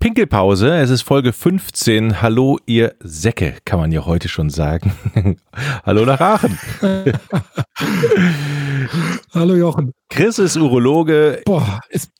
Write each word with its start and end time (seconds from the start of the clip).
Pinkelpause. 0.00 0.76
Es 0.76 0.90
ist 0.90 1.02
Folge 1.02 1.32
15. 1.32 2.22
Hallo, 2.22 2.58
ihr 2.66 2.94
Säcke, 3.00 3.56
kann 3.64 3.80
man 3.80 3.90
ja 3.90 4.06
heute 4.06 4.28
schon 4.28 4.48
sagen. 4.48 4.92
Hallo 5.84 6.04
nach 6.04 6.20
Aachen. 6.20 6.56
Hallo 9.34 9.56
Jochen. 9.56 9.92
Chris 10.08 10.38
ist 10.38 10.56
Urologe. 10.56 11.42
Boah, 11.44 11.80
ist 11.88 12.12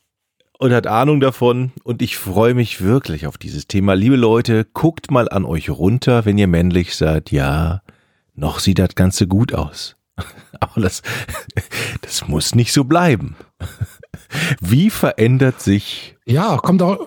und 0.58 0.72
hat 0.72 0.88
Ahnung 0.88 1.20
davon 1.20 1.70
und 1.84 2.02
ich 2.02 2.16
freue 2.18 2.54
mich 2.54 2.82
wirklich 2.82 3.28
auf 3.28 3.38
dieses 3.38 3.68
Thema. 3.68 3.94
Liebe 3.94 4.16
Leute, 4.16 4.64
guckt 4.64 5.12
mal 5.12 5.28
an 5.28 5.44
euch 5.44 5.70
runter, 5.70 6.24
wenn 6.24 6.36
ihr 6.36 6.48
männlich 6.48 6.96
seid. 6.96 7.30
Ja, 7.30 7.82
noch 8.34 8.58
sieht 8.58 8.80
das 8.80 8.96
Ganze 8.96 9.28
gut 9.28 9.54
aus. 9.54 9.96
Aber 10.60 10.80
das, 10.80 11.02
das 12.00 12.26
muss 12.26 12.56
nicht 12.56 12.72
so 12.72 12.82
bleiben. 12.82 13.36
Wie 14.60 14.90
verändert 14.90 15.60
sich 15.60 16.16
ja, 16.28 16.58
kommt 16.58 16.82
auch 16.82 17.06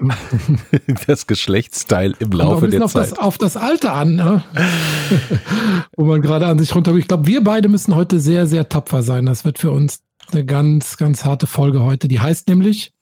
das 1.07 1.27
Geschlechtsteil 1.27 2.15
im 2.17 2.31
Laufe 2.31 2.67
der 2.67 2.83
auf 2.83 2.93
Zeit? 2.93 3.11
Das, 3.11 3.19
auf 3.19 3.37
das 3.37 3.55
Alter 3.55 3.93
an, 3.93 4.15
ne? 4.15 4.43
wo 5.95 6.05
man 6.05 6.23
gerade 6.23 6.47
an 6.47 6.57
sich 6.57 6.73
runter. 6.73 6.95
Ich 6.95 7.07
glaube, 7.07 7.27
wir 7.27 7.43
beide 7.43 7.69
müssen 7.69 7.95
heute 7.95 8.19
sehr, 8.19 8.47
sehr 8.47 8.67
tapfer 8.67 9.03
sein. 9.03 9.27
Das 9.27 9.45
wird 9.45 9.59
für 9.59 9.69
uns 9.69 10.01
eine 10.31 10.43
ganz, 10.43 10.97
ganz 10.97 11.23
harte 11.23 11.45
Folge 11.45 11.83
heute. 11.83 12.07
Die 12.07 12.19
heißt 12.19 12.47
nämlich 12.47 12.93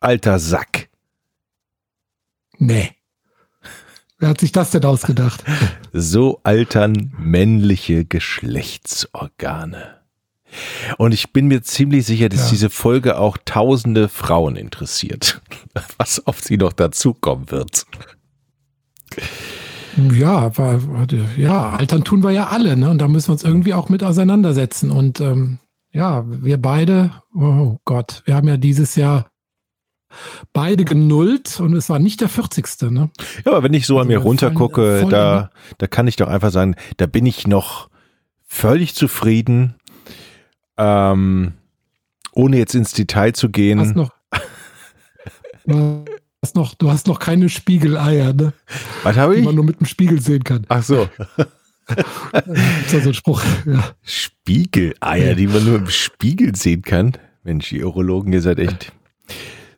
alter 0.00 0.40
Sack. 0.40 0.88
Nee. 2.58 2.90
Wer 4.18 4.30
hat 4.30 4.40
sich 4.40 4.50
das 4.50 4.72
denn 4.72 4.84
ausgedacht? 4.84 5.44
So 5.92 6.40
altern 6.42 7.12
männliche 7.16 8.04
Geschlechtsorgane. 8.04 9.93
Und 10.98 11.12
ich 11.12 11.32
bin 11.32 11.46
mir 11.46 11.62
ziemlich 11.62 12.06
sicher, 12.06 12.28
dass 12.28 12.44
ja. 12.44 12.50
diese 12.50 12.70
Folge 12.70 13.18
auch 13.18 13.36
tausende 13.44 14.08
Frauen 14.08 14.56
interessiert, 14.56 15.40
was 15.98 16.26
auf 16.26 16.40
sie 16.40 16.56
noch 16.56 16.72
dazukommen 16.72 17.50
wird. 17.50 17.86
Ja, 20.12 20.38
aber, 20.38 20.80
ja, 21.36 21.70
altern 21.70 22.04
tun 22.04 22.22
wir 22.22 22.32
ja 22.32 22.48
alle, 22.48 22.76
ne? 22.76 22.90
Und 22.90 22.98
da 22.98 23.06
müssen 23.06 23.28
wir 23.28 23.32
uns 23.34 23.44
irgendwie 23.44 23.74
auch 23.74 23.88
mit 23.88 24.02
auseinandersetzen. 24.02 24.90
Und 24.90 25.20
ähm, 25.20 25.58
ja, 25.92 26.24
wir 26.26 26.60
beide, 26.60 27.12
oh 27.32 27.76
Gott, 27.84 28.22
wir 28.24 28.34
haben 28.34 28.48
ja 28.48 28.56
dieses 28.56 28.96
Jahr 28.96 29.26
beide 30.52 30.84
genullt 30.84 31.60
und 31.60 31.74
es 31.74 31.88
war 31.88 31.98
nicht 31.98 32.20
der 32.20 32.28
40. 32.28 32.90
Ne? 32.90 33.10
Ja, 33.44 33.52
aber 33.52 33.62
wenn 33.62 33.74
ich 33.74 33.86
so 33.86 33.94
also 33.94 34.02
an 34.02 34.08
mir 34.08 34.18
runtergucke, 34.18 35.06
da, 35.08 35.50
da 35.78 35.86
kann 35.86 36.06
ich 36.06 36.16
doch 36.16 36.28
einfach 36.28 36.50
sagen, 36.50 36.74
da 36.96 37.06
bin 37.06 37.26
ich 37.26 37.46
noch 37.46 37.88
völlig 38.46 38.94
zufrieden, 38.94 39.74
ähm, 40.76 41.52
ohne 42.32 42.58
jetzt 42.58 42.74
ins 42.74 42.92
Detail 42.92 43.32
zu 43.32 43.48
gehen. 43.48 43.80
Hast 43.80 43.96
noch, 43.96 44.10
du, 45.66 46.04
hast 46.42 46.56
noch, 46.56 46.74
du 46.74 46.90
hast 46.90 47.06
noch 47.06 47.18
keine 47.18 47.48
Spiegeleier, 47.48 48.32
ne? 48.32 48.52
Was 49.02 49.16
habe 49.16 49.34
ich? 49.34 49.40
Die 49.40 49.46
man 49.46 49.54
nur 49.54 49.64
mit 49.64 49.80
dem 49.80 49.86
Spiegel 49.86 50.20
sehen 50.20 50.44
kann. 50.44 50.64
Ach 50.68 50.82
so. 50.82 51.08
das 52.32 52.92
ist 52.92 53.02
so 53.04 53.10
ein 53.10 53.14
Spruch. 53.14 53.42
Ja. 53.66 53.84
Spiegeleier, 54.02 55.34
die 55.34 55.46
man 55.46 55.64
nur 55.64 55.76
im 55.76 55.90
Spiegel 55.90 56.56
sehen 56.56 56.82
kann. 56.82 57.12
Mensch, 57.42 57.72
ihr 57.72 57.86
Urologen, 57.86 58.32
ihr 58.32 58.42
seid 58.42 58.58
echt 58.58 58.92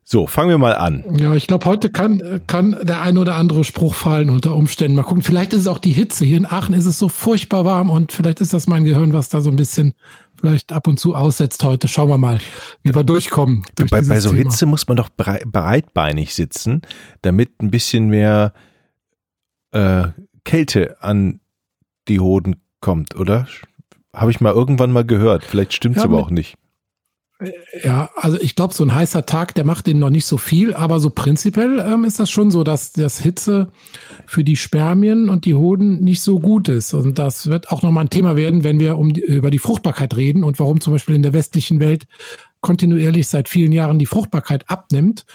so, 0.09 0.29
fangen 0.29 0.51
wir 0.51 0.59
mal 0.59 0.77
an. 0.77 1.03
Ja, 1.19 1.35
ich 1.35 1.49
glaube, 1.49 1.67
heute 1.67 1.91
kann, 1.91 2.41
kann 2.47 2.77
der 2.81 3.03
ein 3.03 3.19
oder 3.19 3.35
andere 3.35 3.65
Spruch 3.65 3.97
fallen 3.97 4.31
unter 4.31 4.55
Umständen. 4.55 4.95
Mal 4.95 5.03
gucken, 5.03 5.25
vielleicht 5.25 5.53
ist 5.53 5.63
es 5.63 5.67
auch 5.67 5.81
die 5.81 5.91
Hitze. 5.91 6.25
Hier 6.25 6.37
in 6.37 6.47
Aachen 6.47 6.77
ist 6.77 6.87
es 6.87 6.97
so 6.97 7.09
furchtbar 7.09 7.65
warm 7.65 7.91
und 7.91 8.13
vielleicht 8.13 8.41
ist 8.41 8.53
das 8.55 8.69
mein 8.69 8.85
Gehirn, 8.85 9.13
was 9.13 9.31
da 9.31 9.41
so 9.41 9.51
ein 9.51 9.57
bisschen 9.57 9.95
vielleicht 10.41 10.73
ab 10.73 10.87
und 10.87 10.99
zu 10.99 11.15
aussetzt 11.15 11.63
heute. 11.65 11.89
Schauen 11.89 12.09
wir 12.09 12.19
mal, 12.19 12.41
wie 12.83 12.95
wir 12.95 13.05
durchkommen. 13.05 13.65
Durch 13.77 13.91
bei, 13.91 14.03
bei 14.03 14.21
so 14.21 14.31
Thema. 14.31 14.43
Hitze 14.43 14.67
muss 14.67 14.87
man 14.89 14.97
doch 14.97 15.09
breitbeinig 15.11 16.35
sitzen, 16.35 16.83
damit 17.23 17.63
ein 17.63 17.71
bisschen 17.71 18.09
mehr 18.09 18.53
äh, 19.73 20.09
Kälte 20.45 21.03
an 21.03 21.41
die 22.09 22.21
Hoden 22.21 22.57
kommt, 22.81 23.17
oder? 23.17 23.47
Habe 24.15 24.31
ich 24.31 24.41
mal 24.41 24.53
irgendwann 24.53 24.93
mal 24.93 25.05
gehört. 25.05 25.45
Vielleicht 25.45 25.75
stimmt 25.75 25.97
es 25.97 26.03
ja, 26.03 26.09
aber 26.09 26.19
auch 26.19 26.31
nicht. 26.31 26.57
Ja, 27.85 28.09
also 28.17 28.41
ich 28.41 28.55
glaube, 28.55 28.73
so 28.73 28.83
ein 28.83 28.95
heißer 28.95 29.27
Tag, 29.27 29.55
der 29.55 29.65
macht 29.65 29.87
den 29.87 29.99
noch 29.99 30.09
nicht 30.09 30.25
so 30.25 30.39
viel, 30.39 30.73
aber 30.73 31.01
so 31.01 31.11
prinzipiell 31.11 31.81
ähm, 31.81 32.05
ist 32.05 32.19
das 32.19 32.31
schon 32.31 32.51
so, 32.51 32.65
dass 32.65 32.93
das 32.93 33.19
Hitze 33.19 33.69
für 34.27 34.43
die 34.43 34.57
Spermien 34.57 35.29
und 35.29 35.45
die 35.45 35.55
Hoden 35.55 36.03
nicht 36.03 36.23
so 36.23 36.41
gut 36.41 36.69
ist. 36.69 36.95
Und 36.95 37.19
das 37.19 37.49
wird 37.49 37.71
auch 37.71 37.83
nochmal 37.83 38.05
ein 38.05 38.11
Thema 38.11 38.37
werden, 38.37 38.65
wenn 38.65 38.81
wir 38.81 38.97
um 38.97 39.13
die, 39.13 39.21
über 39.21 39.51
die 39.51 39.59
Fruchtbarkeit 39.59 40.17
reden 40.17 40.45
und 40.45 40.59
warum 40.59 40.81
zum 40.81 40.95
Beispiel 40.95 41.15
in 41.15 41.23
der 41.23 41.35
westlichen 41.35 41.79
Welt 41.79 42.07
kontinuierlich 42.63 43.29
seit 43.29 43.51
vielen 43.51 43.73
Jahren 43.73 43.99
die 43.99 44.07
Fruchtbarkeit 44.07 44.71
abnimmt. 44.71 45.27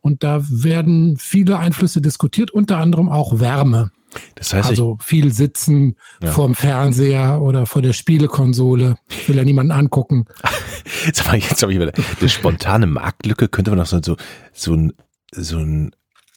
Und 0.00 0.24
da 0.24 0.42
werden 0.48 1.18
viele 1.18 1.58
Einflüsse 1.58 2.00
diskutiert, 2.00 2.50
unter 2.50 2.78
anderem 2.78 3.10
auch 3.10 3.40
Wärme. 3.40 3.90
Das 4.34 4.52
heißt, 4.52 4.68
also 4.68 4.98
viel 5.00 5.32
sitzen 5.32 5.96
ja. 6.22 6.30
vorm 6.30 6.54
Fernseher 6.54 7.40
oder 7.40 7.66
vor 7.66 7.82
der 7.82 7.92
Spielekonsole. 7.92 8.96
Ich 9.08 9.28
will 9.28 9.36
ja 9.36 9.44
niemanden 9.44 9.72
angucken. 9.72 10.26
Sag 11.12 11.26
mal, 11.26 11.38
jetzt 11.38 11.62
habe 11.62 11.72
ich 11.72 11.80
wieder 11.80 11.92
eine 12.20 12.28
spontane 12.28 12.86
Marktlücke. 12.86 13.48
Könnte 13.48 13.70
man 13.70 13.78
noch 13.78 13.86
so, 13.86 14.00
so, 14.02 14.16
so 14.52 14.74
ein, 14.74 14.92
so 15.32 15.58
ein, 15.58 15.94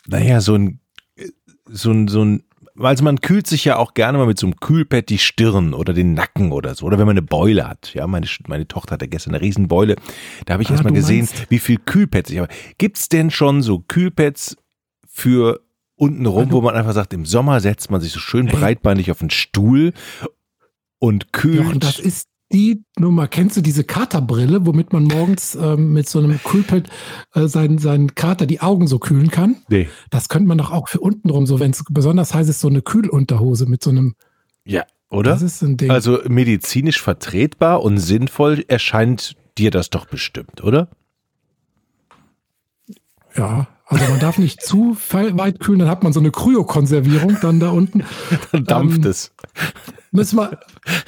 naja, 0.08 0.42
so 0.42 0.56
ein, 0.56 0.80
so 1.66 1.92
ein, 1.92 2.08
so 2.08 2.24
ein, 2.24 2.44
also 2.78 3.04
man 3.04 3.22
kühlt 3.22 3.48
sich 3.48 3.66
ja 3.66 3.78
auch 3.78 3.94
gerne 3.94 4.18
mal 4.18 4.28
mit 4.28 4.38
so 4.38 4.48
einem 4.48 4.60
Kühlpad 4.60 5.10
die 5.10 5.18
Stirn 5.18 5.74
oder 5.74 5.94
den 5.94 6.14
Nacken 6.14 6.52
oder 6.52 6.76
so. 6.76 6.86
Oder 6.86 6.98
wenn 6.98 7.06
man 7.06 7.14
eine 7.14 7.22
Beule 7.22 7.68
hat. 7.68 7.94
Ja, 7.94 8.06
meine, 8.08 8.28
meine 8.48 8.68
Tochter 8.68 8.94
hatte 8.94 9.08
gestern 9.08 9.34
eine 9.34 9.42
Riesenbeule. 9.42 9.96
Da 10.46 10.54
habe 10.54 10.64
ich 10.64 10.70
ah, 10.70 10.74
erst 10.74 10.84
mal 10.84 10.94
gesehen, 10.94 11.28
meinst? 11.32 11.50
wie 11.50 11.60
viel 11.60 11.78
Kühlpads 11.78 12.30
ich 12.30 12.40
habe. 12.40 12.54
Gibt's 12.78 13.10
denn 13.10 13.32
schon 13.32 13.62
so 13.62 13.80
Kühlpads 13.80 14.58
für 15.08 15.65
unten 15.96 16.26
rum, 16.26 16.52
wo 16.52 16.62
man 16.62 16.76
einfach 16.76 16.94
sagt, 16.94 17.14
im 17.14 17.26
Sommer 17.26 17.60
setzt 17.60 17.90
man 17.92 18.02
sich 18.02 18.12
so 18.12 18.20
schön 18.20 18.48
breitbeinig 18.48 19.12
auf 19.12 19.22
einen 19.22 19.30
Stuhl 19.30 19.94
und 21.00 21.32
kühlt. 21.34 21.64
Jochen, 21.64 21.80
das 21.80 22.00
ist 22.00 22.28
die 22.52 22.84
Nummer. 22.98 23.28
Kennst 23.28 23.58
du 23.58 23.62
diese 23.62 23.84
Katerbrille, 23.84 24.66
womit 24.66 24.94
man 24.94 25.06
morgens 25.06 25.56
ähm, 25.56 25.94
mit 25.94 26.08
so 26.08 26.20
einem 26.20 26.40
Kühlpad 26.44 26.90
äh, 27.34 27.48
seinen, 27.48 27.80
seinen 27.80 28.16
Kater 28.16 28.46
die 28.46 28.62
Augen 28.62 28.88
so 28.88 29.00
kühlen 29.00 29.32
kann? 29.32 29.58
Nee. 29.68 29.90
Das 30.10 30.30
könnte 30.30 30.48
man 30.48 30.58
doch 30.58 30.72
auch 30.72 30.88
für 30.88 31.00
unten 31.00 31.30
rum, 31.30 31.46
so 31.46 31.60
wenn 31.60 31.72
es 31.72 31.84
besonders 31.90 32.34
heiß 32.34 32.48
ist, 32.50 32.62
so 32.62 32.68
eine 32.68 32.82
Kühlunterhose 32.82 33.66
mit 33.66 33.84
so 33.84 33.90
einem. 33.90 34.16
Ja, 34.64 34.84
oder? 35.10 35.32
Das 35.32 35.42
ist 35.42 35.62
ein 35.64 35.78
Ding. 35.78 35.92
Also 35.92 36.20
medizinisch 36.28 37.02
vertretbar 37.02 37.82
und 37.82 37.98
sinnvoll 37.98 38.64
erscheint 38.68 39.36
dir 39.58 39.72
das 39.72 39.90
doch 39.90 40.06
bestimmt, 40.06 40.64
oder? 40.64 40.90
Ja, 43.36 43.68
also 43.88 44.06
man 44.10 44.20
darf 44.20 44.38
nicht 44.38 44.62
zu 44.62 44.98
weit 45.12 45.60
kühlen, 45.60 45.80
dann 45.80 45.90
hat 45.90 46.04
man 46.04 46.12
so 46.12 46.20
eine 46.20 46.32
Kryokonservierung 46.32 47.38
dann 47.42 47.60
da 47.60 47.70
unten. 47.70 48.04
dann 48.52 48.64
dampft 48.64 49.06
ähm, 49.06 49.12
es. 49.12 49.32
Müssen 50.12 50.38
wir, 50.38 50.60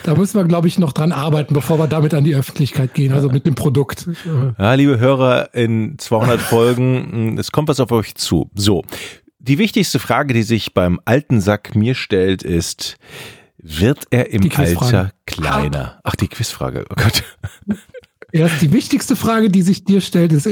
da 0.04 0.16
müssen 0.16 0.38
wir, 0.38 0.44
glaube 0.44 0.68
ich, 0.68 0.78
noch 0.78 0.94
dran 0.94 1.12
arbeiten, 1.12 1.54
bevor 1.54 1.80
wir 1.80 1.88
damit 1.88 2.14
an 2.14 2.24
die 2.24 2.36
Öffentlichkeit 2.36 2.94
gehen, 2.94 3.14
also 3.14 3.30
mit 3.30 3.46
dem 3.46 3.56
Produkt. 3.56 4.08
Ja, 4.60 4.74
liebe 4.74 5.00
Hörer, 5.00 5.54
in 5.56 5.98
200 5.98 6.40
Folgen, 6.42 7.12
hm, 7.12 7.38
es 7.38 7.52
kommt 7.52 7.70
was 7.70 7.80
auf 7.80 7.92
euch 7.92 8.16
zu. 8.16 8.52
So, 8.54 8.84
die 9.40 9.58
wichtigste 9.58 9.98
Frage, 10.00 10.34
die 10.34 10.44
sich 10.44 10.74
beim 10.74 11.00
alten 11.06 11.42
Sack 11.42 11.76
mir 11.76 11.96
stellt, 11.96 12.44
ist, 12.44 12.98
wird 13.58 14.04
er 14.12 14.32
im 14.32 14.52
Alter 14.56 15.14
kleiner? 15.26 16.00
Ach, 16.04 16.16
die 16.16 16.28
Quizfrage, 16.28 16.86
oh 16.90 16.96
Gott. 16.96 17.24
Erst 18.32 18.62
die 18.62 18.72
wichtigste 18.72 19.16
Frage, 19.16 19.50
die 19.50 19.62
sich 19.62 19.84
dir 19.86 20.02
stellt, 20.02 20.34
ist 20.34 20.48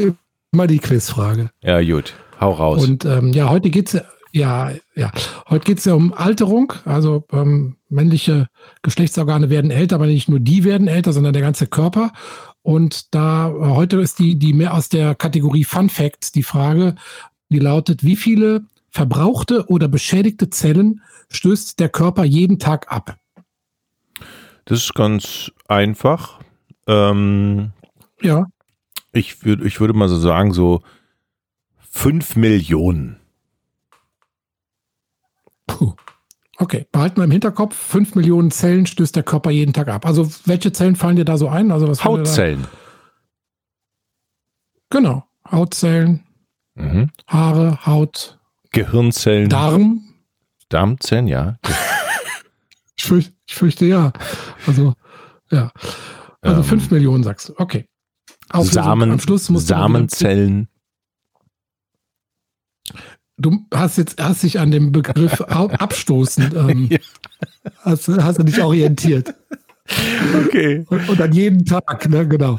mal 0.55 0.67
die 0.67 0.79
Quizfrage. 0.79 1.49
Ja, 1.61 1.81
gut. 1.81 2.13
Hau 2.39 2.51
raus. 2.51 2.83
Und 2.83 3.05
ähm, 3.05 3.33
ja, 3.33 3.49
heute 3.49 3.69
geht's 3.69 3.93
ja, 3.93 4.03
ja, 4.31 4.71
ja, 4.95 5.11
heute 5.49 5.65
geht's 5.65 5.85
ja 5.85 5.93
um 5.93 6.13
Alterung. 6.13 6.73
Also 6.83 7.23
ähm, 7.31 7.77
männliche 7.89 8.47
Geschlechtsorgane 8.81 9.49
werden 9.49 9.71
älter, 9.71 9.95
aber 9.95 10.07
nicht 10.07 10.27
nur 10.27 10.39
die 10.39 10.63
werden 10.63 10.87
älter, 10.87 11.13
sondern 11.13 11.33
der 11.33 11.41
ganze 11.41 11.67
Körper. 11.67 12.11
Und 12.61 13.13
da 13.15 13.49
äh, 13.49 13.69
heute 13.69 13.97
ist 14.01 14.19
die, 14.19 14.37
die 14.37 14.53
mehr 14.53 14.73
aus 14.73 14.89
der 14.89 15.15
Kategorie 15.15 15.63
Fun 15.63 15.89
Facts 15.89 16.31
die 16.31 16.43
Frage, 16.43 16.95
die 17.49 17.59
lautet, 17.59 18.03
wie 18.03 18.15
viele 18.15 18.65
verbrauchte 18.89 19.67
oder 19.67 19.87
beschädigte 19.87 20.49
Zellen 20.49 21.01
stößt 21.29 21.79
der 21.79 21.89
Körper 21.89 22.25
jeden 22.25 22.59
Tag 22.59 22.91
ab? 22.91 23.17
Das 24.65 24.79
ist 24.79 24.95
ganz 24.95 25.51
einfach. 25.67 26.39
Ähm, 26.87 27.71
ja 28.21 28.45
ich 29.15 29.43
würde, 29.45 29.65
ich 29.65 29.79
würde 29.79 29.93
mal 29.93 30.09
so 30.09 30.17
sagen, 30.19 30.51
so 30.53 30.81
fünf 31.79 32.35
Millionen. 32.35 33.19
Puh. 35.67 35.93
Okay, 36.57 36.85
behalten 36.91 37.17
wir 37.17 37.25
im 37.25 37.31
Hinterkopf, 37.31 37.75
fünf 37.75 38.15
Millionen 38.15 38.49
Zellen 38.51 38.85
stößt 38.85 39.15
der 39.15 39.23
Körper 39.23 39.51
jeden 39.51 39.73
Tag 39.73 39.87
ab. 39.89 40.05
Also 40.05 40.29
welche 40.45 40.71
Zellen 40.71 40.95
fallen 40.95 41.15
dir 41.17 41.25
da 41.25 41.37
so 41.37 41.49
ein? 41.49 41.71
Also 41.71 41.87
was 41.87 42.03
Hautzellen. 42.05 42.65
Genau. 44.89 45.25
Hautzellen, 45.49 46.23
Mhm. 46.75 47.09
Haare, 47.27 47.85
Haut, 47.85 48.39
Gehirnzellen, 48.71 49.47
Darm. 49.49 50.13
Darmzellen, 50.69 51.27
ja. 51.27 51.57
Ich 52.97 53.03
fürchte, 53.03 53.33
ich 53.45 53.53
fürchte 53.55 53.85
ja. 53.85 54.13
Also, 54.65 54.93
ja. 55.51 55.71
Also 56.41 56.61
Ähm, 56.61 56.63
fünf 56.63 56.89
Millionen 56.91 57.23
sagst 57.23 57.49
du. 57.49 57.53
Okay. 57.57 57.85
Auflösung 58.51 58.83
Samen, 58.83 59.11
am 59.11 59.19
Schluss 59.19 59.49
musst 59.49 59.69
du 59.69 59.73
Samenzellen. 59.73 60.67
Du 63.37 63.65
hast 63.73 63.97
jetzt 63.97 64.21
hast 64.21 64.43
dich 64.43 64.59
an 64.59 64.71
dem 64.71 64.91
Begriff 64.91 65.41
abstoßen. 65.41 66.53
Ähm, 66.55 66.87
Ja. 66.89 66.99
hast, 67.79 68.07
du- 68.07 68.23
hast 68.23 68.39
du 68.39 68.43
dich 68.43 68.61
orientiert. 68.61 69.33
Okay. 70.45 70.85
Und, 70.89 71.09
und 71.09 71.21
an 71.21 71.33
jeden 71.33 71.65
Tag, 71.65 72.09
ne? 72.09 72.27
Genau. 72.27 72.57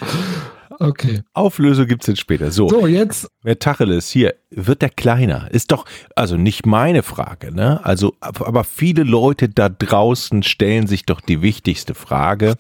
Okay. 0.78 1.22
Auflösung 1.32 1.86
gibt's 1.86 2.06
jetzt 2.06 2.20
später. 2.20 2.50
So, 2.50 2.68
So, 2.68 2.86
jetzt. 2.86 3.28
Wer 3.42 3.58
Tacheles, 3.58 4.10
hier, 4.10 4.34
wird 4.50 4.82
der 4.82 4.90
kleiner? 4.90 5.50
Ist 5.50 5.72
doch, 5.72 5.86
also 6.14 6.36
nicht 6.36 6.66
meine 6.66 7.02
Frage, 7.02 7.50
ne? 7.54 7.82
Also, 7.84 8.14
aber 8.20 8.62
viele 8.64 9.02
Leute 9.02 9.48
da 9.48 9.70
draußen 9.70 10.42
stellen 10.42 10.86
sich 10.86 11.06
doch 11.06 11.22
die 11.22 11.40
wichtigste 11.40 11.94
Frage. 11.94 12.56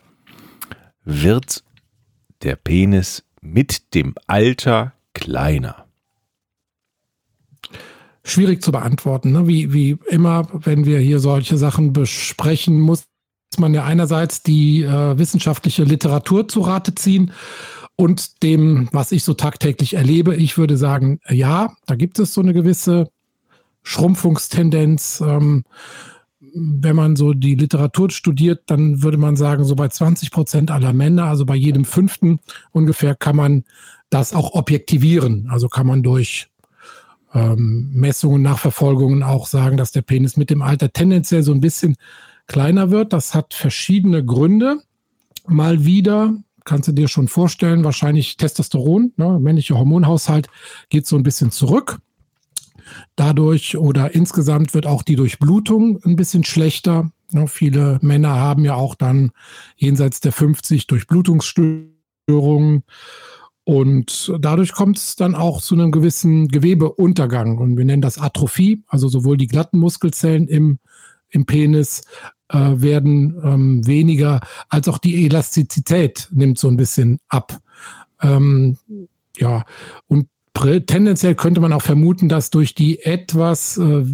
Wird 1.04 1.62
der 2.42 2.56
Penis 2.56 3.24
mit 3.40 3.94
dem 3.94 4.14
Alter 4.26 4.92
kleiner? 5.14 5.86
schwierig 8.26 8.62
zu 8.62 8.72
beantworten. 8.72 9.32
Ne? 9.32 9.46
Wie, 9.46 9.72
wie 9.72 9.98
immer, 10.08 10.46
wenn 10.52 10.84
wir 10.84 10.98
hier 10.98 11.20
solche 11.20 11.56
Sachen 11.56 11.92
besprechen, 11.92 12.80
muss 12.80 13.04
man 13.56 13.72
ja 13.72 13.84
einerseits 13.84 14.42
die 14.42 14.82
äh, 14.82 15.16
wissenschaftliche 15.16 15.84
Literatur 15.84 16.48
zu 16.48 16.60
Rate 16.60 16.94
ziehen 16.94 17.32
und 17.94 18.42
dem, 18.42 18.88
was 18.92 19.12
ich 19.12 19.24
so 19.24 19.32
tagtäglich 19.32 19.94
erlebe. 19.94 20.34
Ich 20.34 20.58
würde 20.58 20.76
sagen, 20.76 21.20
ja, 21.28 21.72
da 21.86 21.94
gibt 21.94 22.18
es 22.18 22.34
so 22.34 22.42
eine 22.42 22.52
gewisse 22.52 23.08
Schrumpfungstendenz. 23.82 25.22
Ähm, 25.24 25.64
wenn 26.58 26.96
man 26.96 27.16
so 27.16 27.34
die 27.34 27.54
Literatur 27.54 28.10
studiert, 28.10 28.62
dann 28.66 29.02
würde 29.02 29.18
man 29.18 29.36
sagen, 29.36 29.64
so 29.64 29.76
bei 29.76 29.88
20 29.88 30.30
Prozent 30.30 30.70
aller 30.70 30.94
Männer, 30.94 31.24
also 31.24 31.44
bei 31.44 31.54
jedem 31.54 31.84
fünften 31.84 32.40
ungefähr, 32.72 33.14
kann 33.14 33.36
man 33.36 33.64
das 34.08 34.32
auch 34.32 34.54
objektivieren. 34.54 35.48
Also 35.50 35.68
kann 35.68 35.86
man 35.86 36.02
durch 36.02 36.48
ähm, 37.34 37.90
Messungen, 37.92 38.40
Nachverfolgungen 38.40 39.22
auch 39.22 39.46
sagen, 39.46 39.76
dass 39.76 39.92
der 39.92 40.02
Penis 40.02 40.36
mit 40.38 40.48
dem 40.48 40.62
Alter 40.62 40.92
tendenziell 40.92 41.42
so 41.42 41.52
ein 41.52 41.60
bisschen 41.60 41.96
kleiner 42.46 42.90
wird. 42.90 43.12
Das 43.12 43.34
hat 43.34 43.52
verschiedene 43.52 44.24
Gründe. 44.24 44.80
Mal 45.46 45.84
wieder, 45.84 46.34
kannst 46.64 46.88
du 46.88 46.92
dir 46.92 47.08
schon 47.08 47.28
vorstellen, 47.28 47.84
wahrscheinlich 47.84 48.38
Testosteron, 48.38 49.12
ne, 49.16 49.38
männlicher 49.38 49.76
Hormonhaushalt 49.76 50.48
geht 50.88 51.06
so 51.06 51.16
ein 51.16 51.22
bisschen 51.22 51.50
zurück. 51.50 51.98
Dadurch 53.16 53.76
oder 53.76 54.14
insgesamt 54.14 54.74
wird 54.74 54.86
auch 54.86 55.02
die 55.02 55.16
Durchblutung 55.16 56.00
ein 56.04 56.16
bisschen 56.16 56.44
schlechter. 56.44 57.10
Ne, 57.32 57.48
viele 57.48 57.98
Männer 58.02 58.36
haben 58.36 58.64
ja 58.64 58.74
auch 58.74 58.94
dann 58.94 59.32
jenseits 59.76 60.20
der 60.20 60.32
50 60.32 60.86
Durchblutungsstörungen. 60.86 62.84
Und 63.64 64.32
dadurch 64.38 64.72
kommt 64.72 64.98
es 64.98 65.16
dann 65.16 65.34
auch 65.34 65.60
zu 65.60 65.74
einem 65.74 65.90
gewissen 65.90 66.46
Gewebeuntergang. 66.46 67.58
Und 67.58 67.76
wir 67.76 67.84
nennen 67.84 68.02
das 68.02 68.18
Atrophie. 68.18 68.84
Also 68.86 69.08
sowohl 69.08 69.36
die 69.36 69.48
glatten 69.48 69.78
Muskelzellen 69.78 70.46
im, 70.46 70.78
im 71.30 71.46
Penis 71.46 72.02
äh, 72.48 72.58
werden 72.58 73.36
ähm, 73.42 73.86
weniger, 73.86 74.40
als 74.68 74.86
auch 74.86 74.98
die 74.98 75.24
Elastizität 75.24 76.28
nimmt 76.30 76.58
so 76.58 76.68
ein 76.68 76.76
bisschen 76.76 77.18
ab. 77.28 77.58
Ähm, 78.22 78.78
ja, 79.36 79.64
und 80.06 80.28
tendenziell 80.86 81.34
könnte 81.34 81.60
man 81.60 81.72
auch 81.72 81.82
vermuten, 81.82 82.28
dass 82.28 82.50
durch 82.50 82.74
die 82.74 83.02
etwas 83.02 83.78
äh, 83.78 84.04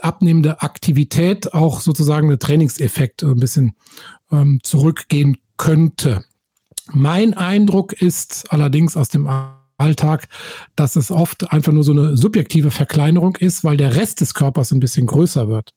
abnehmende 0.00 0.62
Aktivität 0.62 1.54
auch 1.54 1.80
sozusagen 1.80 2.28
der 2.28 2.38
Trainingseffekt 2.38 3.22
ein 3.22 3.40
bisschen 3.40 3.74
ähm, 4.30 4.60
zurückgehen 4.62 5.38
könnte. 5.56 6.24
Mein 6.90 7.34
Eindruck 7.34 7.92
ist 7.92 8.52
allerdings 8.52 8.96
aus 8.96 9.08
dem 9.08 9.28
Alltag, 9.76 10.28
dass 10.74 10.96
es 10.96 11.10
oft 11.10 11.52
einfach 11.52 11.72
nur 11.72 11.84
so 11.84 11.92
eine 11.92 12.16
subjektive 12.16 12.70
Verkleinerung 12.70 13.36
ist, 13.36 13.62
weil 13.64 13.76
der 13.76 13.94
Rest 13.94 14.20
des 14.20 14.34
Körpers 14.34 14.72
ein 14.72 14.80
bisschen 14.80 15.06
größer 15.06 15.48
wird. 15.48 15.74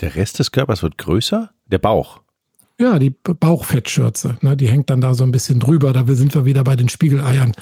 Der 0.00 0.14
Rest 0.14 0.38
des 0.38 0.50
Körpers 0.50 0.82
wird 0.82 0.98
größer? 0.98 1.50
Der 1.66 1.78
Bauch. 1.78 2.20
Ja, 2.80 2.98
die 2.98 3.10
Bauchfettschürze, 3.10 4.38
ne, 4.40 4.56
die 4.56 4.66
hängt 4.68 4.88
dann 4.88 5.00
da 5.02 5.12
so 5.12 5.22
ein 5.24 5.32
bisschen 5.32 5.60
drüber. 5.60 5.92
Da 5.92 6.04
sind 6.14 6.34
wir 6.34 6.46
wieder 6.46 6.64
bei 6.64 6.76
den 6.76 6.88
Spiegeleiern. 6.88 7.52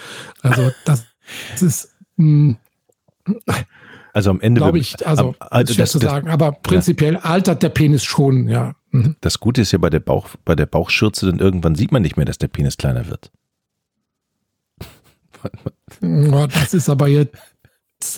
Also 0.42 0.70
das 0.84 1.04
ist, 1.60 1.94
hm, 2.16 2.56
Also 4.12 4.30
am 4.30 4.40
Ende. 4.40 4.60
glaube 4.60 4.78
ich, 4.78 5.04
also 5.06 5.30
am- 5.30 5.34
also 5.40 5.74
schwer 5.74 5.82
das, 5.84 5.92
zu 5.92 5.98
das, 5.98 6.10
sagen. 6.10 6.28
Aber 6.28 6.52
prinzipiell 6.52 7.16
altert 7.16 7.62
der 7.64 7.68
Penis 7.70 8.04
schon, 8.04 8.48
ja. 8.48 8.74
Mhm. 8.90 9.16
das 9.20 9.38
Gute 9.40 9.60
ist 9.60 9.72
ja 9.72 9.78
bei 9.78 9.90
der 9.90 10.00
Bauch, 10.00 10.28
bei 10.46 10.54
der 10.54 10.64
Bauchschürze, 10.66 11.26
dann 11.26 11.40
irgendwann 11.40 11.74
sieht 11.74 11.92
man 11.92 12.00
nicht 12.00 12.16
mehr, 12.16 12.24
dass 12.24 12.38
der 12.38 12.48
Penis 12.48 12.76
kleiner 12.78 13.06
wird. 13.08 13.30
Ja, 16.00 16.46
Das 16.46 16.74
ist 16.74 16.88
aber 16.88 17.08
jetzt 17.08 17.34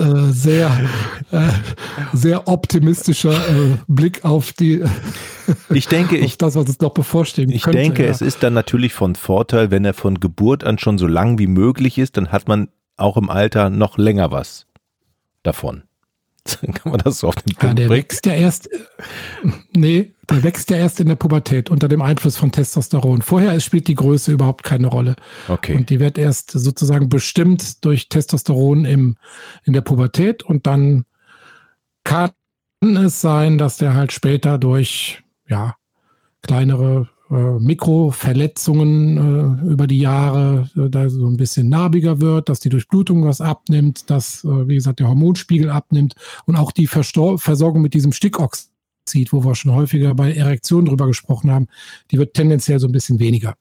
äh, 0.00 0.32
sehr, 0.32 0.70
äh, 1.30 1.48
sehr 2.12 2.48
optimistischer 2.48 3.32
äh, 3.32 3.76
Blick 3.88 4.24
auf 4.24 4.52
die, 4.52 4.84
Ich 5.70 5.86
denke, 5.88 6.16
ich, 6.16 6.38
das, 6.38 6.56
was 6.56 6.66
uns 6.66 6.80
noch 6.80 6.90
bevorstehen 6.90 7.50
ich 7.50 7.62
könnte. 7.62 7.78
denke, 7.78 8.04
ja. 8.04 8.10
es 8.10 8.20
ist 8.20 8.42
dann 8.42 8.54
natürlich 8.54 8.92
von 8.92 9.14
Vorteil, 9.14 9.70
wenn 9.70 9.84
er 9.84 9.94
von 9.94 10.20
Geburt 10.20 10.64
an 10.64 10.78
schon 10.78 10.98
so 10.98 11.06
lang 11.06 11.38
wie 11.38 11.46
möglich 11.46 11.98
ist, 11.98 12.16
dann 12.16 12.28
hat 12.32 12.48
man 12.48 12.68
auch 12.96 13.16
im 13.16 13.30
Alter 13.30 13.70
noch 13.70 13.98
länger 13.98 14.30
was 14.30 14.66
davon. 15.42 15.84
Dann 16.62 16.74
kann 16.74 16.92
man 16.92 17.00
das 17.00 17.18
so 17.20 17.28
auf 17.28 17.36
den 17.36 17.52
Ja, 17.52 17.58
Punkt 17.58 17.78
der 17.78 17.88
bringen. 17.88 18.02
wächst 18.04 18.26
ja 18.26 18.34
erst, 18.34 18.70
äh, 18.72 18.78
nee, 19.76 20.14
der 20.28 20.42
wächst 20.42 20.70
ja 20.70 20.76
erst 20.76 21.00
in 21.00 21.08
der 21.08 21.16
Pubertät 21.16 21.70
unter 21.70 21.88
dem 21.88 22.02
Einfluss 22.02 22.36
von 22.36 22.52
Testosteron. 22.52 23.22
Vorher 23.22 23.58
spielt 23.60 23.88
die 23.88 23.94
Größe 23.94 24.32
überhaupt 24.32 24.62
keine 24.64 24.86
Rolle. 24.88 25.16
Okay. 25.48 25.76
Und 25.76 25.90
die 25.90 26.00
wird 26.00 26.18
erst 26.18 26.50
sozusagen 26.52 27.08
bestimmt 27.08 27.84
durch 27.84 28.08
Testosteron 28.08 28.84
im, 28.84 29.16
in 29.64 29.72
der 29.72 29.80
Pubertät 29.82 30.42
und 30.42 30.66
dann 30.66 31.04
kann 32.04 32.30
es 32.80 33.20
sein, 33.20 33.58
dass 33.58 33.76
der 33.76 33.94
halt 33.94 34.12
später 34.12 34.56
durch, 34.58 35.22
ja, 35.48 35.74
kleinere 36.42 37.08
Mikroverletzungen 37.34 39.64
äh, 39.64 39.70
über 39.70 39.86
die 39.86 40.00
Jahre 40.00 40.68
äh, 40.76 40.90
da 40.90 41.08
so 41.08 41.26
ein 41.26 41.36
bisschen 41.36 41.68
narbiger 41.68 42.20
wird, 42.20 42.48
dass 42.48 42.58
die 42.58 42.70
Durchblutung 42.70 43.24
was 43.24 43.40
abnimmt, 43.40 44.10
dass, 44.10 44.42
äh, 44.42 44.68
wie 44.68 44.74
gesagt, 44.74 44.98
der 44.98 45.08
Hormonspiegel 45.08 45.70
abnimmt 45.70 46.14
und 46.46 46.56
auch 46.56 46.72
die 46.72 46.88
Verstor 46.88 47.38
Versorgung 47.38 47.82
mit 47.82 47.94
diesem 47.94 48.12
Stickoxid, 48.12 49.32
wo 49.32 49.44
wir 49.44 49.54
schon 49.54 49.72
häufiger 49.72 50.12
bei 50.14 50.34
Erektionen 50.34 50.86
drüber 50.86 51.06
gesprochen 51.06 51.52
haben, 51.52 51.68
die 52.10 52.18
wird 52.18 52.34
tendenziell 52.34 52.80
so 52.80 52.88
ein 52.88 52.92
bisschen 52.92 53.20
weniger. 53.20 53.54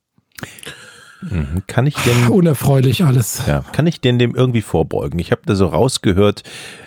Mhm. 1.21 1.63
Kann 1.67 1.85
ich 1.85 1.95
denn 1.95 2.27
Unerfreulich 2.29 3.03
alles. 3.03 3.43
Ja, 3.45 3.61
kann 3.61 3.85
ich 3.85 4.01
denn 4.01 4.17
dem 4.17 4.35
irgendwie 4.35 4.61
vorbeugen? 4.61 5.19
Ich 5.19 5.31
habe 5.31 5.41
da 5.45 5.55
so 5.55 5.67
rausgehört, 5.67 6.41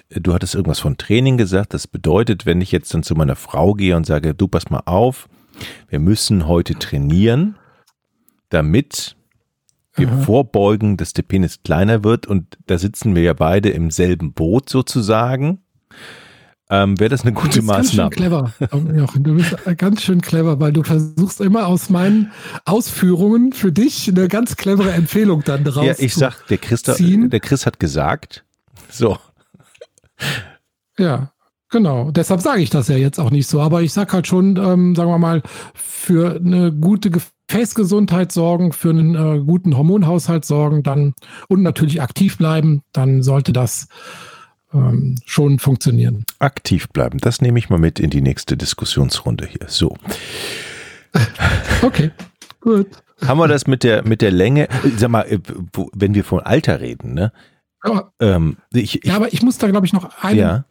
äh, 0.09 0.21
du 0.21 0.35
hattest 0.35 0.57
irgendwas 0.57 0.81
von 0.81 0.97
Training 0.97 1.37
gesagt. 1.37 1.75
Das 1.75 1.87
bedeutet, 1.87 2.45
wenn 2.45 2.61
ich 2.61 2.73
jetzt 2.73 2.93
dann 2.93 3.05
zu 3.05 3.15
meiner 3.15 3.37
Frau 3.37 3.75
gehe 3.75 3.97
und 3.97 4.05
sage, 4.05 4.35
du 4.35 4.49
pass 4.49 4.69
mal 4.69 4.83
auf, 4.87 5.29
wir 5.89 5.99
müssen 5.99 6.47
heute 6.47 6.75
trainieren, 6.75 7.57
damit 8.49 9.17
wir 9.95 10.09
Aha. 10.09 10.23
vorbeugen, 10.23 10.97
dass 10.97 11.13
der 11.13 11.23
Penis 11.23 11.63
kleiner 11.63 12.03
wird 12.05 12.27
und 12.27 12.57
da 12.67 12.79
sitzen 12.79 13.15
wir 13.15 13.23
ja 13.23 13.35
beide 13.35 13.69
im 13.71 13.91
selben 13.91 14.33
Boot 14.33 14.69
sozusagen. 14.71 15.59
Ähm, 16.71 16.99
Wäre 16.99 17.11
das 17.11 17.23
eine 17.23 17.35
gute 17.35 17.61
bist 17.61 17.69
ganz 17.69 17.91
schön 17.91 17.97
Maßnahme? 17.99 18.11
clever, 18.11 18.53
Jochen. 18.97 19.25
Du 19.25 19.35
bist 19.35 19.55
ganz 19.77 20.03
schön 20.03 20.23
clever, 20.23 20.59
weil 20.61 20.73
du 20.73 20.83
versuchst 20.83 21.43
immer 21.43 21.67
aus 21.67 21.91
meinen 21.91 22.33
Ausführungen 22.65 23.53
für 23.53 23.71
dich 23.73 24.09
eine 24.09 24.29
ganz 24.29 24.57
clevere 24.57 24.93
Empfehlung 24.93 25.43
dann 25.45 25.65
draus 25.65 25.85
Ja, 25.85 25.95
ich 25.99 26.15
zu- 26.15 26.21
sag, 26.21 26.47
der 26.47 26.57
Chris, 26.57 26.83
der 26.83 27.41
Chris 27.41 27.67
hat 27.67 27.79
gesagt, 27.79 28.47
so, 28.89 29.19
Ja, 30.99 31.33
genau. 31.73 32.13
Deshalb 32.13 32.41
sage 32.41 32.63
ich 32.63 32.71
das 32.71 32.87
ja 32.87 32.97
jetzt 32.97 33.19
auch 33.19 33.31
nicht 33.31 33.49
so. 33.49 33.61
Aber 33.61 33.83
ich 33.83 33.93
sag 33.93 34.13
halt 34.13 34.29
schon, 34.29 34.57
ähm, 34.57 34.95
sagen 34.95 35.11
wir 35.11 35.19
mal, 35.19 35.43
für 35.75 36.37
eine 36.37 36.73
gute 36.73 37.11
Gefäßgesundheit 37.11 38.31
sorgen, 38.31 38.73
für 38.73 38.91
einen 38.91 39.17
äh, 39.17 39.43
guten 39.45 39.77
Hormonhaushalt 39.77 40.45
sorgen, 40.45 40.85
dann 40.85 41.15
und 41.49 41.63
natürlich 41.63 42.01
aktiv 42.01 42.39
bleiben, 42.39 42.83
dann 42.93 43.25
sollte 43.25 43.53
das 43.53 43.89
ähm, 44.73 45.17
schon 45.27 45.59
funktionieren. 45.59 46.25
aktiv 46.39 46.89
bleiben. 46.91 47.19
Das 47.19 47.41
nehme 47.41 47.59
ich 47.59 47.69
mal 47.69 47.79
mit 47.79 47.99
in 47.99 48.11
die 48.11 48.23
nächste 48.23 48.57
Diskussionsrunde 48.57 49.47
hier. 49.47 49.67
So. 49.67 49.97
Okay, 51.83 52.11
gut. 52.61 52.87
Haben 53.27 53.39
wir 53.39 53.49
das 53.49 53.67
mit 53.67 53.85
der, 53.85 54.07
mit 54.07 54.23
der 54.23 54.31
Länge? 54.31 54.69
Sag 54.97 55.11
mal, 55.11 55.23
äh, 55.23 55.39
wenn 55.95 56.15
wir 56.15 56.25
von 56.25 56.41
Alter 56.41 56.81
reden, 56.81 57.15
ne? 57.15 57.33
Aber, 57.81 58.13
Ähm, 58.21 58.57
ich, 58.73 59.03
ich, 59.03 59.05
ja, 59.05 59.17
aber 59.17 59.33
ich 59.33 59.43
muss 59.43 59.59
da, 59.59 59.69
glaube 59.69 59.87
ich, 59.87 59.93
noch 59.93 60.23
einen 60.23 60.39
ja, 60.39 60.65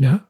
Ja. 0.00 0.28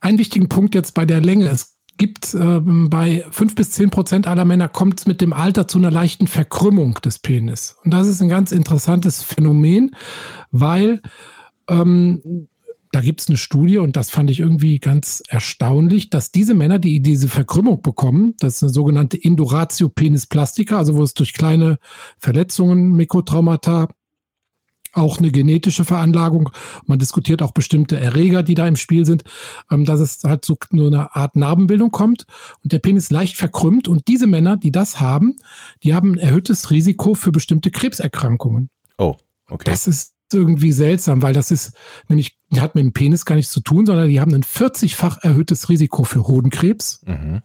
Einen 0.00 0.18
wichtigen 0.18 0.48
Punkt 0.48 0.74
jetzt 0.74 0.94
bei 0.94 1.06
der 1.06 1.20
Länge. 1.20 1.48
Es 1.48 1.78
gibt 1.96 2.34
äh, 2.34 2.60
bei 2.60 3.24
fünf 3.30 3.54
bis 3.54 3.70
zehn 3.70 3.90
Prozent 3.90 4.26
aller 4.26 4.44
Männer 4.44 4.68
kommt 4.68 5.00
es 5.00 5.06
mit 5.06 5.20
dem 5.20 5.32
Alter 5.32 5.68
zu 5.68 5.78
einer 5.78 5.90
leichten 5.90 6.26
Verkrümmung 6.26 6.94
des 7.04 7.18
Penis. 7.20 7.76
Und 7.84 7.92
das 7.92 8.08
ist 8.08 8.20
ein 8.20 8.28
ganz 8.28 8.52
interessantes 8.52 9.22
Phänomen, 9.22 9.94
weil 10.50 11.00
ähm, 11.68 12.48
da 12.90 13.00
gibt 13.00 13.20
es 13.20 13.28
eine 13.28 13.36
Studie 13.36 13.78
und 13.78 13.96
das 13.96 14.10
fand 14.10 14.30
ich 14.30 14.40
irgendwie 14.40 14.78
ganz 14.78 15.22
erstaunlich, 15.28 16.10
dass 16.10 16.30
diese 16.30 16.54
Männer, 16.54 16.78
die 16.78 17.00
diese 17.00 17.28
Verkrümmung 17.28 17.82
bekommen, 17.82 18.34
das 18.38 18.56
ist 18.56 18.62
eine 18.62 18.72
sogenannte 18.72 19.16
Induratio 19.16 19.88
penis 19.88 20.26
plastica, 20.26 20.78
also 20.78 20.94
wo 20.94 21.02
es 21.02 21.14
durch 21.14 21.32
kleine 21.32 21.78
Verletzungen, 22.18 22.92
Mikrotraumata 22.92 23.88
auch 24.94 25.18
eine 25.18 25.30
genetische 25.30 25.84
Veranlagung. 25.84 26.50
Man 26.86 26.98
diskutiert 26.98 27.42
auch 27.42 27.52
bestimmte 27.52 27.98
Erreger, 27.98 28.42
die 28.42 28.54
da 28.54 28.66
im 28.66 28.76
Spiel 28.76 29.04
sind, 29.04 29.24
ähm, 29.70 29.84
dass 29.84 30.00
es 30.00 30.22
halt 30.24 30.44
so 30.44 30.56
nur 30.70 30.88
eine 30.88 31.14
Art 31.14 31.36
Narbenbildung 31.36 31.90
kommt 31.90 32.26
und 32.62 32.72
der 32.72 32.78
Penis 32.78 33.10
leicht 33.10 33.36
verkrümmt. 33.36 33.88
Und 33.88 34.08
diese 34.08 34.26
Männer, 34.26 34.56
die 34.56 34.72
das 34.72 35.00
haben, 35.00 35.36
die 35.82 35.94
haben 35.94 36.12
ein 36.12 36.18
erhöhtes 36.18 36.70
Risiko 36.70 37.14
für 37.14 37.32
bestimmte 37.32 37.70
Krebserkrankungen. 37.70 38.70
Oh, 38.98 39.16
okay. 39.48 39.70
Das 39.70 39.86
ist 39.86 40.14
irgendwie 40.32 40.72
seltsam, 40.72 41.22
weil 41.22 41.32
das 41.32 41.50
ist 41.50 41.72
nämlich, 42.08 42.36
hat 42.56 42.74
mit 42.74 42.84
dem 42.84 42.92
Penis 42.92 43.24
gar 43.24 43.36
nichts 43.36 43.52
zu 43.52 43.60
tun, 43.60 43.86
sondern 43.86 44.08
die 44.08 44.20
haben 44.20 44.34
ein 44.34 44.42
40-fach 44.42 45.18
erhöhtes 45.22 45.68
Risiko 45.68 46.04
für 46.04 46.26
Hodenkrebs, 46.26 47.02
mhm. 47.06 47.42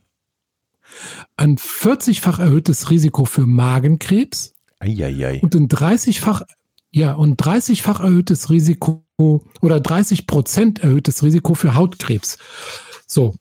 ein 1.38 1.58
40-fach 1.58 2.40
erhöhtes 2.40 2.90
Risiko 2.90 3.26
für 3.26 3.46
Magenkrebs 3.46 4.56
Eieiei. 4.80 5.40
und 5.42 5.56
ein 5.56 5.68
30-fach 5.68 6.44
ja, 6.92 7.14
und 7.14 7.42
30-fach 7.42 8.00
erhöhtes 8.00 8.50
Risiko 8.50 9.04
oder 9.62 9.80
30 9.80 10.28
Prozent 10.28 10.80
erhöhtes 10.80 11.24
Risiko 11.24 11.54
für 11.54 11.76
Hautkrebs. 11.76 12.38
So. 13.06 13.36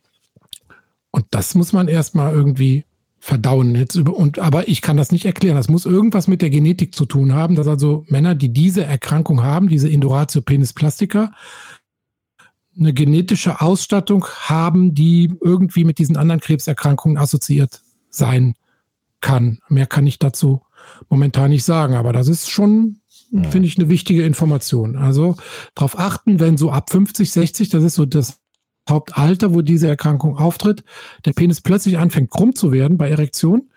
Und 1.11 1.27
das 1.31 1.55
muss 1.55 1.73
man 1.73 1.89
erstmal 1.89 2.35
irgendwie 2.35 2.85
verdauen. 3.19 3.75
Jetzt 3.75 3.95
über, 3.95 4.15
und, 4.15 4.39
aber 4.39 4.69
ich 4.69 4.83
kann 4.83 4.97
das 4.97 5.13
nicht 5.13 5.25
erklären. 5.25 5.57
Das 5.57 5.69
muss 5.69 5.87
irgendwas 5.87 6.29
mit 6.29 6.43
der 6.43 6.51
Genetik 6.51 6.95
zu 6.95 7.07
tun 7.07 7.33
haben, 7.33 7.55
dass 7.55 7.67
also 7.67 8.05
Männer, 8.09 8.35
die 8.35 8.53
diese 8.53 8.85
Erkrankung 8.85 9.43
haben, 9.43 9.69
diese 9.69 9.89
Induratio 9.89 10.43
penis 10.43 10.73
plastica, 10.73 11.33
eine 12.79 12.93
genetische 12.93 13.61
Ausstattung 13.61 14.27
haben, 14.27 14.95
die 14.95 15.33
irgendwie 15.41 15.85
mit 15.85 15.99
diesen 15.99 16.17
anderen 16.17 16.41
Krebserkrankungen 16.41 17.19
assoziiert 17.19 17.83
sein 18.11 18.55
kann. 19.21 19.59
Mehr 19.69 19.87
kann 19.87 20.07
ich 20.07 20.19
dazu 20.19 20.63
momentan 21.09 21.51
nicht 21.51 21.65
sagen, 21.65 21.95
aber 21.95 22.13
das 22.13 22.29
ist 22.29 22.51
schon 22.51 23.01
ja. 23.31 23.43
finde 23.51 23.69
ich 23.69 23.79
eine 23.79 23.89
wichtige 23.89 24.25
Information. 24.25 24.97
Also 24.97 25.37
darauf 25.75 25.99
achten, 25.99 26.41
wenn 26.41 26.57
so 26.57 26.71
ab 26.71 26.91
50, 26.91 27.31
60, 27.31 27.69
das 27.69 27.85
ist 27.85 27.95
so 27.95 28.07
das 28.07 28.39
Hauptalter, 28.89 29.55
wo 29.55 29.63
diese 29.63 29.89
Erkrankung 29.89 30.37
auftritt, 30.37 30.83
der 31.25 31.33
Penis 31.33 31.61
plötzlich 31.61 31.99
anfängt 31.99 32.31
krumm 32.31 32.55
zu 32.55 32.73
werden 32.73 32.97
bei 32.97 33.11
Erektion. 33.11 33.71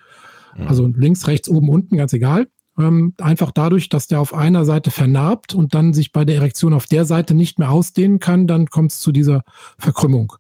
Ja. 0.58 0.68
Also 0.68 0.88
links, 0.88 1.28
rechts, 1.28 1.50
oben, 1.50 1.70
unten, 1.70 1.98
ganz 1.98 2.14
egal. 2.14 2.48
Ähm, 2.78 3.14
einfach 3.20 3.52
dadurch, 3.52 3.90
dass 3.90 4.08
der 4.08 4.22
auf 4.22 4.34
einer 4.34 4.64
Seite 4.64 4.92
vernarbt 4.92 5.54
und 5.54 5.76
dann 5.76 5.94
sich 5.94 6.14
bei 6.14 6.24
der 6.24 6.38
Erektion 6.38 6.74
auf 6.74 6.86
der 6.86 7.06
Seite 7.06 7.34
nicht 7.34 7.60
mehr 7.60 7.70
ausdehnen 7.70 8.20
kann, 8.20 8.48
dann 8.48 8.68
kommt 8.68 8.92
es 8.92 9.00
zu 9.00 9.12
dieser 9.12 9.44
Verkrümmung. 9.78 10.34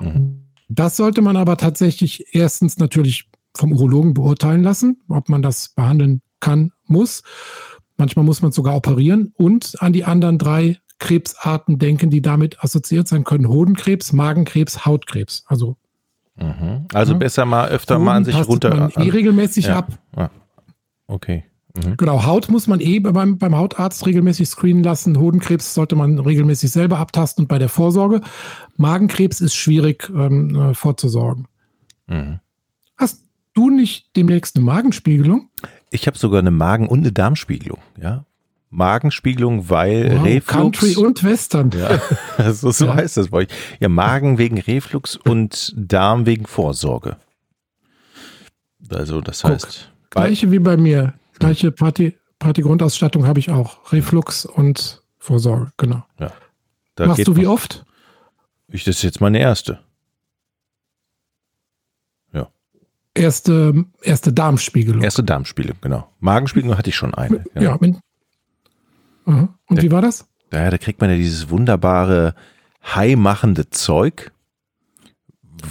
Mhm. 0.00 0.44
Das 0.68 0.96
sollte 0.96 1.20
man 1.20 1.36
aber 1.36 1.58
tatsächlich 1.58 2.34
erstens 2.34 2.78
natürlich 2.78 3.28
vom 3.54 3.72
Urologen 3.72 4.14
beurteilen 4.14 4.62
lassen, 4.62 5.02
ob 5.08 5.28
man 5.28 5.42
das 5.42 5.68
behandeln 5.68 6.22
kann, 6.40 6.72
muss. 6.86 7.22
Manchmal 7.96 8.24
muss 8.24 8.42
man 8.42 8.52
sogar 8.52 8.76
operieren 8.76 9.32
und 9.36 9.76
an 9.80 9.92
die 9.92 10.04
anderen 10.04 10.38
drei 10.38 10.78
Krebsarten 10.98 11.78
denken, 11.78 12.10
die 12.10 12.22
damit 12.22 12.62
assoziiert 12.62 13.08
sein 13.08 13.24
können. 13.24 13.48
Hodenkrebs, 13.48 14.12
Magenkrebs, 14.12 14.84
Hautkrebs. 14.84 15.44
Also, 15.46 15.76
mhm. 16.36 16.86
also 16.92 17.12
ja. 17.12 17.18
besser 17.18 17.44
mal 17.44 17.68
öfter 17.68 17.96
Hoden 17.96 18.04
mal 18.04 18.16
an 18.16 18.24
sich 18.24 18.48
runter. 18.48 18.74
Man 18.74 18.90
eh 18.90 19.10
regelmäßig 19.10 19.66
ja. 19.66 19.78
ab. 19.78 19.98
Ja. 20.16 20.30
Okay. 21.06 21.44
Mhm. 21.76 21.96
Genau, 21.96 22.24
Haut 22.24 22.48
muss 22.48 22.66
man 22.66 22.80
eh 22.80 23.00
beim, 23.00 23.38
beim 23.38 23.56
Hautarzt 23.56 24.06
regelmäßig 24.06 24.48
screenen 24.48 24.84
lassen. 24.84 25.18
Hodenkrebs 25.18 25.74
sollte 25.74 25.96
man 25.96 26.18
regelmäßig 26.18 26.70
selber 26.70 26.98
abtasten 26.98 27.44
und 27.44 27.48
bei 27.48 27.58
der 27.58 27.68
Vorsorge. 27.68 28.20
Magenkrebs 28.76 29.40
ist 29.40 29.54
schwierig 29.54 30.10
ähm, 30.14 30.54
äh, 30.54 30.74
vorzusorgen. 30.74 31.48
Mhm. 32.06 32.38
Hast 32.96 33.24
du 33.54 33.70
nicht 33.70 34.16
demnächst 34.16 34.56
eine 34.56 34.64
Magenspiegelung? 34.64 35.48
Ich 35.94 36.08
habe 36.08 36.18
sogar 36.18 36.40
eine 36.40 36.50
Magen- 36.50 36.88
und 36.88 37.00
eine 37.00 37.12
Darmspiegelung, 37.12 37.78
ja. 38.00 38.24
Magenspiegelung, 38.70 39.70
weil 39.70 40.10
wow, 40.10 40.24
Reflux. 40.24 40.46
Country 40.46 40.96
und 40.96 41.22
Western. 41.22 41.70
Ja, 41.70 42.52
so, 42.52 42.72
so 42.72 42.86
ja. 42.86 42.94
heißt 42.94 43.16
das 43.16 43.28
bei 43.28 43.38
euch. 43.38 43.48
Ja, 43.78 43.88
Magen 43.88 44.36
wegen 44.36 44.58
Reflux 44.58 45.14
und 45.14 45.72
Darm 45.76 46.26
wegen 46.26 46.46
Vorsorge. 46.46 47.16
Also, 48.90 49.20
das 49.20 49.42
Guck, 49.42 49.52
heißt. 49.52 49.92
Gleiche 50.10 50.50
wie 50.50 50.58
bei 50.58 50.76
mir. 50.76 51.14
Gleiche 51.38 51.70
Party, 51.70 52.18
Partygrundausstattung 52.40 53.28
habe 53.28 53.38
ich 53.38 53.50
auch. 53.50 53.92
Reflux 53.92 54.44
und 54.44 55.00
Vorsorge, 55.18 55.70
genau. 55.76 56.04
Ja. 56.18 56.32
Machst 56.98 57.28
du 57.28 57.36
wie 57.36 57.46
oft? 57.46 57.84
Ich, 58.66 58.82
das 58.82 58.96
ist 58.96 59.02
jetzt 59.02 59.20
meine 59.20 59.38
erste. 59.38 59.78
Erste, 63.14 63.84
erste 64.02 64.32
Darmspiegelung. 64.32 65.02
Erste 65.02 65.22
Darmspiegelung, 65.22 65.78
genau. 65.80 66.08
Magenspiegelung 66.20 66.76
hatte 66.76 66.90
ich 66.90 66.96
schon 66.96 67.14
eine. 67.14 67.44
Ja, 67.54 67.62
ja 67.62 67.78
mit, 67.80 67.96
Und 69.24 69.48
da, 69.68 69.82
wie 69.82 69.90
war 69.90 70.02
das? 70.02 70.28
Ja, 70.52 70.70
da 70.70 70.78
kriegt 70.78 71.00
man 71.00 71.10
ja 71.10 71.16
dieses 71.16 71.50
wunderbare 71.50 72.34
high-machende 72.84 73.70
Zeug. 73.70 74.32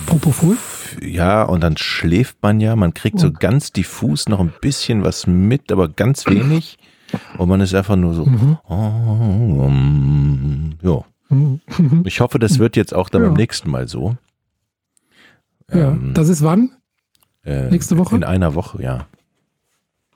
Propofol? 0.07 0.57
Ja, 1.01 1.43
und 1.43 1.61
dann 1.61 1.77
schläft 1.77 2.37
man 2.41 2.59
ja. 2.59 2.75
Man 2.75 2.93
kriegt 2.93 3.19
so 3.19 3.31
ganz 3.31 3.71
diffus 3.71 4.27
noch 4.27 4.39
ein 4.39 4.51
bisschen 4.61 5.03
was 5.03 5.27
mit, 5.27 5.71
aber 5.71 5.87
ganz 5.87 6.25
wenig. 6.25 6.77
Und 7.37 7.47
man 7.47 7.61
ist 7.61 7.75
einfach 7.75 7.95
nur 7.95 8.15
so. 8.15 8.25
Mhm. 8.25 8.57
Oh, 8.67 8.73
um, 9.65 10.73
ja. 10.81 11.03
Mhm. 11.29 11.61
Ich 12.05 12.21
hoffe, 12.21 12.39
das 12.39 12.57
wird 12.59 12.75
jetzt 12.75 12.93
auch 12.93 13.09
dann 13.09 13.21
ja. 13.21 13.27
beim 13.27 13.37
nächsten 13.37 13.69
Mal 13.69 13.87
so. 13.87 14.17
Ja, 15.71 15.91
ähm, 15.91 16.13
das 16.13 16.29
ist 16.29 16.43
wann? 16.43 16.71
Äh, 17.45 17.69
Nächste 17.69 17.97
Woche? 17.97 18.15
In 18.15 18.23
einer 18.23 18.55
Woche, 18.55 18.81
ja. 18.81 19.07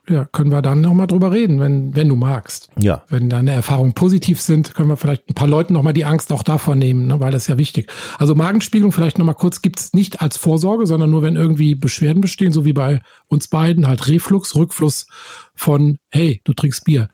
Ja, 0.08 0.24
können 0.24 0.50
wir 0.50 0.62
dann 0.62 0.80
nochmal 0.80 1.06
drüber 1.06 1.32
reden, 1.32 1.60
wenn, 1.60 1.94
wenn 1.94 2.08
du 2.08 2.16
magst. 2.16 2.70
Ja. 2.78 3.02
Wenn 3.10 3.28
deine 3.28 3.52
Erfahrungen 3.52 3.92
positiv 3.92 4.40
sind, 4.40 4.74
können 4.74 4.88
wir 4.88 4.96
vielleicht 4.96 5.28
ein 5.28 5.34
paar 5.34 5.48
Leuten 5.48 5.74
nochmal 5.74 5.92
die 5.92 6.06
Angst 6.06 6.32
auch 6.32 6.42
davon 6.42 6.78
nehmen, 6.78 7.06
ne, 7.06 7.20
weil 7.20 7.30
das 7.30 7.42
ist 7.42 7.48
ja 7.48 7.58
wichtig. 7.58 7.90
Also 8.18 8.34
Magenspiegelung 8.34 8.92
vielleicht 8.92 9.18
nochmal 9.18 9.34
kurz, 9.34 9.60
gibt 9.60 9.78
es 9.80 9.92
nicht 9.92 10.22
als 10.22 10.38
Vorsorge, 10.38 10.86
sondern 10.86 11.10
nur, 11.10 11.20
wenn 11.22 11.36
irgendwie 11.36 11.74
Beschwerden 11.74 12.22
bestehen, 12.22 12.52
so 12.52 12.64
wie 12.64 12.72
bei 12.72 13.02
uns 13.26 13.48
beiden, 13.48 13.86
halt 13.86 14.08
Reflux, 14.08 14.56
Rückfluss 14.56 15.06
von, 15.54 15.98
hey, 16.10 16.40
du 16.44 16.54
trinkst 16.54 16.84
Bier, 16.84 17.10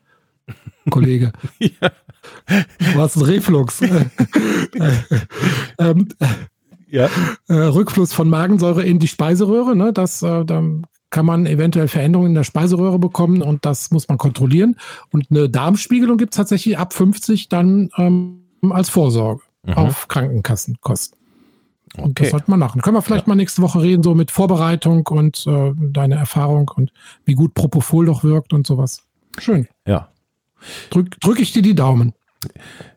Kollege. 0.88 1.32
ja. 1.58 1.90
Du 2.46 3.00
hast 3.00 3.16
einen 3.16 3.26
Reflux. 3.26 3.80
ähm, 5.78 6.08
ja. 6.94 7.10
Äh, 7.48 7.54
Rückfluss 7.54 8.12
von 8.12 8.28
Magensäure 8.28 8.84
in 8.84 8.98
die 8.98 9.08
Speiseröhre. 9.08 9.74
Ne? 9.76 9.92
Das, 9.92 10.22
äh, 10.22 10.44
dann 10.44 10.86
kann 11.10 11.26
man 11.26 11.46
eventuell 11.46 11.88
Veränderungen 11.88 12.30
in 12.30 12.34
der 12.34 12.44
Speiseröhre 12.44 12.98
bekommen 12.98 13.42
und 13.42 13.64
das 13.64 13.90
muss 13.90 14.08
man 14.08 14.18
kontrollieren. 14.18 14.76
Und 15.12 15.30
eine 15.30 15.48
Darmspiegelung 15.48 16.18
gibt 16.18 16.34
es 16.34 16.36
tatsächlich 16.36 16.78
ab 16.78 16.92
50 16.92 17.48
dann 17.48 17.90
ähm, 17.96 18.42
als 18.70 18.88
Vorsorge 18.88 19.42
mhm. 19.64 19.74
auf 19.74 20.08
Krankenkassenkosten. 20.08 21.18
Und 21.96 22.10
okay. 22.10 22.24
das 22.24 22.30
sollte 22.30 22.50
man 22.50 22.58
machen. 22.58 22.80
Können 22.80 22.96
wir 22.96 23.02
vielleicht 23.02 23.26
ja. 23.26 23.30
mal 23.30 23.36
nächste 23.36 23.62
Woche 23.62 23.80
reden, 23.80 24.02
so 24.02 24.14
mit 24.14 24.30
Vorbereitung 24.30 25.06
und 25.06 25.46
äh, 25.46 25.72
deine 25.76 26.16
Erfahrung 26.16 26.70
und 26.74 26.92
wie 27.24 27.34
gut 27.34 27.54
Propofol 27.54 28.06
doch 28.06 28.24
wirkt 28.24 28.52
und 28.52 28.66
sowas. 28.66 29.02
Schön. 29.38 29.68
Ja. 29.86 30.08
Drück, 30.90 31.20
drück 31.20 31.40
ich 31.40 31.52
dir 31.52 31.62
die 31.62 31.74
Daumen. 31.74 32.14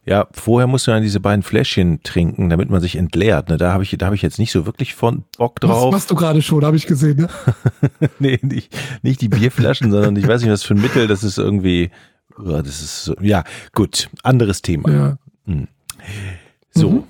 Ja, 0.06 0.27
vorher 0.32 0.68
musst 0.68 0.88
du 0.88 0.92
dann 0.92 1.04
diese 1.04 1.20
beiden 1.20 1.44
Fläschchen 1.44 2.01
trinken, 2.04 2.50
damit 2.50 2.70
man 2.70 2.82
sich 2.82 2.96
entleert. 2.96 3.50
Ne? 3.50 3.58
Da 3.58 3.74
habe 3.74 3.84
ich, 3.84 3.96
da 3.98 4.06
habe 4.06 4.16
ich 4.16 4.22
jetzt 4.22 4.39
nicht 4.39 4.51
so 4.51 4.66
wirklich 4.66 4.96
von 4.96 5.24
Bock 5.38 5.60
drauf. 5.60 5.86
Das 5.86 5.92
machst 5.92 6.12
du 6.12 6.16
gerade 6.16 6.42
schon, 6.42 6.63
habe 6.63 6.77
ich 6.77 6.88
gesehen. 6.88 7.18
Ne? 7.18 7.30
nee, 8.20 8.39
nicht, 8.42 8.75
nicht 9.04 9.22
die 9.22 9.30
Bierflaschen, 9.30 9.92
sondern 9.92 10.16
ich 10.16 10.27
weiß 10.27 10.42
nicht, 10.42 10.51
was 10.51 10.63
für 10.63 10.75
ein 10.75 10.82
Mittel. 10.82 11.08
Das 11.08 11.24
ist 11.24 11.38
irgendwie, 11.38 11.92
oh, 12.38 12.62
das 12.62 12.82
ist 12.82 13.13
ja 13.22 13.44
gut, 13.74 14.10
anderes 14.24 14.62
Thema. 14.62 14.92
Ja. 14.92 15.18
Hm. 15.46 15.68
So. 16.72 16.89
Mhm. 16.89 17.04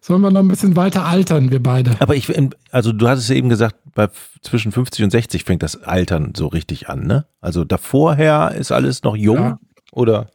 Sollen 0.00 0.22
wir 0.22 0.30
noch 0.30 0.40
ein 0.40 0.48
bisschen 0.48 0.74
weiter 0.74 1.04
altern, 1.04 1.50
wir 1.50 1.62
beide? 1.62 1.96
Aber 1.98 2.14
ich, 2.14 2.32
also 2.70 2.92
du 2.92 3.08
hattest 3.08 3.28
ja 3.28 3.34
eben 3.34 3.50
gesagt, 3.50 3.76
bei 3.94 4.08
zwischen 4.40 4.72
50 4.72 5.04
und 5.04 5.10
60 5.10 5.44
fängt 5.44 5.62
das 5.62 5.82
Altern 5.82 6.32
so 6.34 6.46
richtig 6.46 6.88
an, 6.88 7.06
ne? 7.06 7.26
Also 7.40 7.64
davorher 7.64 8.54
ist 8.54 8.72
alles 8.72 9.02
noch 9.02 9.16
jung, 9.16 9.36
ja. 9.36 9.58
oder? 9.92 10.30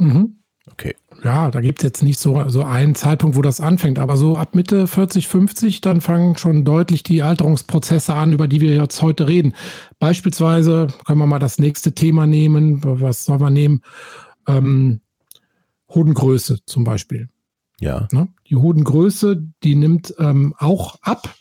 Mhm. 0.00 0.39
Okay. 0.70 0.94
Ja, 1.24 1.50
da 1.50 1.60
gibt 1.60 1.80
es 1.80 1.84
jetzt 1.84 2.02
nicht 2.02 2.18
so, 2.18 2.48
so 2.48 2.64
einen 2.64 2.94
Zeitpunkt, 2.94 3.36
wo 3.36 3.42
das 3.42 3.60
anfängt, 3.60 3.98
aber 3.98 4.16
so 4.16 4.36
ab 4.36 4.54
Mitte 4.54 4.86
40, 4.86 5.28
50, 5.28 5.80
dann 5.80 6.00
fangen 6.00 6.36
schon 6.36 6.64
deutlich 6.64 7.02
die 7.02 7.22
Alterungsprozesse 7.22 8.14
an, 8.14 8.32
über 8.32 8.48
die 8.48 8.60
wir 8.60 8.74
jetzt 8.74 9.02
heute 9.02 9.28
reden. 9.28 9.54
Beispielsweise 9.98 10.88
können 11.04 11.18
wir 11.18 11.26
mal 11.26 11.38
das 11.38 11.58
nächste 11.58 11.92
Thema 11.92 12.26
nehmen. 12.26 12.80
Was 12.82 13.24
soll 13.24 13.38
man 13.38 13.52
nehmen? 13.52 13.82
Ähm, 14.46 15.00
Hodengröße 15.88 16.64
zum 16.64 16.84
Beispiel. 16.84 17.28
Ja. 17.80 18.08
Ne? 18.12 18.28
Die 18.48 18.56
Hodengröße, 18.56 19.42
die 19.62 19.74
nimmt 19.74 20.14
ähm, 20.18 20.54
auch 20.58 20.96
ab 21.02 21.34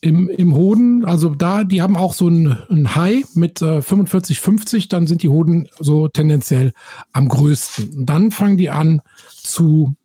im, 0.00 0.28
im 0.28 0.54
Hoden, 0.54 1.04
also 1.04 1.34
da, 1.34 1.64
die 1.64 1.82
haben 1.82 1.96
auch 1.96 2.14
so 2.14 2.28
ein, 2.28 2.56
ein 2.70 2.94
High 2.94 3.24
mit 3.34 3.60
äh, 3.62 3.82
45, 3.82 4.40
50, 4.40 4.88
dann 4.88 5.06
sind 5.06 5.22
die 5.22 5.28
Hoden 5.28 5.68
so 5.78 6.08
tendenziell 6.08 6.72
am 7.12 7.28
größten. 7.28 7.98
Und 7.98 8.06
dann 8.06 8.30
fangen 8.30 8.56
die 8.56 8.70
an 8.70 9.02
zu 9.30 9.96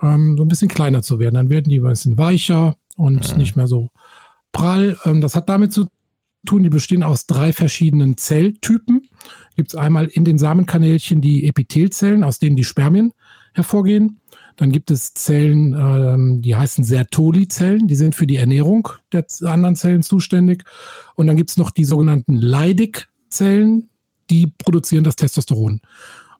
ähm, 0.00 0.36
so 0.36 0.44
ein 0.44 0.48
bisschen 0.48 0.68
kleiner 0.68 1.02
zu 1.02 1.18
werden. 1.18 1.34
Dann 1.34 1.50
werden 1.50 1.68
die 1.68 1.80
ein 1.80 1.84
bisschen 1.84 2.18
weicher 2.18 2.76
und 2.96 3.30
ja. 3.30 3.36
nicht 3.36 3.56
mehr 3.56 3.66
so 3.66 3.90
prall. 4.52 4.96
Ähm, 5.04 5.20
das 5.20 5.34
hat 5.34 5.48
damit 5.48 5.72
zu 5.72 5.86
tun, 6.46 6.62
die 6.62 6.70
bestehen 6.70 7.02
aus 7.02 7.26
drei 7.26 7.52
verschiedenen 7.52 8.16
Zelltypen. 8.16 9.08
Gibt 9.56 9.70
es 9.70 9.74
einmal 9.74 10.06
in 10.06 10.24
den 10.24 10.38
Samenkanälchen 10.38 11.20
die 11.20 11.46
Epithelzellen, 11.46 12.24
aus 12.24 12.38
denen 12.38 12.56
die 12.56 12.64
Spermien 12.64 13.12
hervorgehen. 13.54 14.20
Dann 14.56 14.72
gibt 14.72 14.90
es 14.90 15.14
Zellen, 15.14 15.74
ähm, 15.74 16.42
die 16.42 16.56
heißen 16.56 16.84
Sertoli-Zellen, 16.84 17.86
die 17.88 17.94
sind 17.96 18.14
für 18.14 18.26
die 18.26 18.36
Ernährung 18.36 18.88
der 19.12 19.24
anderen 19.42 19.76
Zellen 19.76 20.02
zuständig. 20.02 20.64
Und 21.14 21.26
dann 21.26 21.36
gibt 21.36 21.50
es 21.50 21.56
noch 21.56 21.70
die 21.70 21.84
sogenannten 21.84 22.34
Leidig-Zellen, 22.34 23.88
die 24.30 24.46
produzieren 24.46 25.04
das 25.04 25.16
Testosteron. 25.16 25.80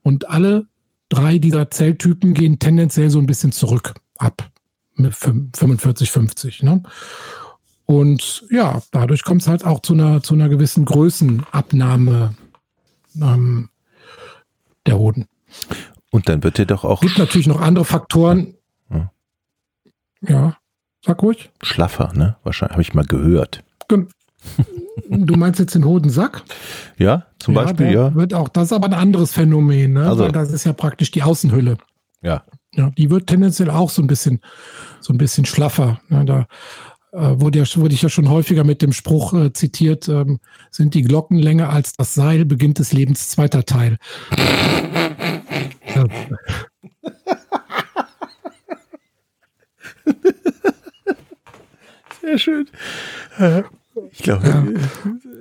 Und 0.03 0.29
alle 0.29 0.67
drei 1.09 1.39
dieser 1.39 1.71
Zelltypen 1.71 2.35
gehen 2.35 2.59
tendenziell 2.59 3.11
so 3.11 3.19
ein 3.19 3.27
bisschen 3.27 3.53
zurück 3.53 3.95
ab 4.19 4.51
mit 4.95 5.15
45, 5.15 6.11
50. 6.11 6.63
Ne? 6.63 6.83
Und 7.87 8.45
ja, 8.51 8.83
dadurch 8.91 9.23
kommt 9.23 9.43
es 9.43 9.49
halt 9.49 9.65
auch 9.65 9.81
zu 9.81 9.93
einer, 9.95 10.23
zu 10.23 10.35
einer 10.35 10.49
gewissen 10.49 10.85
Größenabnahme 10.85 12.35
ähm, 13.21 13.69
der 14.87 14.99
Hoden. 14.99 15.27
Und 16.13 16.29
dann 16.29 16.45
wird 16.45 16.61
er 16.61 16.67
doch 16.67 16.85
auch. 16.85 17.01
Gibt 17.01 17.19
natürlich 17.19 17.49
noch 17.49 17.61
andere 17.61 17.85
Faktoren. 17.85 18.55
Ja, 18.91 19.11
ja 20.29 20.57
sag 21.05 21.23
ruhig. 21.23 21.51
Schlaffer, 21.63 22.13
ne? 22.15 22.37
Wahrscheinlich 22.45 22.73
habe 22.75 22.83
ich 22.83 22.95
mal 22.95 23.05
gehört. 23.05 23.65
Du 25.09 25.37
meinst 25.37 25.59
jetzt 25.59 25.75
den 25.75 25.85
Hodensack? 25.85 26.43
Ja, 26.99 27.27
zum 27.39 27.55
ja, 27.55 27.63
Beispiel, 27.63 27.93
ja. 27.93 28.15
Wird 28.15 28.35
auch, 28.35 28.49
das 28.49 28.65
ist 28.65 28.73
aber 28.73 28.87
ein 28.87 28.95
anderes 28.95 29.33
Phänomen, 29.33 29.95
ne? 29.95 30.09
Also, 30.09 30.25
Weil 30.25 30.33
das 30.33 30.51
ist 30.51 30.65
ja 30.65 30.73
praktisch 30.73 31.11
die 31.11 31.23
Außenhülle. 31.23 31.79
Ja. 32.23 32.45
Ja, 32.75 32.91
die 32.91 33.11
wird 33.11 33.27
tendenziell 33.27 33.71
auch 33.71 33.91
so 33.91 34.03
ein 34.03 34.07
bisschen, 34.07 34.41
so 35.01 35.13
ein 35.13 35.19
bisschen 35.19 35.45
schlaffer. 35.45 36.01
Ne? 36.09 36.25
Da 36.25 36.47
äh, 37.13 37.41
wurde, 37.41 37.59
ja, 37.59 37.65
wurde 37.77 37.95
ich 37.95 38.03
ja 38.03 38.09
schon 38.09 38.31
häufiger 38.31 38.65
mit 38.65 38.81
dem 38.83 38.93
Spruch 38.93 39.35
äh, 39.35 39.53
zitiert, 39.53 40.09
ähm, 40.09 40.41
sind 40.71 40.95
die 40.95 41.03
Glocken 41.03 41.39
länger 41.39 41.69
als 41.69 41.93
das 41.93 42.15
Seil, 42.15 42.45
beginnt 42.45 42.79
des 42.79 42.93
Lebens 42.93 43.29
zweiter 43.29 43.65
Teil. 43.65 43.99
Sehr 52.21 52.39
schön. 52.39 52.69
Ich 54.11 54.23
glaube, 54.23 54.47
ja. 54.47 54.65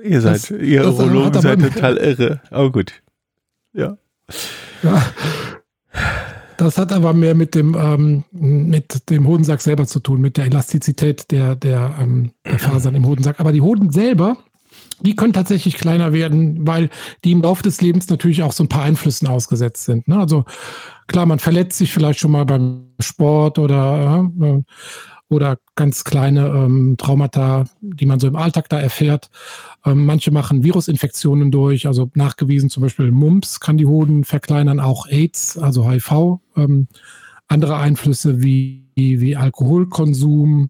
ihr 0.03 0.21
seid, 0.21 0.35
das, 0.35 0.51
ihr 0.51 0.83
das 0.83 0.95
Urologen 0.95 1.41
seid 1.41 1.61
total 1.61 1.97
irre. 1.97 2.41
Aber 2.49 2.71
gut. 2.71 3.01
Ja. 3.73 3.97
ja. 4.83 5.03
Das 6.57 6.77
hat 6.77 6.91
aber 6.91 7.13
mehr 7.13 7.33
mit 7.33 7.55
dem, 7.55 7.75
ähm, 7.75 8.23
mit 8.31 9.09
dem 9.09 9.25
Hodensack 9.27 9.61
selber 9.61 9.87
zu 9.87 9.99
tun, 9.99 10.21
mit 10.21 10.37
der 10.37 10.45
Elastizität 10.45 11.31
der, 11.31 11.55
der, 11.55 11.95
ähm, 11.99 12.33
der 12.45 12.59
Fasern 12.59 12.93
im 12.95 13.05
Hodensack. 13.05 13.39
Aber 13.39 13.51
die 13.51 13.61
Hoden 13.61 13.91
selber, 13.91 14.37
die 15.01 15.15
können 15.15 15.33
tatsächlich 15.33 15.75
kleiner 15.75 16.13
werden, 16.13 16.67
weil 16.67 16.89
die 17.23 17.31
im 17.31 17.41
Laufe 17.41 17.63
des 17.63 17.81
Lebens 17.81 18.09
natürlich 18.09 18.43
auch 18.43 18.51
so 18.51 18.63
ein 18.63 18.69
paar 18.69 18.83
Einflüssen 18.83 19.27
ausgesetzt 19.27 19.85
sind. 19.85 20.07
Ne? 20.07 20.17
Also 20.17 20.45
klar, 21.07 21.25
man 21.25 21.39
verletzt 21.39 21.77
sich 21.77 21.91
vielleicht 21.91 22.19
schon 22.19 22.31
mal 22.31 22.45
beim 22.45 22.93
Sport 22.99 23.59
oder 23.59 24.29
äh, 24.39 24.61
oder 25.31 25.57
ganz 25.75 26.03
kleine 26.03 26.47
ähm, 26.47 26.95
Traumata, 26.97 27.63
die 27.79 28.05
man 28.05 28.19
so 28.19 28.27
im 28.27 28.35
Alltag 28.35 28.67
da 28.67 28.81
erfährt. 28.81 29.29
Ähm, 29.85 30.05
manche 30.05 30.29
machen 30.29 30.63
Virusinfektionen 30.63 31.51
durch, 31.51 31.87
also 31.87 32.11
nachgewiesen 32.15 32.69
zum 32.69 32.83
Beispiel 32.83 33.11
Mumps 33.11 33.61
kann 33.61 33.77
die 33.77 33.85
Hoden 33.85 34.25
verkleinern, 34.25 34.81
auch 34.81 35.07
AIDS, 35.07 35.57
also 35.57 35.89
HIV. 35.89 36.39
Ähm, 36.57 36.87
andere 37.47 37.77
Einflüsse 37.77 38.43
wie, 38.43 38.83
wie 38.95 39.37
Alkoholkonsum, 39.37 40.69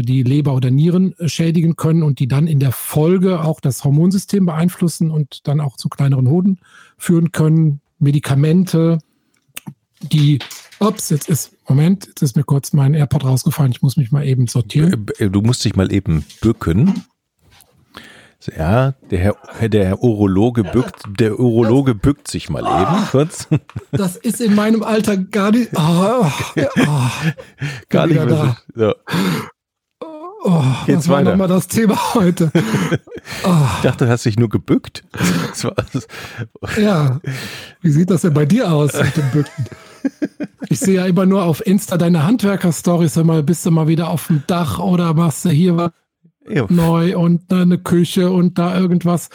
die 0.00 0.22
Leber 0.22 0.54
oder 0.54 0.70
Nieren 0.70 1.14
schädigen 1.26 1.76
können 1.76 2.02
und 2.02 2.18
die 2.18 2.28
dann 2.28 2.46
in 2.46 2.60
der 2.60 2.72
Folge 2.72 3.42
auch 3.42 3.60
das 3.60 3.84
Hormonsystem 3.84 4.46
beeinflussen 4.46 5.10
und 5.10 5.46
dann 5.46 5.60
auch 5.60 5.76
zu 5.76 5.90
kleineren 5.90 6.28
Hoden 6.28 6.60
führen 6.96 7.32
können. 7.32 7.80
Medikamente, 7.98 8.98
die 10.00 10.38
Ups, 10.78 11.10
jetzt 11.10 11.28
ist, 11.28 11.52
Moment, 11.68 12.06
jetzt 12.06 12.22
ist 12.22 12.36
mir 12.36 12.44
kurz 12.44 12.72
mein 12.72 12.94
AirPod 12.94 13.24
rausgefallen. 13.24 13.70
Ich 13.70 13.82
muss 13.82 13.96
mich 13.96 14.10
mal 14.10 14.26
eben 14.26 14.46
sortieren. 14.46 15.06
Äh, 15.18 15.30
du 15.30 15.42
musst 15.42 15.64
dich 15.64 15.76
mal 15.76 15.92
eben 15.92 16.24
bücken. 16.40 17.04
Ja, 18.56 18.94
der 19.10 19.18
Herr, 19.20 19.68
der 19.68 19.86
Herr 19.86 20.02
Urologe 20.02 20.64
bückt, 20.64 21.04
der 21.06 21.38
Urologe 21.38 21.94
bückt 21.94 22.26
sich 22.26 22.50
mal 22.50 22.64
oh, 22.64 22.82
eben 22.82 23.06
kurz. 23.10 23.46
Das 23.92 24.16
ist 24.16 24.40
in 24.40 24.56
meinem 24.56 24.82
Alter 24.82 25.16
gar 25.16 25.52
nicht, 25.52 25.70
oh, 25.76 26.26
oh, 26.26 27.10
gar 27.88 28.08
nicht 28.08 28.24
mehr 28.24 28.56
so. 28.74 28.94
Oh, 30.44 30.64
Jetzt 30.86 30.98
was 30.98 31.08
war 31.08 31.22
nochmal 31.22 31.48
das 31.48 31.68
Thema 31.68 32.14
heute? 32.14 32.50
Oh. 33.44 33.50
Ich 33.76 33.82
dachte, 33.82 34.06
du 34.06 34.10
hast 34.10 34.24
dich 34.24 34.38
nur 34.38 34.48
gebückt. 34.48 35.04
ja, 36.76 37.20
wie 37.80 37.90
sieht 37.90 38.10
das 38.10 38.22
denn 38.22 38.34
bei 38.34 38.44
dir 38.44 38.72
aus 38.72 38.92
mit 38.94 39.16
dem 39.16 39.30
Bücken? 39.30 39.66
Ich 40.68 40.80
sehe 40.80 40.96
ja 40.96 41.06
immer 41.06 41.26
nur 41.26 41.44
auf 41.44 41.64
Insta 41.64 41.96
deine 41.96 42.24
Handwerker-Stories, 42.24 43.20
bist 43.44 43.66
du 43.66 43.70
mal 43.70 43.86
wieder 43.86 44.08
auf 44.08 44.26
dem 44.26 44.42
Dach 44.46 44.78
oder 44.78 45.14
machst 45.14 45.44
du 45.44 45.50
hier 45.50 45.76
was 45.76 45.92
ja. 46.48 46.66
neu 46.68 47.16
und 47.16 47.52
eine 47.52 47.78
Küche 47.78 48.30
und 48.30 48.58
da 48.58 48.78
irgendwas. 48.78 49.28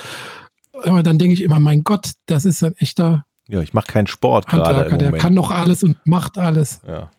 Aber 0.83 1.03
dann 1.03 1.17
denke 1.17 1.33
ich 1.33 1.41
immer, 1.41 1.59
mein 1.59 1.83
Gott, 1.83 2.11
das 2.25 2.45
ist 2.45 2.63
ein 2.63 2.75
echter 2.77 3.25
Ja, 3.47 3.61
ich 3.61 3.73
mache 3.73 3.87
keinen 3.87 4.07
Sport 4.07 4.47
gerade. 4.47 4.95
Der 4.97 5.11
kann 5.13 5.33
noch 5.33 5.51
alles 5.51 5.83
und 5.83 5.97
macht 6.05 6.37
alles. 6.37 6.81
Ja. 6.87 7.11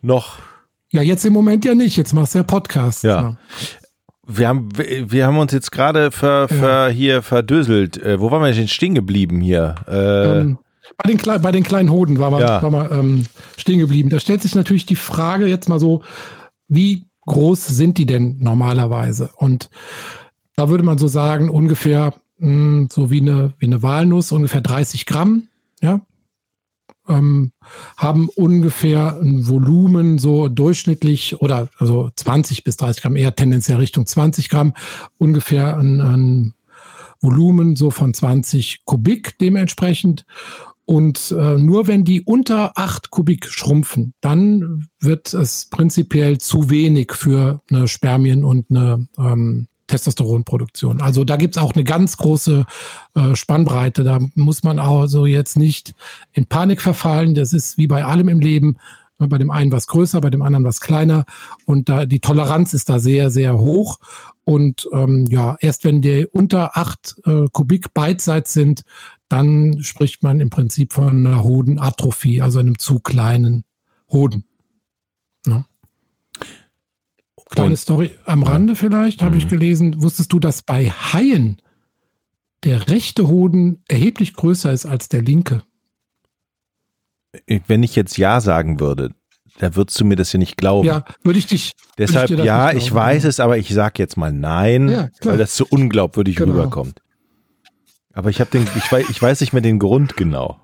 Noch. 0.00 0.38
Ja, 0.92 1.00
jetzt 1.00 1.24
im 1.24 1.32
Moment 1.32 1.64
ja 1.64 1.74
nicht. 1.74 1.96
Jetzt 1.96 2.12
machst 2.12 2.34
du 2.34 2.38
ja 2.38 2.44
Podcasts. 2.44 3.02
Ja. 3.02 3.20
ja. 3.20 3.36
Wir 4.26 4.46
haben, 4.46 4.68
wir 4.76 5.26
haben 5.26 5.38
uns 5.38 5.52
jetzt 5.52 5.72
gerade 5.72 6.10
ver, 6.10 6.48
ver, 6.48 6.88
ja. 6.88 6.94
hier 6.94 7.22
verdöselt. 7.22 8.00
Äh, 8.00 8.20
wo 8.20 8.30
waren 8.30 8.42
wir 8.42 8.52
denn 8.52 8.68
stehen 8.68 8.94
geblieben 8.94 9.40
hier? 9.40 9.74
Äh, 9.88 10.40
ähm, 10.40 10.58
bei 10.98 11.12
den, 11.12 11.42
bei 11.42 11.50
den 11.50 11.64
kleinen 11.64 11.90
Hoden 11.90 12.18
war 12.18 12.30
man, 12.30 12.40
ja. 12.40 12.62
war 12.62 12.70
man 12.70 12.92
ähm, 12.92 13.26
stehen 13.56 13.78
geblieben. 13.78 14.10
Da 14.10 14.20
stellt 14.20 14.42
sich 14.42 14.54
natürlich 14.54 14.86
die 14.86 14.96
Frage 14.96 15.46
jetzt 15.46 15.68
mal 15.68 15.80
so, 15.80 16.02
wie 16.68 17.06
groß 17.26 17.66
sind 17.66 17.98
die 17.98 18.06
denn 18.06 18.36
normalerweise? 18.38 19.30
Und 19.34 19.70
da 20.56 20.68
würde 20.68 20.84
man 20.84 20.98
so 20.98 21.08
sagen, 21.08 21.48
ungefähr 21.48 22.14
mh, 22.38 22.48
hm, 22.48 22.88
so 22.92 23.10
wie 23.10 23.22
eine, 23.22 23.54
wie 23.58 23.66
eine 23.66 23.82
Walnuss, 23.82 24.30
ungefähr 24.30 24.60
30 24.60 25.06
Gramm, 25.06 25.48
ja. 25.80 26.00
Ähm, 27.08 27.52
haben 27.96 28.28
ungefähr 28.28 29.18
ein 29.20 29.48
Volumen 29.48 30.18
so 30.18 30.48
durchschnittlich 30.48 31.40
oder 31.40 31.68
also 31.78 32.10
20 32.14 32.62
bis 32.64 32.76
30 32.76 33.02
Gramm, 33.02 33.16
eher 33.16 33.34
tendenziell 33.34 33.78
Richtung 33.78 34.06
20 34.06 34.48
Gramm, 34.48 34.74
ungefähr 35.18 35.76
ein, 35.76 36.00
ein 36.00 36.54
Volumen 37.20 37.76
so 37.76 37.90
von 37.90 38.14
20 38.14 38.84
Kubik 38.84 39.38
dementsprechend. 39.38 40.24
Und 40.84 41.30
äh, 41.30 41.58
nur 41.58 41.86
wenn 41.86 42.04
die 42.04 42.22
unter 42.22 42.76
8 42.76 43.10
Kubik 43.10 43.46
schrumpfen, 43.46 44.14
dann 44.20 44.88
wird 45.00 45.32
es 45.32 45.68
prinzipiell 45.70 46.38
zu 46.38 46.70
wenig 46.70 47.12
für 47.12 47.60
eine 47.70 47.86
Spermien- 47.86 48.44
und 48.44 48.66
eine 48.70 49.06
ähm, 49.16 49.68
Testosteronproduktion. 49.92 51.02
Also 51.02 51.22
da 51.24 51.36
gibt 51.36 51.56
es 51.56 51.62
auch 51.62 51.74
eine 51.74 51.84
ganz 51.84 52.16
große 52.16 52.64
äh, 53.14 53.36
Spannbreite. 53.36 54.04
Da 54.04 54.20
muss 54.34 54.62
man 54.62 54.78
also 54.78 55.26
jetzt 55.26 55.56
nicht 55.58 55.92
in 56.32 56.46
Panik 56.46 56.80
verfallen. 56.80 57.34
Das 57.34 57.52
ist 57.52 57.76
wie 57.76 57.86
bei 57.86 58.04
allem 58.04 58.28
im 58.28 58.40
Leben. 58.40 58.78
Bei 59.18 59.38
dem 59.38 59.50
einen 59.50 59.70
was 59.70 59.86
größer, 59.86 60.20
bei 60.20 60.30
dem 60.30 60.42
anderen 60.42 60.64
was 60.64 60.80
kleiner. 60.80 61.26
Und 61.66 61.88
da 61.88 62.06
die 62.06 62.20
Toleranz 62.20 62.72
ist 62.72 62.88
da 62.88 62.98
sehr, 62.98 63.30
sehr 63.30 63.58
hoch. 63.58 63.98
Und 64.44 64.88
ähm, 64.92 65.26
ja, 65.26 65.56
erst 65.60 65.84
wenn 65.84 66.00
die 66.00 66.26
unter 66.26 66.76
8 66.76 67.16
äh, 67.26 67.44
Kubik 67.52 67.92
beidseits 67.94 68.52
sind, 68.54 68.82
dann 69.28 69.82
spricht 69.82 70.22
man 70.22 70.40
im 70.40 70.50
Prinzip 70.50 70.92
von 70.92 71.26
einer 71.26 71.44
Hodenatrophie, 71.44 72.40
also 72.40 72.58
einem 72.58 72.78
zu 72.78 72.98
kleinen 72.98 73.64
Hoden. 74.10 74.44
Ja. 75.46 75.66
Kleine 77.54 77.76
Story 77.76 78.10
am 78.24 78.42
Rande 78.42 78.76
vielleicht, 78.76 79.22
habe 79.22 79.36
ich 79.36 79.44
mhm. 79.46 79.50
gelesen. 79.50 80.02
Wusstest 80.02 80.32
du, 80.32 80.38
dass 80.38 80.62
bei 80.62 80.90
Haien 80.90 81.60
der 82.64 82.88
rechte 82.88 83.28
Hoden 83.28 83.82
erheblich 83.88 84.34
größer 84.34 84.72
ist 84.72 84.86
als 84.86 85.08
der 85.08 85.22
linke? 85.22 85.62
Wenn 87.46 87.82
ich 87.82 87.96
jetzt 87.96 88.16
Ja 88.18 88.40
sagen 88.40 88.80
würde, 88.80 89.14
da 89.58 89.74
würdest 89.76 90.00
du 90.00 90.04
mir 90.04 90.16
das 90.16 90.32
ja 90.32 90.38
nicht 90.38 90.56
glauben. 90.56 90.86
Ja, 90.86 91.04
würde 91.22 91.38
ich 91.38 91.46
dich. 91.46 91.72
Deshalb, 91.98 92.30
ich 92.30 92.38
ja, 92.38 92.72
ich 92.72 92.92
weiß 92.92 93.24
es, 93.24 93.40
aber 93.40 93.58
ich 93.58 93.72
sage 93.72 93.94
jetzt 93.98 94.16
mal 94.16 94.32
Nein, 94.32 94.88
ja, 94.88 95.08
weil 95.22 95.38
das 95.38 95.56
so 95.56 95.66
unglaubwürdig 95.68 96.36
genau. 96.36 96.52
rüberkommt. 96.52 97.00
Aber 98.14 98.30
ich 98.30 98.38
den, 98.38 98.66
ich 98.76 98.92
weiß, 98.92 99.08
ich 99.10 99.20
weiß 99.20 99.40
nicht 99.40 99.52
mehr 99.52 99.62
den 99.62 99.78
Grund 99.78 100.16
genau. 100.16 100.60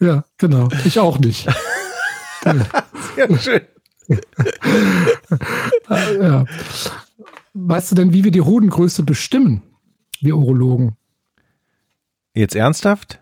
Ja, 0.00 0.24
genau. 0.38 0.68
Ich 0.84 0.98
auch 0.98 1.18
nicht. 1.18 1.48
Sehr 3.16 3.38
schön. 3.38 3.60
Ja. 6.20 6.44
Weißt 7.54 7.92
du 7.92 7.94
denn, 7.94 8.12
wie 8.12 8.24
wir 8.24 8.30
die 8.30 8.40
Hodengröße 8.40 9.02
bestimmen, 9.04 9.62
wir 10.20 10.36
Urologen? 10.36 10.96
Jetzt 12.34 12.56
ernsthaft? 12.56 13.20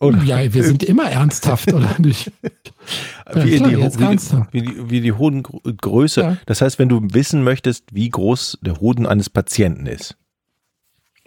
Oder? 0.00 0.22
Ja, 0.24 0.52
wir 0.52 0.64
sind 0.64 0.82
immer 0.82 1.10
ernsthaft, 1.10 1.72
oder 1.72 1.98
nicht? 1.98 2.30
Ja, 3.34 3.44
wie, 3.44 3.56
klar, 3.56 3.70
die, 3.70 3.76
wie, 3.76 3.82
wie, 4.52 4.62
die, 4.62 4.90
wie, 4.90 5.00
die, 5.00 5.12
Hodengröße. 5.12 6.20
Ja. 6.20 6.36
Das 6.46 6.60
heißt, 6.60 6.78
wenn 6.78 6.90
du 6.90 7.00
wissen 7.14 7.42
möchtest, 7.42 7.94
wie 7.94 8.10
groß 8.10 8.58
der 8.60 8.80
Hoden 8.80 9.06
eines 9.06 9.30
Patienten 9.30 9.86
ist. 9.86 10.18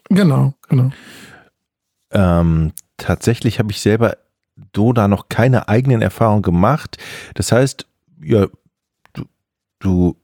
Genau, 0.10 0.54
genau. 0.70 0.92
Ähm, 2.12 2.74
tatsächlich 2.98 3.58
habe 3.58 3.72
ich 3.72 3.82
selber 3.82 4.18
do 4.74 4.94
da 4.94 5.08
noch 5.08 5.30
keine 5.30 5.68
eigenen 5.68 6.02
Erfahrungen 6.02 6.42
gemacht. 6.42 6.98
Das 7.36 7.52
heißt, 7.52 7.86
ja, 8.22 8.48
du, 9.14 9.26
du 9.80 10.16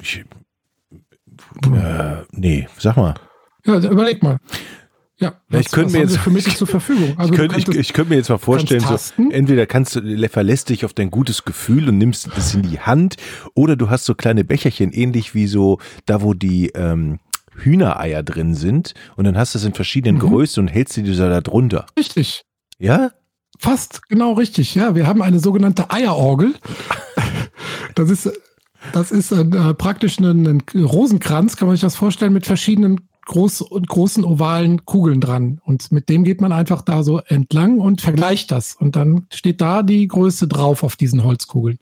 ich, 0.00 0.24
äh, 1.72 2.16
nee, 2.32 2.68
sag 2.78 2.96
mal. 2.96 3.14
Ja, 3.64 3.78
überleg 3.78 4.22
mal. 4.22 4.38
Ja, 5.16 5.40
was, 5.48 5.60
ich 5.60 5.70
könnte 5.70 5.92
mir 5.92 6.00
jetzt 6.00 6.18
für 6.18 6.30
mich 6.30 6.56
zur 6.56 6.66
Verfügung. 6.66 7.14
Also 7.18 7.32
ich, 7.32 7.38
könnte, 7.38 7.58
ich, 7.58 7.68
ich 7.68 7.92
könnte 7.92 8.10
mir 8.10 8.16
jetzt 8.16 8.28
mal 8.28 8.38
vorstellen, 8.38 8.80
so, 8.80 9.30
entweder 9.30 9.66
kannst 9.66 9.94
du 9.94 10.28
verlässt 10.28 10.68
dich 10.68 10.84
auf 10.84 10.92
dein 10.92 11.10
gutes 11.10 11.44
Gefühl 11.44 11.88
und 11.88 11.98
nimmst 11.98 12.28
es 12.36 12.54
in 12.54 12.62
die 12.62 12.80
Hand, 12.80 13.16
oder 13.54 13.76
du 13.76 13.90
hast 13.90 14.04
so 14.04 14.14
kleine 14.14 14.44
Becherchen, 14.44 14.92
ähnlich 14.92 15.34
wie 15.34 15.46
so 15.46 15.78
da, 16.06 16.22
wo 16.22 16.34
die 16.34 16.70
ähm, 16.74 17.20
Hühnereier 17.56 18.22
drin 18.24 18.54
sind, 18.54 18.94
und 19.16 19.24
dann 19.24 19.38
hast 19.38 19.54
du 19.54 19.58
es 19.58 19.64
in 19.64 19.74
verschiedenen 19.74 20.16
mhm. 20.16 20.28
Größen 20.28 20.62
und 20.62 20.68
hältst 20.68 20.94
so 20.94 21.28
da 21.28 21.40
drunter. 21.40 21.86
Richtig. 21.96 22.42
Ja? 22.78 23.12
Fast 23.58 24.08
genau 24.08 24.32
richtig. 24.32 24.74
Ja, 24.74 24.94
wir 24.94 25.06
haben 25.06 25.22
eine 25.22 25.40
sogenannte 25.40 25.90
Eierorgel. 25.90 26.54
Das 27.94 28.10
ist 28.10 28.30
das 28.92 29.10
ist 29.10 29.32
äh, 29.32 29.44
praktisch 29.74 30.18
ein, 30.18 30.46
ein 30.46 30.62
Rosenkranz, 30.84 31.56
kann 31.56 31.68
man 31.68 31.76
sich 31.76 31.82
das 31.82 31.96
vorstellen, 31.96 32.32
mit 32.32 32.46
verschiedenen 32.46 33.08
groß, 33.26 33.66
großen 33.86 34.24
ovalen 34.24 34.84
Kugeln 34.84 35.20
dran. 35.20 35.60
Und 35.64 35.90
mit 35.92 36.08
dem 36.08 36.24
geht 36.24 36.40
man 36.40 36.52
einfach 36.52 36.82
da 36.82 37.02
so 37.02 37.20
entlang 37.20 37.78
und 37.78 38.00
vergleicht 38.00 38.50
das. 38.50 38.74
Und 38.74 38.96
dann 38.96 39.26
steht 39.32 39.60
da 39.60 39.82
die 39.82 40.06
Größe 40.06 40.46
drauf 40.48 40.82
auf 40.82 40.96
diesen 40.96 41.24
Holzkugeln. 41.24 41.78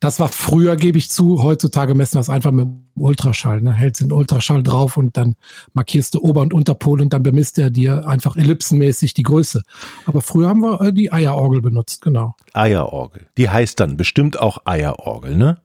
Das 0.00 0.20
war 0.20 0.28
früher, 0.28 0.76
gebe 0.76 0.98
ich 0.98 1.10
zu, 1.10 1.42
heutzutage 1.42 1.94
messen 1.94 2.18
das 2.18 2.28
einfach 2.28 2.52
mit 2.52 2.68
Ultraschall. 2.96 3.60
Ne? 3.60 3.72
Hältst 3.72 4.00
den 4.00 4.12
Ultraschall 4.12 4.62
drauf 4.62 4.96
und 4.96 5.16
dann 5.16 5.36
markierst 5.74 6.14
du 6.14 6.20
Ober- 6.20 6.42
und 6.42 6.54
Unterpol 6.54 7.00
und 7.00 7.12
dann 7.12 7.22
bemisst 7.22 7.58
er 7.58 7.70
dir 7.70 8.06
einfach 8.06 8.36
ellipsenmäßig 8.36 9.14
die 9.14 9.22
Größe. 9.22 9.62
Aber 10.06 10.20
früher 10.20 10.48
haben 10.48 10.60
wir 10.60 10.80
äh, 10.80 10.92
die 10.92 11.12
Eierorgel 11.12 11.62
benutzt, 11.62 12.02
genau. 12.02 12.34
Eierorgel. 12.52 13.26
Die 13.36 13.48
heißt 13.48 13.80
dann 13.80 13.96
bestimmt 13.96 14.38
auch 14.38 14.58
Eierorgel, 14.64 15.36
ne? 15.36 15.58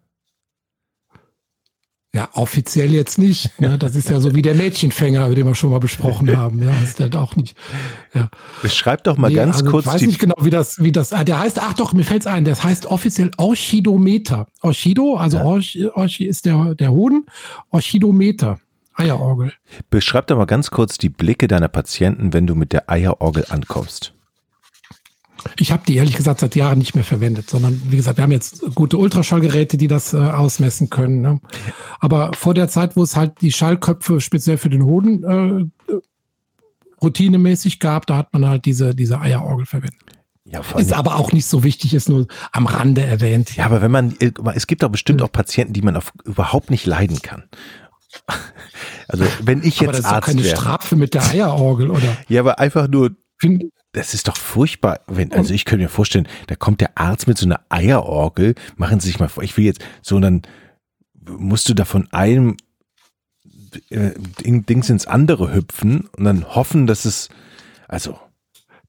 Ja, 2.13 2.27
offiziell 2.33 2.91
jetzt 2.91 3.17
nicht. 3.17 3.57
Ne? 3.61 3.77
Das 3.77 3.95
ist 3.95 4.09
ja 4.09 4.19
so 4.19 4.35
wie 4.35 4.41
der 4.41 4.53
Mädchenfänger, 4.53 5.29
den 5.33 5.47
wir 5.47 5.55
schon 5.55 5.71
mal 5.71 5.79
besprochen 5.79 6.35
haben. 6.35 6.61
Ja, 6.61 6.71
das 6.71 6.89
ist 6.89 6.99
halt 6.99 7.15
auch 7.15 7.37
nicht. 7.37 7.55
Ja. 8.13 8.29
Beschreib 8.61 9.05
doch 9.05 9.15
mal 9.15 9.29
nee, 9.29 9.35
ganz 9.35 9.57
also 9.57 9.71
kurz. 9.71 9.85
Ich 9.85 9.93
weiß 9.93 10.01
nicht 10.01 10.19
genau, 10.19 10.35
wie 10.41 10.49
das, 10.49 10.83
wie 10.83 10.91
das. 10.91 11.13
Ah, 11.13 11.23
der 11.23 11.39
heißt, 11.39 11.61
ach 11.61 11.73
doch, 11.73 11.93
mir 11.93 12.03
fällt's 12.03 12.27
ein. 12.27 12.43
Das 12.43 12.65
heißt 12.65 12.85
offiziell 12.87 13.31
Orchidometer. 13.37 14.47
Orchido, 14.61 15.15
also 15.15 15.37
ja. 15.37 15.45
Orch, 15.45 15.79
Orchi 15.93 16.25
ist 16.25 16.45
der 16.45 16.75
der 16.75 16.91
Hoden. 16.91 17.27
Orchidometer. 17.69 18.59
Eierorgel. 18.93 19.53
Beschreib 19.89 20.27
doch 20.27 20.37
mal 20.37 20.45
ganz 20.45 20.69
kurz 20.69 20.97
die 20.97 21.07
Blicke 21.07 21.47
deiner 21.47 21.69
Patienten, 21.69 22.33
wenn 22.33 22.45
du 22.45 22.55
mit 22.55 22.73
der 22.73 22.89
Eierorgel 22.89 23.45
ankommst. 23.47 24.13
Ich 25.57 25.71
habe 25.71 25.83
die 25.87 25.95
ehrlich 25.95 26.15
gesagt 26.15 26.39
seit 26.39 26.55
Jahren 26.55 26.77
nicht 26.77 26.95
mehr 26.95 27.03
verwendet, 27.03 27.49
sondern 27.49 27.81
wie 27.89 27.97
gesagt, 27.97 28.17
wir 28.17 28.23
haben 28.23 28.31
jetzt 28.31 28.63
gute 28.75 28.97
Ultraschallgeräte, 28.97 29.77
die 29.77 29.87
das 29.87 30.13
äh, 30.13 30.17
ausmessen 30.17 30.89
können. 30.89 31.21
Ne? 31.21 31.39
Aber 31.99 32.31
vor 32.33 32.53
der 32.53 32.67
Zeit, 32.67 32.95
wo 32.95 33.03
es 33.03 33.15
halt 33.15 33.41
die 33.41 33.51
Schallköpfe 33.51 34.21
speziell 34.21 34.57
für 34.57 34.69
den 34.69 34.83
Hoden 34.83 35.71
äh, 35.89 35.93
routinemäßig 37.01 37.79
gab, 37.79 38.05
da 38.05 38.17
hat 38.17 38.33
man 38.33 38.47
halt 38.47 38.65
diese, 38.65 38.93
diese 38.95 39.19
Eierorgel 39.19 39.65
verwendet. 39.65 39.99
Ja, 40.43 40.61
ist 40.77 40.91
aber 40.91 41.15
auch 41.15 41.31
nicht 41.31 41.45
so 41.45 41.63
wichtig, 41.63 41.93
ist 41.93 42.09
nur 42.09 42.27
am 42.51 42.65
Rande 42.65 43.03
erwähnt. 43.03 43.55
Ja, 43.55 43.65
aber 43.65 43.81
wenn 43.81 43.91
man, 43.91 44.15
äh, 44.19 44.31
es 44.53 44.67
gibt 44.67 44.83
doch 44.83 44.89
bestimmt 44.89 45.21
auch 45.21 45.31
Patienten, 45.31 45.73
die 45.73 45.81
man 45.81 45.95
auf, 45.95 46.11
überhaupt 46.25 46.71
nicht 46.71 46.85
leiden 46.85 47.21
kann. 47.21 47.43
Also 49.07 49.25
wenn 49.43 49.59
ich 49.59 49.81
jetzt 49.81 49.89
aber 49.89 49.91
das 49.91 49.99
ist 49.99 50.05
Arzt 50.05 50.27
keine 50.27 50.43
wäre. 50.45 50.55
Strafe 50.55 50.95
mit 50.95 51.13
der 51.13 51.27
Eierorgel, 51.27 51.89
oder? 51.89 52.17
Ja, 52.29 52.39
aber 52.39 52.59
einfach 52.59 52.87
nur. 52.87 53.11
Find, 53.37 53.65
das 53.93 54.13
ist 54.13 54.27
doch 54.27 54.37
furchtbar. 54.37 55.01
Wenn, 55.07 55.33
also 55.33 55.53
ich 55.53 55.65
könnte 55.65 55.83
mir 55.83 55.89
vorstellen, 55.89 56.27
da 56.47 56.55
kommt 56.55 56.81
der 56.81 56.97
Arzt 56.97 57.27
mit 57.27 57.37
so 57.37 57.45
einer 57.45 57.61
Eierorgel, 57.69 58.55
machen 58.77 58.99
Sie 58.99 59.07
sich 59.07 59.19
mal 59.19 59.29
vor, 59.29 59.43
ich 59.43 59.57
will 59.57 59.65
jetzt, 59.65 59.83
so 60.01 60.19
dann 60.19 60.43
musst 61.25 61.67
du 61.69 61.73
da 61.73 61.85
von 61.85 62.11
einem 62.11 62.57
äh, 63.89 64.11
Dings 64.43 64.89
ins 64.89 65.05
andere 65.05 65.53
hüpfen 65.53 66.09
und 66.17 66.23
dann 66.23 66.55
hoffen, 66.55 66.87
dass 66.87 67.05
es, 67.05 67.29
also. 67.87 68.17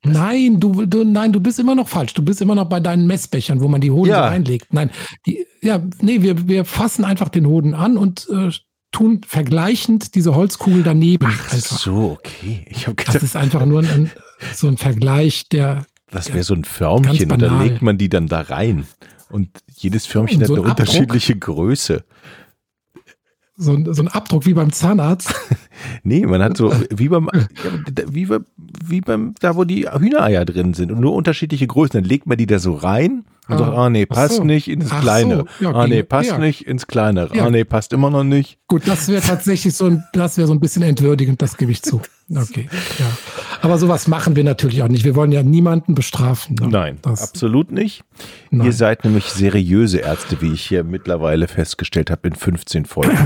Nein, 0.05 0.59
du, 0.59 0.85
du, 0.87 1.05
nein, 1.05 1.33
du 1.33 1.41
bist 1.41 1.61
immer 1.61 1.77
noch 1.77 1.89
falsch. 1.89 2.15
Du 2.15 2.25
bist 2.25 2.41
immer 2.41 2.57
noch 2.57 2.69
bei 2.69 2.81
deinen 2.81 3.07
Messbechern, 3.07 3.61
wo 3.61 3.69
man 3.69 3.81
die 3.81 3.93
Hoden 3.93 4.11
ja. 4.11 4.27
reinlegt. 4.27 4.73
Nein, 4.73 4.91
die, 5.27 5.47
ja, 5.61 5.81
nee, 6.01 6.23
wir, 6.23 6.49
wir 6.49 6.65
fassen 6.65 7.05
einfach 7.05 7.29
den 7.29 7.47
Hoden 7.47 7.75
an 7.75 7.97
und 7.97 8.29
äh, 8.29 8.51
tun 8.91 9.21
vergleichend 9.27 10.17
diese 10.17 10.35
Holzkugel 10.35 10.83
daneben. 10.83 11.29
Ach 11.29 11.53
einfach. 11.53 11.79
so, 11.79 12.19
okay. 12.19 12.65
Ich 12.69 12.89
hab 12.89 12.97
gedacht, 12.97 13.15
das 13.15 13.23
ist 13.23 13.37
einfach 13.37 13.65
nur 13.65 13.81
ein, 13.81 14.11
so 14.55 14.69
ein 14.69 14.77
Vergleich, 14.77 15.49
der. 15.49 15.87
Das 16.11 16.33
wäre 16.33 16.45
so 16.45 16.55
ein 16.55 16.65
Förmchen 16.65 17.31
und 17.31 17.41
da 17.41 17.63
legt 17.63 17.81
man 17.83 17.97
die 17.97 18.09
dann 18.09 18.27
da 18.27 18.43
rein. 18.43 18.87
Und 19.31 19.49
jedes 19.75 20.05
Förmchen 20.05 20.43
und 20.43 20.47
so 20.47 20.57
hat 20.57 20.61
eine 20.61 20.71
Abdruck, 20.71 20.87
unterschiedliche 20.89 21.37
Größe. 21.37 22.05
So 23.57 23.73
ein, 23.73 23.95
so 23.95 24.03
ein 24.03 24.09
Abdruck 24.09 24.45
wie 24.45 24.55
beim 24.55 24.73
Zahnarzt. 24.73 25.35
nee, 26.03 26.27
man 26.27 26.43
hat 26.43 26.57
so, 26.57 26.73
wie 26.91 27.09
beim, 27.09 27.29
wie, 28.09 28.29
wie 28.29 29.01
beim, 29.01 29.35
da 29.41 29.57
wo 29.57 29.65
die 29.65 29.89
Hühnereier 29.89 30.45
drin 30.45 30.75
sind 30.75 30.91
und 30.93 31.01
nur 31.01 31.15
unterschiedliche 31.15 31.67
Größen. 31.67 32.01
Dann 32.01 32.09
legt 32.09 32.27
man 32.27 32.37
die 32.37 32.47
da 32.47 32.59
so 32.59 32.75
rein 32.75 33.25
und 33.49 33.59
sagt, 33.59 33.73
ah 33.73 33.91
nee, 33.91 34.07
passt 34.07 34.37
so. 34.37 34.45
nicht 34.45 34.69
ins 34.69 34.89
Kleine. 34.89 35.45
So. 35.59 35.65
Ja, 35.65 35.75
ah 35.75 35.87
nee, 35.87 36.03
passt 36.03 36.31
ja. 36.31 36.39
nicht 36.39 36.67
ins 36.67 36.87
Kleinere. 36.87 37.37
Ja. 37.37 37.47
Ah 37.47 37.51
nee, 37.51 37.65
passt 37.65 37.93
immer 37.93 38.11
noch 38.11 38.25
nicht. 38.25 38.59
Gut, 38.69 38.83
das 38.87 39.09
wäre 39.09 39.23
tatsächlich 39.23 39.75
so 39.75 39.87
ein, 39.87 40.05
das 40.13 40.39
wäre 40.39 40.47
so 40.47 40.55
ein 40.55 40.61
bisschen 40.61 40.83
entwürdigend, 40.83 41.43
das 41.43 41.57
gebe 41.57 41.73
ich 41.73 41.83
zu. 41.83 42.01
Okay, 42.35 42.69
ja. 42.99 43.07
Aber 43.61 43.79
sowas 43.79 44.09
machen 44.09 44.37
wir 44.37 44.45
natürlich 44.45 44.83
auch 44.83 44.89
nicht. 44.89 45.05
Wir 45.05 45.15
wollen 45.15 45.33
ja 45.33 45.43
niemanden 45.43 45.95
bestrafen. 45.95 46.57
Ne? 46.61 46.69
Nein, 46.69 46.99
das, 47.03 47.23
absolut 47.23 47.71
nicht. 47.71 48.05
Nein. 48.51 48.67
Ihr 48.67 48.73
seid 48.73 49.05
nämlich 49.05 49.27
seriöse 49.27 49.99
Ärzte, 49.99 50.41
wie 50.41 50.53
ich 50.53 50.67
hier 50.67 50.83
mittlerweile 50.85 51.47
festgestellt 51.49 52.11
habe 52.11 52.29
in 52.29 52.35
15 52.35 52.87
Folgen. 52.87 53.19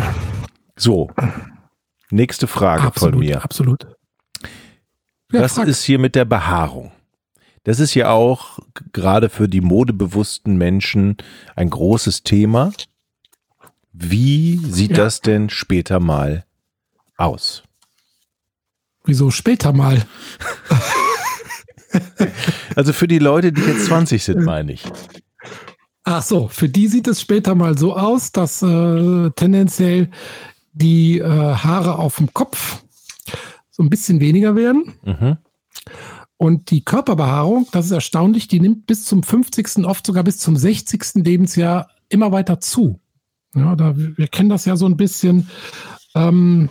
So, 0.78 1.10
nächste 2.10 2.46
Frage 2.46 2.82
absolut, 2.82 3.14
von 3.14 3.20
mir. 3.20 3.42
Absolut. 3.42 3.86
Ja, 5.32 5.40
Was 5.40 5.54
frag. 5.54 5.68
ist 5.68 5.84
hier 5.84 5.98
mit 5.98 6.14
der 6.14 6.26
Behaarung? 6.26 6.92
Das 7.64 7.80
ist 7.80 7.94
ja 7.94 8.10
auch 8.10 8.58
gerade 8.92 9.28
für 9.28 9.48
die 9.48 9.60
modebewussten 9.60 10.56
Menschen 10.56 11.16
ein 11.56 11.70
großes 11.70 12.22
Thema. 12.22 12.72
Wie 13.92 14.58
sieht 14.58 14.90
ja. 14.90 14.98
das 14.98 15.20
denn 15.20 15.48
später 15.48 15.98
mal 15.98 16.44
aus? 17.16 17.64
Wieso 19.06 19.30
später 19.30 19.72
mal? 19.72 20.04
also 22.74 22.92
für 22.92 23.08
die 23.08 23.18
Leute, 23.20 23.52
die 23.52 23.62
jetzt 23.62 23.86
20 23.86 24.22
sind, 24.22 24.42
meine 24.42 24.72
ich. 24.72 24.84
Ach 26.04 26.22
so, 26.22 26.48
für 26.48 26.68
die 26.68 26.88
sieht 26.88 27.08
es 27.08 27.20
später 27.20 27.54
mal 27.54 27.78
so 27.78 27.96
aus, 27.96 28.32
dass 28.32 28.62
äh, 28.62 29.30
tendenziell 29.30 30.10
die 30.72 31.18
äh, 31.18 31.24
Haare 31.24 31.98
auf 31.98 32.16
dem 32.16 32.32
Kopf 32.34 32.82
so 33.70 33.82
ein 33.82 33.90
bisschen 33.90 34.20
weniger 34.20 34.54
werden. 34.54 34.94
Mhm. 35.04 35.36
Und 36.36 36.70
die 36.70 36.84
Körperbehaarung, 36.84 37.66
das 37.72 37.86
ist 37.86 37.92
erstaunlich, 37.92 38.46
die 38.46 38.60
nimmt 38.60 38.86
bis 38.86 39.04
zum 39.04 39.22
50., 39.22 39.84
oft 39.86 40.04
sogar 40.04 40.22
bis 40.22 40.38
zum 40.38 40.56
60. 40.56 41.24
Lebensjahr 41.24 41.88
immer 42.08 42.30
weiter 42.30 42.60
zu. 42.60 43.00
Ja, 43.54 43.74
da, 43.74 43.94
wir 43.96 44.28
kennen 44.28 44.50
das 44.50 44.64
ja 44.66 44.76
so 44.76 44.86
ein 44.86 44.96
bisschen, 44.98 45.48
ähm, 46.14 46.68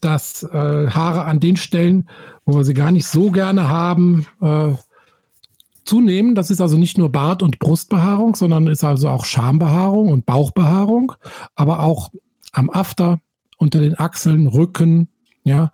dass 0.00 0.42
äh, 0.42 0.90
Haare 0.90 1.24
an 1.24 1.40
den 1.40 1.56
Stellen, 1.56 2.08
wo 2.44 2.56
wir 2.56 2.64
sie 2.64 2.74
gar 2.74 2.90
nicht 2.90 3.06
so 3.06 3.30
gerne 3.30 3.68
haben, 3.68 4.26
äh, 4.40 4.74
zunehmen. 5.84 6.34
Das 6.34 6.50
ist 6.50 6.60
also 6.60 6.76
nicht 6.76 6.98
nur 6.98 7.10
Bart- 7.10 7.42
und 7.42 7.58
Brustbehaarung, 7.58 8.34
sondern 8.36 8.66
ist 8.66 8.84
also 8.84 9.08
auch 9.08 9.24
Schambehaarung 9.24 10.08
und 10.08 10.26
Bauchbehaarung, 10.26 11.12
aber 11.54 11.80
auch 11.80 12.10
am 12.52 12.70
After, 12.70 13.20
unter 13.56 13.80
den 13.80 13.98
Achseln, 13.98 14.46
Rücken, 14.46 15.08
ja, 15.44 15.72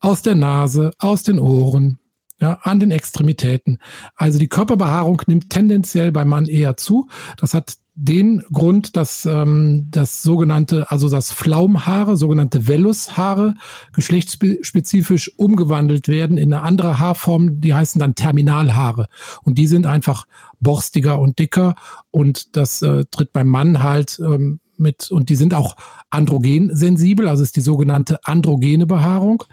aus 0.00 0.22
der 0.22 0.34
Nase, 0.34 0.92
aus 0.98 1.22
den 1.22 1.38
Ohren, 1.38 1.98
ja, 2.40 2.58
an 2.62 2.78
den 2.78 2.90
Extremitäten. 2.90 3.78
Also 4.16 4.38
die 4.38 4.48
Körperbehaarung 4.48 5.22
nimmt 5.26 5.50
tendenziell 5.50 6.12
beim 6.12 6.28
Mann 6.28 6.46
eher 6.46 6.76
zu. 6.76 7.08
Das 7.38 7.54
hat 7.54 7.74
den 7.96 8.42
Grund, 8.52 8.96
dass 8.96 9.24
ähm, 9.24 9.86
das 9.90 10.22
sogenannte, 10.22 10.90
also 10.90 11.08
das 11.08 11.30
Flaumhaare, 11.30 12.16
sogenannte 12.16 12.66
Vellushaare, 12.66 13.54
geschlechtsspezifisch 13.92 15.32
umgewandelt 15.36 16.08
werden 16.08 16.36
in 16.36 16.52
eine 16.52 16.62
andere 16.62 16.98
Haarform, 16.98 17.60
die 17.60 17.72
heißen 17.72 18.00
dann 18.00 18.16
Terminalhaare. 18.16 19.06
Und 19.44 19.58
die 19.58 19.68
sind 19.68 19.86
einfach 19.86 20.26
borstiger 20.60 21.20
und 21.20 21.38
dicker 21.38 21.76
und 22.10 22.56
das 22.56 22.82
äh, 22.82 23.04
tritt 23.10 23.32
beim 23.32 23.48
Mann 23.48 23.82
halt 23.82 24.18
ähm, 24.18 24.58
mit, 24.76 25.12
und 25.12 25.28
die 25.28 25.36
sind 25.36 25.54
auch 25.54 25.76
androgensensibel, 26.10 27.28
also 27.28 27.44
ist 27.44 27.54
die 27.54 27.60
sogenannte 27.60 28.18
androgene 28.24 28.86
Behaarung. 28.86 29.44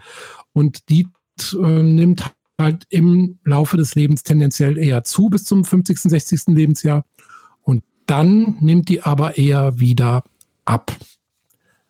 Und 0.52 0.88
die 0.88 1.06
äh, 1.52 1.82
nimmt 1.82 2.24
halt 2.60 2.86
im 2.90 3.38
Laufe 3.44 3.76
des 3.76 3.94
Lebens 3.94 4.24
tendenziell 4.24 4.78
eher 4.78 5.04
zu 5.04 5.28
bis 5.28 5.44
zum 5.44 5.64
50., 5.64 5.98
60. 5.98 6.42
Lebensjahr. 6.48 7.04
Dann 8.12 8.58
nimmt 8.60 8.90
die 8.90 9.02
aber 9.02 9.38
eher 9.38 9.80
wieder 9.80 10.22
ab. 10.66 10.94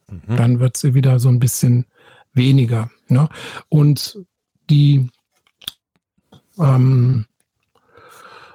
Mhm. 0.09 0.37
Dann 0.37 0.61
wird 0.61 0.77
sie 0.77 0.95
wieder 0.95 1.19
so 1.19 1.29
ein 1.29 1.41
bisschen 1.41 1.85
weniger. 2.33 2.93
Ne? 3.09 3.29
Und 3.69 4.21
die, 4.71 5.09
ähm, 6.61 7.27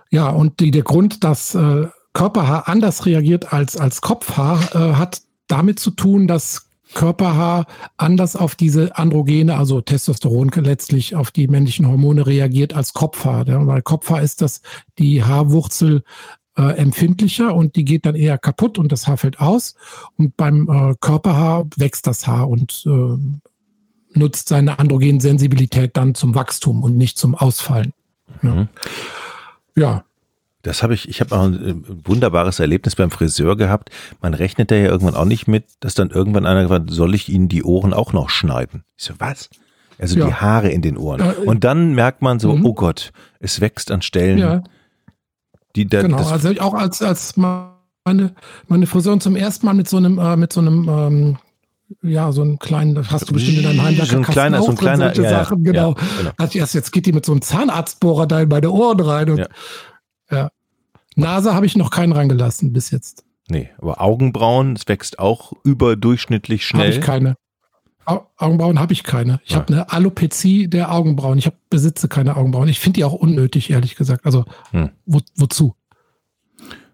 ja, 0.09 0.29
und 0.29 0.61
die, 0.61 0.71
der 0.71 0.83
Grund, 0.83 1.25
dass 1.25 1.55
äh, 1.55 1.87
Körperhaar 2.13 2.69
anders 2.69 3.05
reagiert 3.05 3.51
als, 3.51 3.75
als 3.75 3.99
Kopfhaar, 3.99 4.73
äh, 4.73 4.93
hat 4.93 5.21
damit 5.47 5.81
zu 5.81 5.91
tun, 5.91 6.25
dass 6.25 6.69
Körperhaar 6.93 7.65
anders 7.97 8.37
auf 8.37 8.55
diese 8.55 8.97
Androgene, 8.97 9.57
also 9.57 9.81
Testosteron 9.81 10.51
letztlich 10.55 11.17
auf 11.17 11.31
die 11.31 11.49
männlichen 11.49 11.85
Hormone 11.85 12.25
reagiert 12.25 12.73
als 12.73 12.93
Kopfhaar. 12.93 13.45
Ja, 13.45 13.67
weil 13.67 13.81
Kopfhaar 13.81 14.21
ist 14.21 14.41
das 14.41 14.61
die 14.97 15.25
Haarwurzel 15.25 16.03
äh, 16.57 16.77
empfindlicher 16.77 17.53
und 17.53 17.75
die 17.75 17.85
geht 17.85 18.05
dann 18.05 18.15
eher 18.15 18.37
kaputt 18.37 18.77
und 18.77 18.91
das 18.91 19.07
Haar 19.07 19.17
fällt 19.17 19.39
aus. 19.39 19.75
Und 20.17 20.35
beim 20.37 20.67
äh, 20.69 20.95
Körperhaar 20.99 21.67
wächst 21.75 22.07
das 22.07 22.27
Haar 22.27 22.49
und 22.49 22.83
äh, 22.85 24.17
nutzt 24.17 24.49
seine 24.49 24.79
Androgensensibilität 24.79 25.95
dann 25.95 26.15
zum 26.15 26.35
Wachstum 26.35 26.83
und 26.83 26.97
nicht 26.97 27.17
zum 27.17 27.35
Ausfallen. 27.35 27.93
Ja. 28.41 28.49
Mhm. 28.49 28.67
ja. 29.75 30.03
Das 30.63 30.83
habe 30.83 30.95
ich, 30.95 31.07
ich 31.07 31.21
habe 31.21 31.33
auch 31.37 31.43
ein 31.43 31.53
äh, 31.53 31.75
wunderbares 32.03 32.59
Erlebnis 32.59 32.95
beim 32.95 33.11
Friseur 33.11 33.55
gehabt. 33.55 33.89
Man 34.21 34.33
rechnet 34.33 34.71
da 34.71 34.75
ja 34.75 34.87
irgendwann 34.87 35.15
auch 35.15 35.25
nicht 35.25 35.47
mit, 35.47 35.65
dass 35.79 35.93
dann 35.93 36.09
irgendwann 36.09 36.45
einer 36.45 36.63
gesagt 36.63 36.89
soll 36.89 37.15
ich 37.15 37.29
Ihnen 37.29 37.47
die 37.47 37.63
Ohren 37.63 37.93
auch 37.93 38.11
noch 38.11 38.29
schneiden? 38.29 38.83
Ich 38.97 39.05
so, 39.05 39.13
was? 39.19 39.49
Also 39.99 40.19
ja. 40.19 40.25
die 40.25 40.33
Haare 40.33 40.69
in 40.69 40.81
den 40.81 40.97
Ohren. 40.97 41.21
Und 41.21 41.63
dann 41.63 41.93
merkt 41.93 42.21
man 42.21 42.39
so, 42.39 42.55
mhm. 42.55 42.65
oh 42.65 42.73
Gott, 42.73 43.11
es 43.39 43.61
wächst 43.61 43.91
an 43.91 44.01
Stellen. 44.01 44.39
Ja. 44.39 44.63
Die 45.77 45.85
da, 45.85 46.01
genau, 46.01 46.17
also 46.17 46.49
auch 46.59 46.73
als, 46.73 47.03
als 47.03 47.37
meine, 47.37 48.33
meine 48.67 48.87
Friseurin 48.87 49.21
zum 49.21 49.35
ersten 49.35 49.67
Mal 49.67 49.75
mit 49.75 49.87
so 49.87 49.97
einem, 49.97 50.17
äh, 50.17 50.35
mit 50.35 50.51
so 50.51 50.59
einem, 50.59 50.89
ähm, 50.89 51.37
ja, 52.01 52.31
so 52.31 52.41
einen 52.41 52.57
kleinen, 52.57 52.95
das 52.95 53.11
hast 53.11 53.29
du 53.29 53.33
bestimmt 53.33 53.59
in 53.59 53.63
deinem 53.63 53.83
Heimwerker. 53.83 54.11
So 54.11 54.17
ein 54.17 54.23
kleiner, 54.23 54.61
so 54.63 54.71
ein 54.71 54.75
kleiner, 54.75 55.15
ja, 55.15 55.29
Sachen, 55.29 55.63
genau. 55.63 55.91
Ja, 55.91 56.31
genau. 56.33 56.49
Erst, 56.51 56.73
jetzt 56.73 56.91
geht 56.91 57.05
die 57.05 57.13
mit 57.13 57.27
so 57.27 57.31
einem 57.31 57.43
Zahnarztbohrer 57.43 58.25
da 58.25 58.41
in 58.41 58.49
meine 58.49 58.71
Ohren 58.71 58.99
rein 58.99 59.29
und, 59.29 59.37
ja. 59.37 59.47
ja. 60.31 60.49
Nase 61.15 61.53
habe 61.53 61.67
ich 61.67 61.77
noch 61.77 61.91
keinen 61.91 62.11
reingelassen 62.11 62.73
bis 62.73 62.89
jetzt. 62.89 63.23
Nee, 63.47 63.69
aber 63.77 64.01
Augenbrauen, 64.01 64.75
es 64.75 64.87
wächst 64.87 65.19
auch 65.19 65.53
überdurchschnittlich 65.63 66.65
schnell. 66.65 66.87
Habe 66.87 66.95
ich 66.95 67.01
keine. 67.01 67.35
Augenbrauen 68.07 68.79
habe 68.79 68.93
ich 68.93 69.03
keine. 69.03 69.39
Ich 69.43 69.55
habe 69.55 69.67
eine 69.67 69.91
Alopezie 69.91 70.67
der 70.67 70.91
Augenbrauen. 70.91 71.37
Ich 71.37 71.45
hab, 71.45 71.55
besitze 71.69 72.07
keine 72.07 72.37
Augenbrauen. 72.37 72.69
Ich 72.69 72.79
finde 72.79 72.97
die 72.97 73.03
auch 73.03 73.13
unnötig, 73.13 73.69
ehrlich 73.69 73.95
gesagt. 73.95 74.25
Also 74.25 74.45
hm. 74.71 74.91
wo, 75.05 75.19
wozu? 75.35 75.75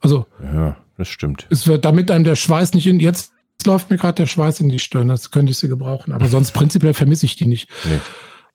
Also 0.02 0.26
ja, 0.44 0.76
das 0.98 1.08
stimmt. 1.08 1.48
Es 1.50 1.68
wird 1.68 1.86
damit 1.86 2.10
einem 2.10 2.24
der 2.24 2.36
Schweiß 2.36 2.74
nicht 2.74 2.88
in. 2.88 3.00
Jetzt 3.00 3.32
läuft 3.66 3.90
mir 3.90 3.98
gerade 3.98 4.16
der 4.16 4.26
Schweiß 4.26 4.60
in 4.60 4.70
die 4.70 4.80
Stirn. 4.80 5.08
Das 5.08 5.32
könnte 5.32 5.52
ich 5.52 5.58
sie 5.58 5.68
gebrauchen. 5.68 6.12
Aber 6.14 6.28
sonst 6.28 6.52
prinzipiell 6.54 6.94
vermisse 6.94 7.26
ich 7.26 7.36
die 7.36 7.46
nicht. 7.46 7.70
Nee. 7.86 8.00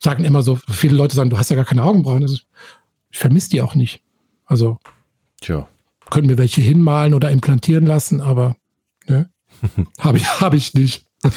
Sagen 0.00 0.24
immer 0.24 0.42
so, 0.42 0.58
viele 0.68 0.96
Leute 0.96 1.16
sagen, 1.16 1.30
du 1.30 1.38
hast 1.38 1.50
ja 1.50 1.56
gar 1.56 1.64
keine 1.64 1.82
Augenbrauen. 1.82 2.22
Also, 2.22 2.38
ich 3.10 3.18
vermisse 3.18 3.50
die 3.50 3.62
auch 3.62 3.74
nicht. 3.74 4.02
Also 4.44 4.78
Tja. 5.40 5.68
Können 6.10 6.28
wir 6.28 6.38
welche 6.38 6.60
hinmalen 6.60 7.14
oder 7.14 7.30
implantieren 7.30 7.86
lassen, 7.86 8.20
aber 8.20 8.56
ne, 9.06 9.30
habe 9.98 10.18
ich, 10.18 10.40
hab 10.40 10.54
ich 10.54 10.74
nicht. 10.74 11.06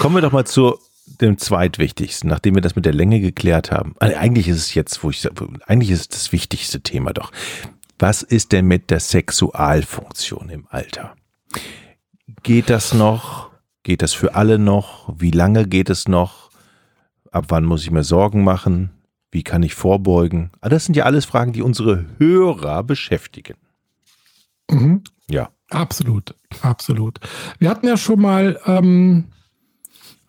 Kommen 0.00 0.14
wir 0.14 0.22
doch 0.22 0.32
mal 0.32 0.46
zu 0.46 0.78
dem 1.20 1.36
zweitwichtigsten, 1.36 2.30
nachdem 2.30 2.54
wir 2.54 2.62
das 2.62 2.74
mit 2.74 2.86
der 2.86 2.94
Länge 2.94 3.20
geklärt 3.20 3.70
haben. 3.70 3.94
Also 3.98 4.16
eigentlich 4.16 4.48
ist 4.48 4.56
es 4.56 4.72
jetzt, 4.72 5.04
wo 5.04 5.10
ich 5.10 5.20
sage, 5.20 5.46
eigentlich 5.66 5.90
ist 5.90 6.00
es 6.00 6.08
das 6.08 6.32
wichtigste 6.32 6.80
Thema 6.80 7.12
doch. 7.12 7.30
Was 7.98 8.22
ist 8.22 8.52
denn 8.52 8.64
mit 8.64 8.90
der 8.90 9.00
Sexualfunktion 9.00 10.48
im 10.48 10.66
Alter? 10.70 11.16
Geht 12.42 12.70
das 12.70 12.94
noch? 12.94 13.50
Geht 13.82 14.00
das 14.00 14.14
für 14.14 14.34
alle 14.36 14.58
noch? 14.58 15.12
Wie 15.18 15.32
lange 15.32 15.66
geht 15.68 15.90
es 15.90 16.08
noch? 16.08 16.48
Ab 17.30 17.44
wann 17.48 17.66
muss 17.66 17.82
ich 17.82 17.90
mir 17.90 18.02
Sorgen 18.02 18.42
machen? 18.42 18.92
Wie 19.30 19.42
kann 19.42 19.62
ich 19.62 19.74
vorbeugen? 19.74 20.50
Ah, 20.62 20.70
das 20.70 20.86
sind 20.86 20.94
ja 20.96 21.04
alles 21.04 21.26
Fragen, 21.26 21.52
die 21.52 21.60
unsere 21.60 22.06
Hörer 22.16 22.84
beschäftigen. 22.84 23.58
Mhm. 24.70 25.04
Ja. 25.28 25.50
Absolut, 25.68 26.34
absolut. 26.62 27.20
Wir 27.58 27.68
hatten 27.68 27.86
ja 27.86 27.98
schon 27.98 28.22
mal 28.22 28.58
ähm, 28.64 29.26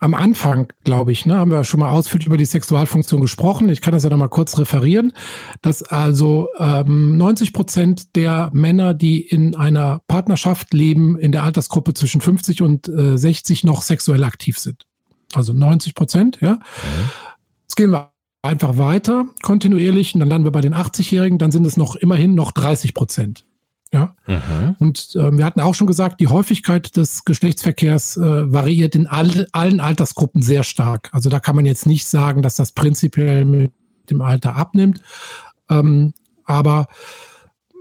am 0.02 0.14
Anfang, 0.14 0.66
glaube 0.82 1.12
ich, 1.12 1.26
ne, 1.26 1.36
haben 1.36 1.52
wir 1.52 1.62
schon 1.62 1.78
mal 1.78 1.90
ausführlich 1.90 2.26
über 2.26 2.36
die 2.36 2.44
Sexualfunktion 2.44 3.20
gesprochen. 3.20 3.68
Ich 3.68 3.80
kann 3.80 3.92
das 3.92 4.02
ja 4.02 4.10
noch 4.10 4.16
mal 4.16 4.26
kurz 4.26 4.58
referieren, 4.58 5.12
dass 5.60 5.84
also 5.84 6.48
ähm, 6.58 7.16
90 7.16 7.52
Prozent 7.52 8.16
der 8.16 8.50
Männer, 8.52 8.94
die 8.94 9.20
in 9.20 9.54
einer 9.54 10.00
Partnerschaft 10.08 10.74
leben, 10.74 11.16
in 11.16 11.30
der 11.30 11.44
Altersgruppe 11.44 11.94
zwischen 11.94 12.20
50 12.20 12.62
und 12.62 12.88
äh, 12.88 13.16
60 13.16 13.62
noch 13.62 13.82
sexuell 13.82 14.24
aktiv 14.24 14.58
sind. 14.58 14.86
Also 15.34 15.52
90 15.52 15.94
Prozent, 15.94 16.38
ja. 16.40 16.54
Mhm. 16.54 16.60
Jetzt 17.62 17.76
gehen 17.76 17.92
wir 17.92 18.10
einfach 18.42 18.78
weiter, 18.78 19.26
kontinuierlich, 19.40 20.14
und 20.14 20.20
dann 20.20 20.28
landen 20.28 20.46
wir 20.46 20.52
bei 20.52 20.60
den 20.60 20.74
80-Jährigen, 20.74 21.38
dann 21.38 21.52
sind 21.52 21.64
es 21.64 21.76
noch 21.76 21.94
immerhin 21.94 22.34
noch 22.34 22.50
30 22.50 22.92
Prozent. 22.92 23.44
Ja. 23.92 24.14
Mhm. 24.26 24.76
Und 24.78 25.14
äh, 25.16 25.36
wir 25.36 25.44
hatten 25.44 25.60
auch 25.60 25.74
schon 25.74 25.86
gesagt, 25.86 26.20
die 26.20 26.28
Häufigkeit 26.28 26.96
des 26.96 27.24
Geschlechtsverkehrs 27.24 28.16
äh, 28.16 28.50
variiert 28.50 28.94
in 28.94 29.06
all, 29.06 29.46
allen 29.52 29.80
Altersgruppen 29.80 30.40
sehr 30.40 30.64
stark. 30.64 31.10
Also 31.12 31.28
da 31.28 31.40
kann 31.40 31.56
man 31.56 31.66
jetzt 31.66 31.86
nicht 31.86 32.06
sagen, 32.06 32.40
dass 32.40 32.56
das 32.56 32.72
prinzipiell 32.72 33.44
mit 33.44 33.72
dem 34.08 34.22
Alter 34.22 34.56
abnimmt. 34.56 35.02
Ähm, 35.68 36.14
aber 36.44 36.86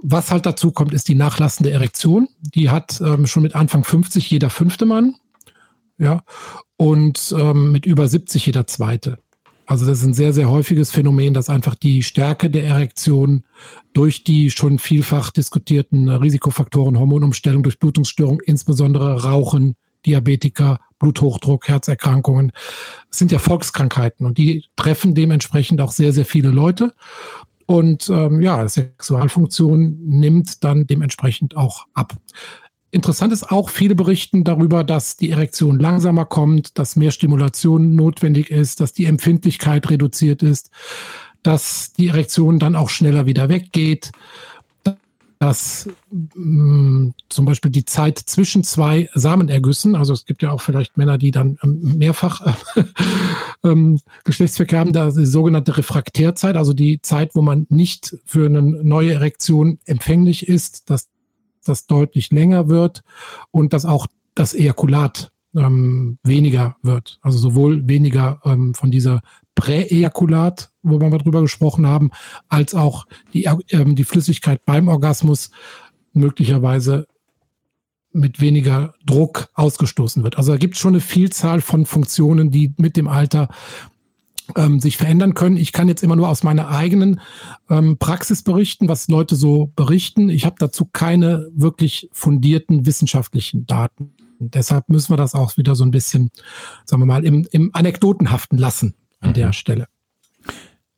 was 0.03 0.31
halt 0.31 0.45
dazu 0.45 0.71
kommt, 0.71 0.93
ist 0.93 1.07
die 1.07 1.15
nachlassende 1.15 1.71
Erektion. 1.71 2.27
Die 2.39 2.69
hat 2.69 2.99
ähm, 3.01 3.25
schon 3.25 3.43
mit 3.43 3.55
Anfang 3.55 3.83
50 3.83 4.29
jeder 4.29 4.49
fünfte 4.49 4.85
Mann. 4.85 5.15
Ja. 5.97 6.23
Und 6.75 7.33
ähm, 7.37 7.71
mit 7.71 7.85
über 7.85 8.07
70 8.07 8.47
jeder 8.47 8.67
zweite. 8.67 9.19
Also 9.71 9.85
das 9.85 9.99
ist 9.99 10.03
ein 10.03 10.13
sehr, 10.13 10.33
sehr 10.33 10.49
häufiges 10.49 10.91
Phänomen, 10.91 11.33
dass 11.33 11.49
einfach 11.49 11.75
die 11.75 12.03
Stärke 12.03 12.49
der 12.49 12.65
Erektion 12.65 13.45
durch 13.93 14.25
die 14.25 14.51
schon 14.51 14.79
vielfach 14.79 15.31
diskutierten 15.31 16.09
Risikofaktoren, 16.09 16.99
Hormonumstellung, 16.99 17.63
Durchblutungsstörung, 17.63 18.41
insbesondere 18.41 19.23
Rauchen, 19.23 19.75
Diabetiker, 20.05 20.81
Bluthochdruck, 20.99 21.69
Herzerkrankungen, 21.69 22.51
das 23.07 23.19
sind 23.19 23.31
ja 23.31 23.39
Volkskrankheiten 23.39 24.25
und 24.25 24.37
die 24.37 24.65
treffen 24.75 25.15
dementsprechend 25.15 25.79
auch 25.79 25.93
sehr, 25.93 26.11
sehr 26.11 26.25
viele 26.25 26.49
Leute. 26.49 26.93
Und 27.65 28.09
ähm, 28.09 28.41
ja, 28.41 28.67
Sexualfunktion 28.67 29.99
nimmt 30.01 30.65
dann 30.65 30.85
dementsprechend 30.85 31.55
auch 31.55 31.85
ab. 31.93 32.17
Interessant 32.91 33.31
ist 33.31 33.49
auch, 33.49 33.69
viele 33.69 33.95
berichten 33.95 34.43
darüber, 34.43 34.83
dass 34.83 35.15
die 35.15 35.31
Erektion 35.31 35.79
langsamer 35.79 36.25
kommt, 36.25 36.77
dass 36.77 36.97
mehr 36.97 37.11
Stimulation 37.11 37.95
notwendig 37.95 38.51
ist, 38.51 38.81
dass 38.81 38.91
die 38.91 39.05
Empfindlichkeit 39.05 39.89
reduziert 39.89 40.43
ist, 40.43 40.71
dass 41.41 41.93
die 41.93 42.09
Erektion 42.09 42.59
dann 42.59 42.75
auch 42.75 42.89
schneller 42.89 43.25
wieder 43.25 43.47
weggeht, 43.47 44.11
dass 45.39 45.89
mh, 46.11 46.35
mm, 46.35 47.13
zum 47.29 47.45
Beispiel 47.45 47.71
die 47.71 47.85
Zeit 47.85 48.19
zwischen 48.19 48.63
zwei 48.63 49.09
Samenergüssen, 49.15 49.95
also 49.95 50.13
es 50.13 50.25
gibt 50.25 50.43
ja 50.43 50.51
auch 50.51 50.61
vielleicht 50.61 50.97
Männer, 50.97 51.17
die 51.17 51.31
dann 51.31 51.57
ähm, 51.63 51.97
mehrfach 51.97 52.45
äh, 52.75 52.83
ähm, 53.63 53.99
Geschlechtsverkehr 54.23 54.79
haben, 54.79 54.93
da 54.93 55.09
die 55.09 55.25
sogenannte 55.25 55.77
Refraktärzeit, 55.77 56.57
also 56.57 56.73
die 56.73 57.01
Zeit, 57.01 57.33
wo 57.33 57.41
man 57.41 57.65
nicht 57.69 58.17
für 58.25 58.45
eine 58.45 58.61
neue 58.61 59.13
Erektion 59.13 59.79
empfänglich 59.85 60.47
ist, 60.47 60.91
dass 60.91 61.07
das 61.67 61.87
deutlich 61.87 62.31
länger 62.31 62.67
wird 62.67 63.03
und 63.51 63.73
dass 63.73 63.85
auch 63.85 64.07
das 64.35 64.53
Ejakulat 64.53 65.31
ähm, 65.55 66.17
weniger 66.23 66.77
wird. 66.81 67.19
Also 67.21 67.37
sowohl 67.37 67.87
weniger 67.87 68.39
ähm, 68.45 68.73
von 68.73 68.91
dieser 68.91 69.21
Präejakulat, 69.55 70.71
wo 70.81 70.99
wir 70.99 71.09
mal 71.09 71.17
drüber 71.17 71.41
gesprochen 71.41 71.85
haben, 71.85 72.11
als 72.47 72.73
auch 72.73 73.05
die, 73.33 73.45
ähm, 73.69 73.95
die 73.95 74.03
Flüssigkeit 74.03 74.63
beim 74.65 74.87
Orgasmus 74.87 75.51
möglicherweise 76.13 77.07
mit 78.13 78.41
weniger 78.41 78.93
Druck 79.05 79.49
ausgestoßen 79.53 80.23
wird. 80.23 80.37
Also 80.37 80.51
da 80.51 80.57
gibt 80.57 80.75
es 80.75 80.81
schon 80.81 80.93
eine 80.93 81.01
Vielzahl 81.01 81.61
von 81.61 81.85
Funktionen, 81.85 82.51
die 82.51 82.73
mit 82.77 82.97
dem 82.97 83.07
Alter 83.07 83.47
ähm, 84.55 84.79
sich 84.79 84.97
verändern 84.97 85.33
können. 85.33 85.57
Ich 85.57 85.71
kann 85.71 85.87
jetzt 85.87 86.03
immer 86.03 86.15
nur 86.15 86.29
aus 86.29 86.43
meiner 86.43 86.69
eigenen 86.69 87.21
ähm, 87.69 87.97
Praxis 87.97 88.43
berichten, 88.43 88.87
was 88.87 89.07
Leute 89.07 89.35
so 89.35 89.71
berichten. 89.75 90.29
Ich 90.29 90.45
habe 90.45 90.55
dazu 90.59 90.85
keine 90.85 91.49
wirklich 91.53 92.09
fundierten 92.11 92.85
wissenschaftlichen 92.85 93.65
Daten. 93.65 94.13
Und 94.39 94.55
deshalb 94.55 94.89
müssen 94.89 95.11
wir 95.11 95.17
das 95.17 95.35
auch 95.35 95.57
wieder 95.57 95.75
so 95.75 95.83
ein 95.83 95.91
bisschen, 95.91 96.31
sagen 96.85 97.01
wir 97.01 97.05
mal, 97.05 97.23
im, 97.23 97.47
im 97.51 97.69
Anekdotenhaften 97.73 98.57
lassen 98.57 98.95
an 99.19 99.29
mhm. 99.29 99.33
der 99.35 99.53
Stelle. 99.53 99.87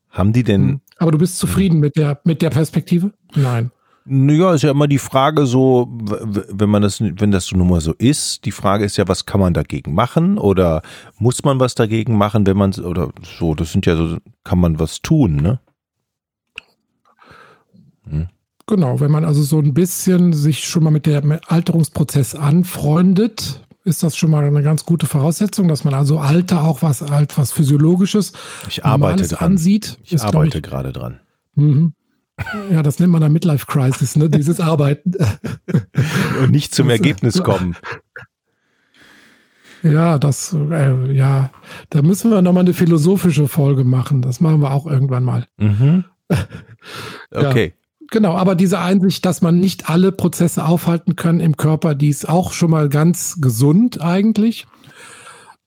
Haben 0.09 0.31
die 0.31 0.43
denn. 0.43 0.61
Hm. 0.61 0.81
Aber 0.97 1.11
du 1.11 1.17
bist 1.17 1.37
zufrieden 1.39 1.79
mit 1.79 1.97
der, 1.97 2.21
mit 2.23 2.41
der 2.41 2.51
Perspektive? 2.51 3.13
Nein. 3.35 3.71
Naja, 4.05 4.53
ist 4.53 4.63
ja 4.63 4.71
immer 4.71 4.87
die 4.87 4.99
Frage 4.99 5.45
so, 5.45 5.87
wenn 5.89 6.69
man 6.69 6.81
das, 6.81 6.99
wenn 6.99 7.31
das 7.31 7.45
so 7.45 7.55
nun 7.55 7.69
mal 7.69 7.79
so 7.79 7.93
ist, 7.93 8.43
die 8.43 8.51
Frage 8.51 8.83
ist 8.83 8.97
ja, 8.97 9.07
was 9.07 9.25
kann 9.25 9.39
man 9.39 9.53
dagegen 9.53 9.93
machen 9.93 10.37
oder 10.37 10.81
muss 11.19 11.43
man 11.43 11.59
was 11.59 11.73
dagegen 11.75 12.17
machen, 12.17 12.45
wenn 12.45 12.57
man, 12.57 12.73
oder 12.73 13.11
so, 13.39 13.55
das 13.55 13.71
sind 13.71 13.85
ja 13.85 13.95
so, 13.95 14.17
kann 14.43 14.59
man 14.59 14.77
was 14.79 15.01
tun, 15.01 15.37
ne? 15.37 15.59
Hm. 18.09 18.27
Genau, 18.67 18.99
wenn 18.99 19.11
man 19.11 19.25
also 19.25 19.41
so 19.41 19.59
ein 19.59 19.73
bisschen 19.73 20.33
sich 20.33 20.65
schon 20.65 20.83
mal 20.83 20.91
mit 20.91 21.05
dem 21.05 21.37
Alterungsprozess 21.47 22.35
anfreundet, 22.35 23.61
ist 23.85 24.03
das 24.03 24.15
schon 24.15 24.31
mal 24.31 24.43
eine 24.43 24.63
ganz 24.63 24.85
gute 24.85 25.05
Voraussetzung, 25.05 25.67
dass 25.67 25.83
man 25.83 25.93
also 25.93 26.19
Alter 26.19 26.63
auch 26.63 26.81
was, 26.81 27.01
halt 27.01 27.37
was 27.37 27.51
Physiologisches 27.51 28.31
ich 28.69 28.85
arbeite 28.85 29.27
dran. 29.27 29.51
ansieht. 29.51 29.97
Ich 30.03 30.13
ist, 30.13 30.23
arbeite 30.23 30.57
ich, 30.57 30.63
gerade 30.63 30.93
dran. 30.93 31.19
Mhm. 31.55 31.93
Ja, 32.71 32.81
das 32.81 32.99
nennt 32.99 33.11
man 33.11 33.21
dann 33.21 33.31
Midlife 33.31 33.65
Crisis, 33.67 34.15
ne? 34.15 34.29
Dieses 34.29 34.59
Arbeiten. 34.59 35.13
Und 36.41 36.51
nicht 36.51 36.73
zum 36.73 36.89
Ergebnis 36.89 37.41
kommen. 37.43 37.75
Ja, 39.83 40.17
das, 40.17 40.53
äh, 40.53 41.11
ja, 41.11 41.51
da 41.89 42.01
müssen 42.01 42.31
wir 42.31 42.41
nochmal 42.41 42.63
eine 42.63 42.73
philosophische 42.73 43.47
Folge 43.47 43.83
machen. 43.83 44.21
Das 44.21 44.39
machen 44.39 44.61
wir 44.61 44.71
auch 44.71 44.87
irgendwann 44.87 45.23
mal. 45.23 45.45
Mhm. 45.57 46.05
Okay. 47.31 47.73
Ja, 47.73 48.07
genau, 48.11 48.35
aber 48.35 48.55
diese 48.55 48.79
Einsicht, 48.79 49.25
dass 49.25 49.41
man 49.41 49.59
nicht 49.59 49.89
alle 49.89 50.11
Prozesse 50.11 50.65
aufhalten 50.65 51.15
kann 51.15 51.39
im 51.39 51.57
Körper, 51.57 51.95
die 51.95 52.09
ist 52.09 52.27
auch 52.29 52.51
schon 52.51 52.69
mal 52.69 52.89
ganz 52.89 53.37
gesund 53.39 54.01
eigentlich. 54.01 54.67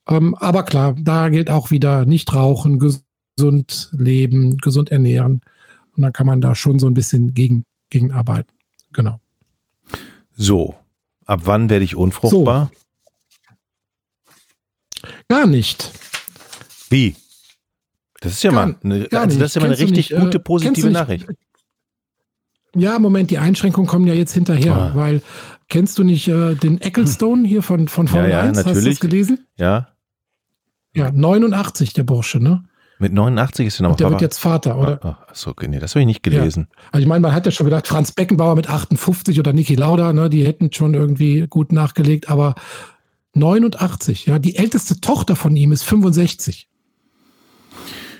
Ähm, 0.07 0.35
aber 0.35 0.63
klar, 0.63 0.95
da 0.97 1.27
gilt 1.29 1.49
auch 1.49 1.71
wieder 1.71 2.05
nicht 2.05 2.33
rauchen, 2.33 2.79
gesund 2.79 3.89
leben, 3.91 4.57
gesund 4.57 4.91
ernähren. 4.91 5.41
Und 5.97 6.03
dann 6.03 6.13
kann 6.13 6.27
man 6.27 6.41
da 6.41 6.55
schon 6.55 6.79
so 6.79 6.87
ein 6.87 6.93
bisschen 6.93 7.33
gegen, 7.33 7.65
gegen 7.89 8.11
arbeiten. 8.11 8.53
Genau. 8.93 9.19
So, 10.31 10.75
ab 11.25 11.41
wann 11.45 11.69
werde 11.69 11.83
ich 11.83 11.95
unfruchtbar? 11.95 12.71
So. 12.71 12.77
Gar 15.27 15.47
nicht. 15.47 15.91
Wie? 16.89 17.15
Das 18.21 18.33
ist 18.33 18.43
ja 18.43 18.51
gar, 18.51 18.67
mal 18.67 18.75
eine, 18.83 19.07
also 19.11 19.39
das 19.39 19.51
ist 19.51 19.55
ja 19.55 19.61
mal 19.61 19.67
eine 19.67 19.79
richtig 19.79 20.11
nicht, 20.11 20.21
gute, 20.21 20.37
äh, 20.37 20.41
positive 20.41 20.89
Nachricht. 20.89 21.27
Ja, 22.75 22.99
Moment, 22.99 23.31
die 23.31 23.39
Einschränkungen 23.39 23.87
kommen 23.87 24.05
ja 24.05 24.13
jetzt 24.13 24.33
hinterher, 24.33 24.75
ah. 24.75 24.91
weil 24.93 25.21
kennst 25.67 25.97
du 25.97 26.03
nicht 26.03 26.27
äh, 26.27 26.55
den 26.55 26.79
Ecclestone 26.79 27.47
hier 27.47 27.63
von, 27.63 27.87
von 27.87 28.07
Formel 28.07 28.29
ja, 28.29 28.43
ja, 28.43 28.49
1? 28.49 28.57
Natürlich. 28.57 28.77
Hast 28.77 28.85
du 28.85 28.89
das 28.91 28.99
gelesen? 28.99 29.47
Ja. 29.57 29.93
Ja, 30.93 31.11
89, 31.11 31.93
der 31.93 32.03
Bursche, 32.03 32.39
ne? 32.39 32.66
Mit 32.99 33.13
89 33.13 33.67
ist 33.67 33.79
er 33.79 33.83
noch 33.83 33.91
Und 33.91 33.99
der 33.99 34.09
wird 34.09 34.21
jetzt 34.21 34.39
Vater, 34.39 34.77
oder? 34.77 34.99
Ach, 35.03 35.17
ach 35.27 35.35
so, 35.35 35.53
nee, 35.67 35.79
das 35.79 35.91
habe 35.91 36.01
ich 36.01 36.07
nicht 36.07 36.23
gelesen. 36.23 36.67
Ja. 36.69 36.81
Also 36.93 37.01
ich 37.01 37.07
meine, 37.07 37.19
man 37.19 37.33
hat 37.33 37.45
ja 37.45 37.51
schon 37.51 37.65
gedacht, 37.65 37.87
Franz 37.87 38.11
Beckenbauer 38.11 38.55
mit 38.55 38.69
58 38.69 39.39
oder 39.39 39.53
Niki 39.53 39.75
Lauda, 39.75 40.13
ne, 40.13 40.29
die 40.29 40.45
hätten 40.45 40.71
schon 40.73 40.95
irgendwie 40.95 41.45
gut 41.47 41.71
nachgelegt, 41.71 42.29
aber 42.29 42.55
89, 43.33 44.25
ja, 44.25 44.39
die 44.39 44.55
älteste 44.55 44.99
Tochter 44.99 45.35
von 45.35 45.55
ihm 45.55 45.71
ist 45.71 45.83
65. 45.83 46.67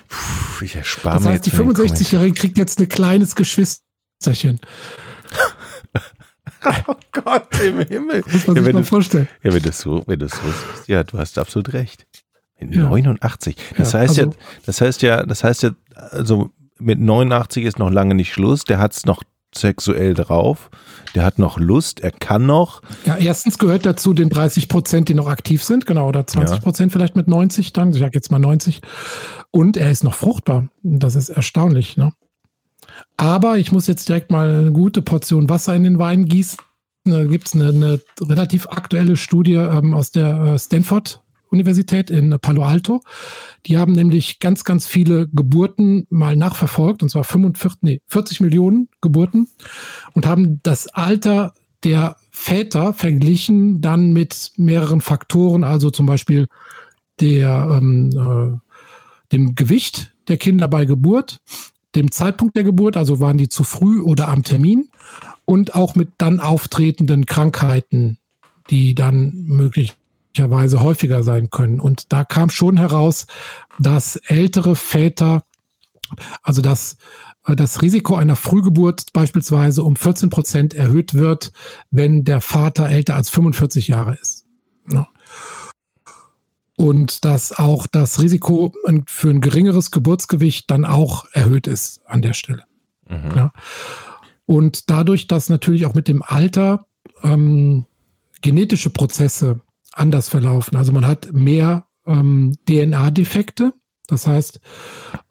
Puh, 0.08 0.64
ich 0.64 0.76
erspare 0.76 1.18
das 1.18 1.26
heißt, 1.26 1.46
die 1.46 1.52
65-Jährige 1.52 2.34
kriegt 2.34 2.58
jetzt 2.58 2.80
ein 2.80 2.88
kleines 2.88 3.36
Geschwisterchen. 3.36 4.60
oh 6.88 6.96
Gott, 7.12 7.48
im 7.62 7.80
Himmel. 7.80 8.24
Muss 8.32 8.48
man 8.48 8.56
ja, 8.56 8.64
sich 8.64 8.74
mal 8.74 8.84
vorstellen. 8.84 9.28
Ja, 9.44 9.54
wenn 9.54 9.64
das 9.64 9.80
so, 9.80 10.04
wenn 10.08 10.20
das 10.20 10.32
so 10.32 10.38
ja, 10.88 11.04
du 11.04 11.18
hast 11.18 11.38
absolut 11.38 11.74
recht. 11.74 12.07
89. 12.60 13.56
Das 13.78 13.94
ja, 13.94 14.00
heißt 14.00 14.20
also, 14.20 14.32
ja, 14.32 14.38
das 14.66 14.82
heißt 14.82 15.02
ja, 15.02 15.26
das 15.26 15.44
heißt 15.44 15.64
ja, 15.64 15.72
also 15.96 16.52
mit 16.80 17.00
89 17.00 17.66
ist 17.66 17.80
noch 17.80 17.92
lange 17.92 18.16
nicht 18.16 18.34
Schluss. 18.34 18.64
Der 18.64 18.80
hat 18.80 18.94
es 18.94 19.06
noch 19.06 19.24
sexuell 19.56 20.14
drauf. 20.14 20.70
Der 21.16 21.24
hat 21.24 21.40
noch 21.40 21.58
Lust, 21.58 22.02
er 22.02 22.12
kann 22.12 22.46
noch. 22.46 22.82
Ja, 23.06 23.16
erstens 23.16 23.58
gehört 23.58 23.86
dazu 23.86 24.14
den 24.14 24.30
30 24.30 24.68
Prozent, 24.68 25.10
die 25.10 25.14
noch 25.14 25.28
aktiv 25.28 25.64
sind, 25.64 25.86
genau, 25.86 26.08
oder 26.10 26.28
20 26.28 26.62
Prozent 26.62 26.92
ja. 26.92 26.98
vielleicht 26.98 27.16
mit 27.16 27.28
90 27.28 27.74
dann. 27.74 27.92
Ich 27.92 28.00
sage 28.00 28.12
jetzt 28.14 28.32
mal 28.32 28.40
90. 28.40 28.82
Und 29.52 29.78
er 29.78 29.90
ist 29.90 30.04
noch 30.04 30.14
fruchtbar. 30.14 30.68
Das 30.84 31.16
ist 31.16 31.30
erstaunlich, 31.30 31.98
ne? 31.98 32.12
Aber 33.16 33.58
ich 33.58 33.72
muss 33.72 33.88
jetzt 33.88 34.10
direkt 34.10 34.32
mal 34.32 34.50
eine 34.50 34.72
gute 34.72 35.02
Portion 35.02 35.50
Wasser 35.50 35.76
in 35.76 35.84
den 35.84 36.00
Wein 36.00 36.26
gießen. 36.26 36.60
Da 37.06 37.24
gibt 37.24 37.48
es 37.48 37.54
eine, 37.54 37.70
eine, 37.70 38.02
relativ 38.22 38.68
aktuelle 38.68 39.16
Studie 39.16 39.56
ähm, 39.56 39.94
aus 39.94 40.12
der 40.12 40.38
äh, 40.40 40.60
Stanford 40.60 41.22
Universität 41.50 42.10
in 42.10 42.38
Palo 42.40 42.64
Alto. 42.64 43.02
Die 43.66 43.78
haben 43.78 43.94
nämlich 43.94 44.40
ganz, 44.40 44.64
ganz 44.64 44.88
viele 44.88 45.28
Geburten 45.28 46.08
mal 46.10 46.36
nachverfolgt, 46.36 47.04
und 47.04 47.10
zwar 47.10 47.24
45, 47.24 47.82
nee, 47.82 48.02
40 48.08 48.42
Millionen 48.42 48.90
Geburten, 49.02 49.48
und 50.14 50.26
haben 50.26 50.62
das 50.64 50.88
Alter 50.88 51.54
der 51.84 52.18
Väter 52.32 52.94
verglichen 52.94 53.82
dann 53.82 54.14
mit 54.14 54.52
mehreren 54.58 55.02
Faktoren, 55.02 55.64
also 55.64 55.90
zum 55.90 56.06
Beispiel 56.06 56.48
der, 57.20 57.80
ähm, 57.80 58.10
äh, 58.12 59.32
dem 59.32 59.56
Gewicht 59.56 60.14
der 60.28 60.38
Kinder 60.38 60.68
bei 60.68 60.86
Geburt, 60.86 61.40
dem 61.96 62.12
Zeitpunkt 62.12 62.56
der 62.56 62.64
Geburt, 62.64 62.98
also 62.98 63.20
waren 63.20 63.38
die 63.38 63.50
zu 63.50 63.64
früh 63.64 64.02
oder 64.02 64.28
am 64.28 64.44
Termin, 64.44 64.90
und 65.46 65.76
auch 65.76 65.96
mit 65.96 66.10
dann 66.18 66.40
auftretenden 66.40 67.26
Krankheiten, 67.26 68.18
die 68.70 68.96
dann 68.96 69.34
möglich 69.34 69.97
möglicherweise 70.38 70.82
häufiger 70.82 71.24
sein 71.24 71.50
können. 71.50 71.80
Und 71.80 72.14
da 72.14 72.24
kam 72.24 72.50
schon 72.50 72.78
heraus, 72.78 73.26
dass 73.80 74.18
ältere 74.18 74.76
Väter, 74.76 75.44
also 76.44 76.62
dass 76.62 76.98
äh, 77.46 77.56
das 77.56 77.82
Risiko 77.82 78.16
einer 78.16 78.36
Frühgeburt 78.36 79.14
beispielsweise 79.14 79.84
um 79.84 79.96
14 79.96 80.30
Prozent 80.30 80.74
erhöht 80.74 81.14
wird, 81.14 81.52
wenn 81.90 82.24
der 82.24 82.42
Vater 82.42 82.90
älter 82.90 83.16
als 83.16 83.30
45 83.30 83.88
Jahre 83.88 84.18
ist. 84.22 84.46
Ja. 84.92 85.08
Und 86.76 87.26
dass 87.26 87.58
auch 87.58 87.88
das 87.88 88.22
Risiko 88.22 88.74
für 89.08 89.32
ein 89.32 89.42
geringeres 89.42 89.90
Geburtsgewicht 89.90 90.70
dann 90.70 90.86
auch 90.86 91.26
erhöht 91.32 91.66
ist 91.66 92.02
an 92.06 92.22
der 92.22 92.34
Stelle. 92.34 92.64
Mhm. 93.10 93.32
Ja. 93.36 93.52
Und 94.46 94.90
dadurch, 94.92 95.26
dass 95.26 95.50
natürlich 95.50 95.88
auch 95.88 95.96
mit 95.96 96.08
dem 96.08 96.22
Alter 96.22 96.86
ähm, 97.24 97.86
genetische 98.42 98.92
Prozesse 98.92 99.62
anders 99.98 100.30
verlaufen. 100.30 100.78
Also 100.78 100.92
man 100.92 101.06
hat 101.06 101.32
mehr 101.34 101.88
ähm, 102.06 102.56
DNA-Defekte. 102.68 103.74
Das 104.08 104.26
heißt, 104.26 104.62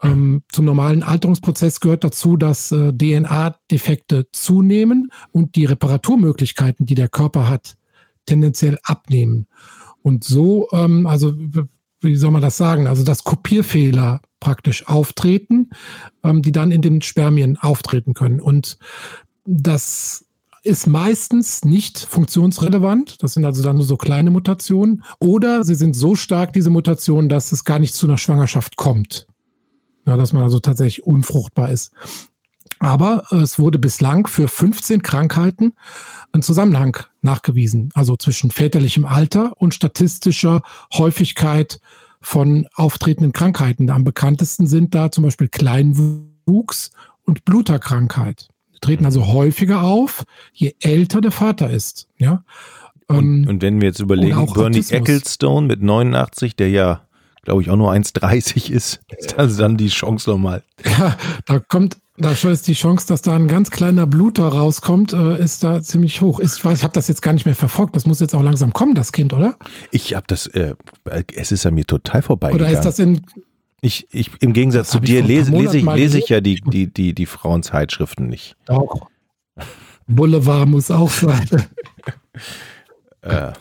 ähm, 0.03 0.43
zum 0.53 0.67
normalen 0.67 1.03
Alterungsprozess 1.03 1.81
gehört 1.81 2.05
dazu, 2.05 2.37
dass 2.37 2.71
äh, 2.73 2.93
DNA-Defekte 2.93 4.27
zunehmen 4.33 5.11
und 5.33 5.57
die 5.57 5.65
Reparaturmöglichkeiten, 5.65 6.85
die 6.85 6.95
der 6.95 7.09
Körper 7.09 7.49
hat, 7.49 7.77
tendenziell 8.27 8.79
abnehmen. 8.83 9.47
Und 10.03 10.25
so, 10.25 10.69
ähm, 10.73 11.07
also 11.07 11.35
wie 12.01 12.17
soll 12.17 12.31
man 12.31 12.43
das 12.43 12.59
sagen? 12.59 12.87
Also 12.87 13.03
dass 13.03 13.25
Kopierfehler 13.25 14.21
praktisch 14.41 14.87
auftreten, 14.87 15.71
ähm, 16.23 16.43
die 16.43 16.53
dann 16.53 16.71
in 16.71 16.83
den 16.83 17.01
Spermien 17.01 17.57
auftreten 17.57 18.13
können. 18.13 18.41
Und 18.41 18.79
das 19.47 20.26
ist 20.67 20.87
meistens 20.87 21.65
nicht 21.65 21.99
funktionsrelevant. 21.99 23.23
Das 23.23 23.35
sind 23.35 23.45
also 23.45 23.63
dann 23.63 23.77
nur 23.77 23.85
so 23.85 23.97
kleine 23.97 24.31
Mutationen. 24.31 25.05
Oder 25.19 25.65
sie 25.65 25.75
sind 25.75 25.95
so 25.95 26.15
stark, 26.15 26.53
diese 26.53 26.71
Mutationen, 26.71 27.29
dass 27.29 27.53
es 27.53 27.65
gar 27.65 27.79
nicht 27.79 27.95
zu 27.95 28.07
einer 28.07 28.19
Schwangerschaft 28.19 28.77
kommt. 28.77 29.27
Ja, 30.07 30.17
dass 30.17 30.33
man 30.33 30.43
also 30.43 30.61
tatsächlich 30.61 31.07
unfruchtbar 31.07 31.71
ist. 31.71 31.93
Aber 32.79 33.25
es 33.33 33.59
wurde 33.59 33.79
bislang 33.79 34.27
für 34.27 34.49
15 34.49 35.03
Krankheiten 35.03 35.73
ein 36.33 36.43
Zusammenhang 36.43 36.99
nachgewiesen, 37.23 37.91
also 37.95 38.17
zwischen 38.17 38.51
väterlichem 38.51 39.07
Alter 39.07 39.53
und 39.57 39.73
statistischer 39.73 40.63
Häufigkeit 40.93 41.81
von 42.21 42.67
auftretenden 42.75 43.33
Krankheiten. 43.33 43.89
Am 43.89 44.05
bekanntesten 44.05 44.67
sind 44.67 44.95
da 44.95 45.11
zum 45.11 45.25
Beispiel 45.25 45.49
Kleinwuchs 45.49 46.91
und 47.25 47.45
Bluterkrankheit 47.45 48.49
treten 48.87 49.05
also 49.05 49.27
häufiger 49.27 49.83
auf, 49.83 50.25
je 50.53 50.75
älter 50.81 51.21
der 51.21 51.33
Vater 51.33 51.71
ist. 51.71 52.09
Ja? 52.19 52.45
Und, 53.09 53.45
ähm, 53.45 53.49
und 53.49 53.63
wenn 53.63 53.81
wir 53.81 53.89
jetzt 53.89 54.01
überlegen, 54.01 54.37
Bernie 54.37 54.51
Autismus. 54.51 54.91
Ecclestone 54.91 55.67
mit 55.67 55.83
89, 55.83 56.57
der 56.57 56.71
ja, 56.71 57.03
glaube 57.43 57.63
ich, 57.63 57.71
auch 57.71 57.77
nur 57.77 57.93
1,30 57.93 58.71
ist, 58.71 59.01
ist 59.19 59.39
also 59.39 59.61
dann 59.61 59.77
die 59.77 59.89
Chance 59.89 60.31
nochmal. 60.31 60.63
Ja, 60.99 61.17
da 61.47 61.59
kommt, 61.59 61.99
da 62.17 62.31
ist 62.31 62.69
die 62.69 62.75
Chance, 62.75 63.07
dass 63.09 63.23
da 63.23 63.35
ein 63.35 63.49
ganz 63.49 63.71
kleiner 63.71 64.07
Bluter 64.07 64.47
rauskommt, 64.47 65.13
äh, 65.13 65.43
ist 65.43 65.65
da 65.65 65.83
ziemlich 65.83 66.21
hoch. 66.21 66.41
Ich 66.41 66.65
weiß, 66.65 66.79
ich 66.79 66.85
habe 66.85 66.95
das 66.95 67.09
jetzt 67.09 67.23
gar 67.23 67.33
nicht 67.33 67.45
mehr 67.45 67.57
verfolgt. 67.57 67.97
Das 67.97 68.07
muss 68.07 68.21
jetzt 68.21 68.35
auch 68.35 68.43
langsam 68.43 68.73
kommen, 68.73 68.95
das 68.95 69.13
Kind, 69.13 69.33
oder? 69.33 69.57
Ich 69.91 70.15
habe 70.15 70.27
das, 70.29 70.47
äh, 70.47 70.75
es 71.35 71.53
ist 71.53 71.67
an 71.67 71.75
mir 71.75 71.85
total 71.85 72.23
vorbeigegangen. 72.23 72.73
Oder 72.73 72.79
ist 72.79 72.87
das 72.87 72.99
in, 72.99 73.23
Ich, 73.81 74.07
ich, 74.11 74.31
im 74.41 74.53
Gegensatz 74.53 74.91
zu 74.91 75.01
dir 75.01 75.23
lese, 75.23 75.53
lese, 75.53 75.79
ich, 75.79 75.85
lese 75.85 76.19
ich 76.19 76.29
ja 76.29 76.41
die, 76.41 76.61
die, 76.61 76.93
die, 76.93 77.15
die 77.15 77.27
Frauenzeitschriften 77.27 78.27
nicht. 78.27 78.57
Doch. 78.65 79.09
Boulevard 80.07 80.69
muss 80.69 80.91
auch 80.91 81.11
sein. 81.11 81.49
Äh, 83.23 83.53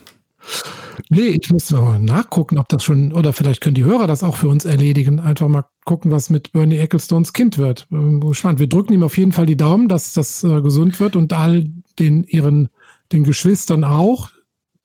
Nee, 1.08 1.38
ich 1.40 1.50
muss 1.50 1.70
mal 1.70 1.98
nachgucken, 1.98 2.58
ob 2.58 2.68
das 2.68 2.84
schon, 2.84 3.12
oder 3.12 3.32
vielleicht 3.32 3.60
können 3.60 3.74
die 3.74 3.84
Hörer 3.84 4.06
das 4.06 4.22
auch 4.22 4.36
für 4.36 4.48
uns 4.48 4.64
erledigen. 4.64 5.20
Einfach 5.20 5.48
mal 5.48 5.64
gucken, 5.84 6.10
was 6.10 6.30
mit 6.30 6.52
Bernie 6.52 6.78
Ecclestones 6.78 7.32
Kind 7.32 7.58
wird. 7.58 7.86
Ähm, 7.92 8.20
Gespannt. 8.20 8.58
Wir 8.58 8.68
drücken 8.68 8.92
ihm 8.92 9.02
auf 9.02 9.18
jeden 9.18 9.32
Fall 9.32 9.46
die 9.46 9.56
Daumen, 9.56 9.88
dass 9.88 10.14
das 10.14 10.42
äh, 10.44 10.60
gesund 10.62 10.98
wird 11.00 11.16
und 11.16 11.32
all 11.32 11.66
den 11.98 12.24
ihren 12.24 12.68
den 13.12 13.24
Geschwistern 13.24 13.84
auch. 13.84 14.30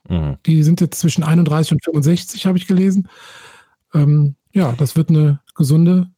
mh. 0.10 0.40
Die 0.46 0.64
sind 0.64 0.82
jetzt 0.82 1.00
zwischen 1.00 1.24
31 1.24 1.74
und 1.74 1.84
65, 1.84 2.46
habe 2.46 2.58
ich 2.58 2.68
gelesen. 2.68 3.08
Ähm, 3.94 4.36
ja, 4.54 4.74
das 4.74 4.96
wird 4.96 5.10
eine 5.10 5.40
gesunde, 5.56 6.10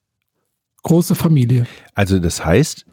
große 0.84 1.16
Familie. 1.16 1.68
Also 1.94 2.20
das 2.20 2.46
heißt, 2.46 2.86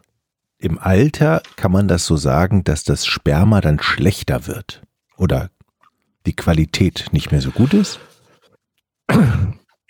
im 0.57 0.77
Alter 0.77 1.41
kann 1.55 1.71
man 1.71 1.87
das 1.87 2.05
so 2.05 2.17
sagen, 2.17 2.63
dass 2.63 2.83
das 2.83 3.05
Sperma 3.05 3.61
dann 3.61 3.79
schlechter 3.79 4.47
wird 4.47 4.83
oder 5.17 5.49
die 6.25 6.35
Qualität 6.35 7.07
nicht 7.11 7.31
mehr 7.31 7.41
so 7.41 7.51
gut 7.51 7.73
ist? 7.73 7.99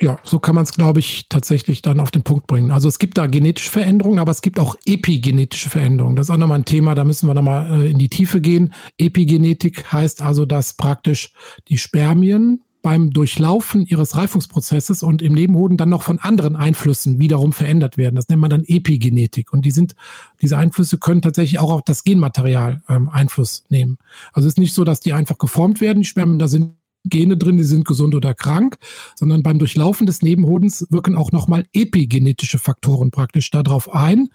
Ja, 0.02 0.18
so 0.24 0.40
kann 0.40 0.56
man 0.56 0.64
es, 0.64 0.72
glaube 0.72 1.00
ich, 1.00 1.28
tatsächlich 1.30 1.84
dann 1.84 2.00
auf 2.00 2.10
den 2.10 2.24
Punkt 2.24 2.48
bringen. 2.48 2.72
Also 2.72 2.88
es 2.88 2.98
gibt 2.98 3.20
da 3.20 3.28
genetische 3.28 3.70
Veränderungen, 3.70 4.18
aber 4.18 4.32
es 4.32 4.42
gibt 4.42 4.60
auch 4.60 4.76
epigenetische 4.86 5.70
Veränderungen. 5.70 6.16
Das 6.16 6.26
ist 6.26 6.32
auch 6.32 6.38
nochmal 6.38 6.58
ein 6.58 6.66
Thema, 6.66 6.96
da 6.96 7.04
müssen 7.04 7.28
wir 7.28 7.36
nochmal 7.36 7.84
äh, 7.84 7.92
in 7.92 8.00
die 8.00 8.10
Tiefe 8.10 8.42
gehen. 8.42 8.74
Epigenetik 8.98 9.92
heißt 9.92 10.24
also, 10.24 10.48
dass 10.48 10.74
praktisch 10.74 11.34
die 11.68 11.78
Spermien 11.78 12.64
beim 12.82 13.12
Durchlaufen 13.12 13.86
ihres 13.86 14.16
Reifungsprozesses 14.16 15.04
und 15.04 15.22
im 15.22 15.34
Nebenhoden 15.34 15.78
dann 15.78 15.90
noch 15.90 16.02
von 16.02 16.20
anderen 16.20 16.56
Einflüssen 16.56 17.20
wiederum 17.20 17.54
verändert 17.54 17.98
werden. 17.98 18.16
Das 18.16 18.28
nennt 18.28 18.42
man 18.42 18.50
dann 18.50 18.64
Epigenetik. 18.66 19.54
Und 19.54 19.66
die 19.66 19.72
sind, 19.72 19.96
diese 20.42 20.58
Einflüsse 20.58 20.98
können 20.98 21.22
tatsächlich 21.22 21.60
auch 21.60 21.72
auf 21.72 21.84
das 21.84 22.04
Genmaterial 22.04 22.82
ähm, 22.90 23.10
Einfluss 23.10 23.66
nehmen. 23.70 23.98
Also 24.34 24.48
es 24.48 24.54
ist 24.54 24.60
nicht 24.60 24.74
so, 24.74 24.84
dass 24.84 25.00
die 25.00 25.14
einfach 25.14 25.38
geformt 25.38 25.80
werden, 25.80 26.00
die 26.00 26.08
Spermien, 26.08 26.40
da 26.40 26.48
sind 26.48 26.74
Gene 27.04 27.36
drin, 27.38 27.58
die 27.58 27.64
sind 27.64 27.88
gesund 27.88 28.14
oder 28.14 28.34
krank, 28.34 28.78
sondern 29.16 29.42
beim 29.42 29.58
Durchlaufen 29.58 30.06
des 30.06 30.22
Nebenhodens 30.22 30.86
wirken 30.92 31.16
auch 31.16 31.32
nochmal 31.32 31.66
epigenetische 31.74 32.60
Faktoren 32.60 33.10
praktisch 33.10 33.50
darauf 33.50 33.94
ein, 33.94 34.30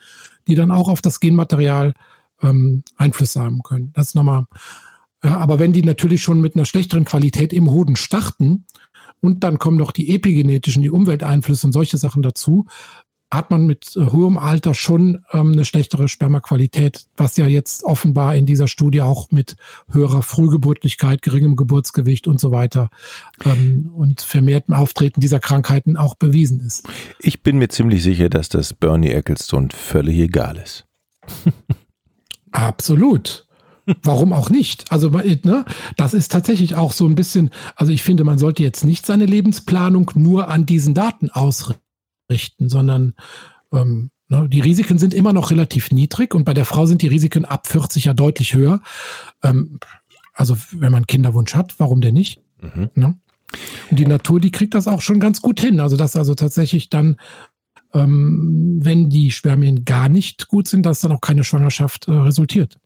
die 0.49 0.57
dann 0.57 0.73
auch 0.73 0.89
auf 0.89 1.01
das 1.01 1.21
Genmaterial 1.21 1.95
ähm, 2.43 2.83
Einfluss 2.97 3.37
haben 3.37 3.63
können. 3.63 3.93
Das 3.93 4.09
ist 4.09 4.15
nochmal. 4.15 4.47
Ja, 5.25 5.39
aber 5.39 5.59
wenn 5.59 5.73
die 5.73 5.83
natürlich 5.83 6.23
schon 6.23 6.41
mit 6.41 6.55
einer 6.55 6.67
schlechteren 6.67 7.05
Qualität 7.05 7.53
im 7.53 7.71
Hoden 7.71 7.97
starten 7.97 8.67
und 9.21 9.45
dann 9.45 9.59
kommen 9.59 9.79
noch 9.79 9.93
die 9.93 10.15
epigenetischen, 10.15 10.83
die 10.83 10.91
Umwelteinflüsse 10.91 11.67
und 11.67 11.73
solche 11.73 11.97
Sachen 11.97 12.23
dazu, 12.23 12.67
hat 13.33 13.51
man 13.51 13.67
mit 13.67 13.97
äh, 13.97 14.07
hohem 14.07 14.39
Alter 14.39 14.75
schon 14.75 15.25
ähm, 15.33 15.53
eine 15.53 15.65
schlechtere 15.65 16.09
Spermaqualität, 16.09 17.07
was 17.17 17.37
ja 17.37 17.47
jetzt 17.47 17.85
offenbar 17.85 18.37
in 18.37 18.47
dieser 18.47 18.69
Studie 18.69 19.03
auch 19.03 19.31
mit 19.31 19.57
höherer 19.91 20.23
Frühgeburtlichkeit, 20.23 21.23
geringem 21.23 21.57
Geburtsgewicht 21.57 22.29
und 22.29 22.41
so 22.41 22.53
weiter 22.53 22.89
ähm, 23.45 23.91
und 23.95 24.21
vermehrtem 24.21 24.75
Auftreten 24.75 25.21
dieser 25.21 25.41
Krankheiten 25.41 25.97
auch 25.97 26.15
bewiesen 26.15 26.61
ist. 26.61 26.89
Ich 27.19 27.43
bin 27.43 27.59
mir 27.59 27.69
ziemlich 27.69 28.03
sicher, 28.03 28.29
dass 28.29 28.49
das 28.49 28.73
Bernie 28.73 29.11
Ecclestone 29.11 29.69
völlig 29.73 30.19
egal 30.19 30.57
ist. 30.59 30.87
Absolut. 32.53 33.46
Warum 34.03 34.33
auch 34.33 34.51
nicht? 34.51 34.91
Also, 34.91 35.11
ne, 35.11 35.65
das 35.97 36.15
ist 36.15 36.33
tatsächlich 36.33 36.75
auch 36.75 36.93
so 36.93 37.07
ein 37.07 37.15
bisschen, 37.15 37.51
also 37.77 37.93
ich 37.93 38.03
finde, 38.03 38.25
man 38.25 38.39
sollte 38.39 38.63
jetzt 38.63 38.85
nicht 38.85 39.07
seine 39.07 39.27
Lebensplanung 39.27 40.11
nur 40.15 40.49
an 40.49 40.67
diesen 40.67 40.95
Daten 40.95 41.31
ausrichten, 41.31 42.69
sondern 42.69 43.15
ähm, 43.73 44.11
ne, 44.29 44.49
die 44.49 44.61
Risiken 44.61 44.99
sind 44.99 45.15
immer 45.15 45.33
noch 45.33 45.51
relativ 45.51 45.93
niedrig 45.93 46.35
und 46.35 46.45
bei 46.45 46.55
der 46.55 46.65
Frau 46.65 46.87
sind 46.87 47.03
die 47.03 47.09
Risiken 47.09 47.45
ab 47.45 47.69
40 47.69 48.07
ja 48.07 48.15
deutlich 48.15 48.55
höher. 48.55 48.81
Ähm, 49.43 49.79
also, 50.35 50.57
wenn 50.73 50.93
man 50.93 51.07
Kinderwunsch 51.07 51.55
hat, 51.55 51.75
warum 51.79 52.01
denn 52.01 52.15
nicht? 52.15 52.41
Mhm. 52.61 52.91
Ne? 52.95 53.19
Und 53.91 53.99
die 53.99 54.07
Natur, 54.07 54.41
die 54.41 54.51
kriegt 54.51 54.75
das 54.75 54.89
auch 54.89 55.01
schon 55.01 55.21
ganz 55.21 55.41
gut 55.41 55.61
hin. 55.61 55.81
Also, 55.81 55.97
dass 55.97 56.17
also 56.17 56.35
tatsächlich 56.35 56.91
dann, 56.91 57.17
ähm, 57.95 58.81
wenn 58.83 59.09
die 59.11 59.31
Spermien 59.31 59.85
gar 59.85 60.09
nicht 60.09 60.49
gut 60.49 60.67
sind, 60.67 60.85
dass 60.85 61.01
dann 61.01 61.13
auch 61.13 61.21
keine 61.21 61.45
Schwangerschaft 61.45 62.09
äh, 62.09 62.13
resultiert. 62.13 62.79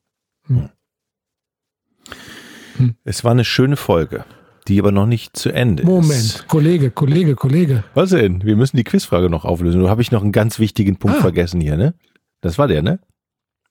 Es 3.04 3.24
war 3.24 3.32
eine 3.32 3.44
schöne 3.44 3.76
Folge, 3.76 4.24
die 4.68 4.78
aber 4.80 4.92
noch 4.92 5.06
nicht 5.06 5.36
zu 5.36 5.50
Ende 5.52 5.84
Moment, 5.84 6.10
ist. 6.12 6.48
Kollege, 6.48 6.90
Kollege, 6.90 7.34
Kollege. 7.34 7.84
Was 7.94 8.10
denn? 8.10 8.44
Wir 8.44 8.56
müssen 8.56 8.76
die 8.76 8.84
Quizfrage 8.84 9.30
noch 9.30 9.44
auflösen. 9.44 9.80
Du 9.80 9.88
habe 9.88 10.02
ich 10.02 10.10
noch 10.12 10.22
einen 10.22 10.32
ganz 10.32 10.58
wichtigen 10.58 10.96
Punkt 10.96 11.18
Ah. 11.18 11.20
vergessen 11.22 11.60
hier, 11.60 11.76
ne? 11.76 11.94
Das 12.40 12.58
war 12.58 12.68
der, 12.68 12.82
ne? 12.82 13.00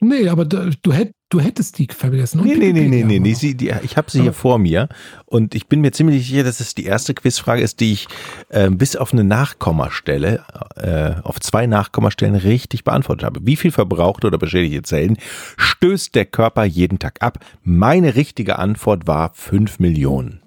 Nee, 0.02 0.30
aber 0.30 0.45
du, 0.45 0.93
hätt, 0.93 1.12
du 1.28 1.41
hättest 1.41 1.78
die 1.78 1.88
vergessen. 1.91 2.39
Und 2.39 2.47
Nee, 2.47 2.56
nee, 2.56 2.72
nee, 2.72 2.88
nee, 2.88 3.04
nee, 3.04 3.20
nee. 3.20 3.34
Sie, 3.34 3.56
die, 3.58 3.74
ich 3.84 3.97
habe 3.97 4.10
sie 4.10 4.22
hier 4.22 4.32
Ah. 4.32 4.34
vor 4.34 4.58
mir 4.58 4.88
und 5.26 5.56
ich 5.56 5.68
bin 5.68 5.82
mir 5.82 5.91
ziemlich 5.91 6.26
sicher, 6.26 6.43
dass 6.43 6.62
es 6.62 6.74
die 6.74 6.86
erste 6.86 7.14
Quizfrage 7.14 7.62
ist, 7.62 7.82
die 7.82 7.91
ich 7.91 8.08
äh, 8.47 8.70
bis 8.70 8.95
auf 8.95 9.12
eine 9.12 9.26
Nachkommastelle, 9.26 10.43
äh, 10.78 11.22
auf 11.22 11.41
zwei 11.41 11.68
Nachkommastellen 11.68 12.36
richtig 12.36 12.86
beantwortet 12.86 13.26
habe. 13.26 13.41
Wie 13.43 13.58
viel 13.58 13.72
verbrauchte 13.72 14.28
oder 14.28 14.38
beschädigte 14.38 14.84
Zellen 14.84 15.18
stößt 15.58 16.16
der 16.16 16.26
Körper 16.26 16.64
jeden 16.64 17.00
Tag 17.00 17.22
ab? 17.22 17.39
Meine 17.62 18.16
richtige 18.16 18.58
Antwort 18.58 19.06
war 19.06 19.34
5 19.34 19.80
Millionen. 19.80 20.41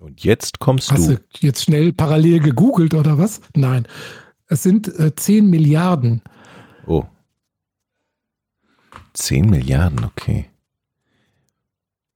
Und 0.00 0.22
jetzt 0.22 0.60
kommst 0.60 0.92
Hast 0.92 1.08
du. 1.08 1.14
du 1.16 1.20
jetzt 1.40 1.64
schnell 1.64 1.92
parallel 1.92 2.38
gegoogelt 2.40 2.94
oder 2.94 3.18
was? 3.18 3.40
Nein. 3.56 3.88
Es 4.46 4.62
sind 4.62 4.86
äh, 5.00 5.14
10 5.16 5.48
Milliarden. 5.48 6.22
Oh. 6.86 7.04
10 9.14 9.48
Milliarden, 9.48 10.04
okay. 10.04 10.46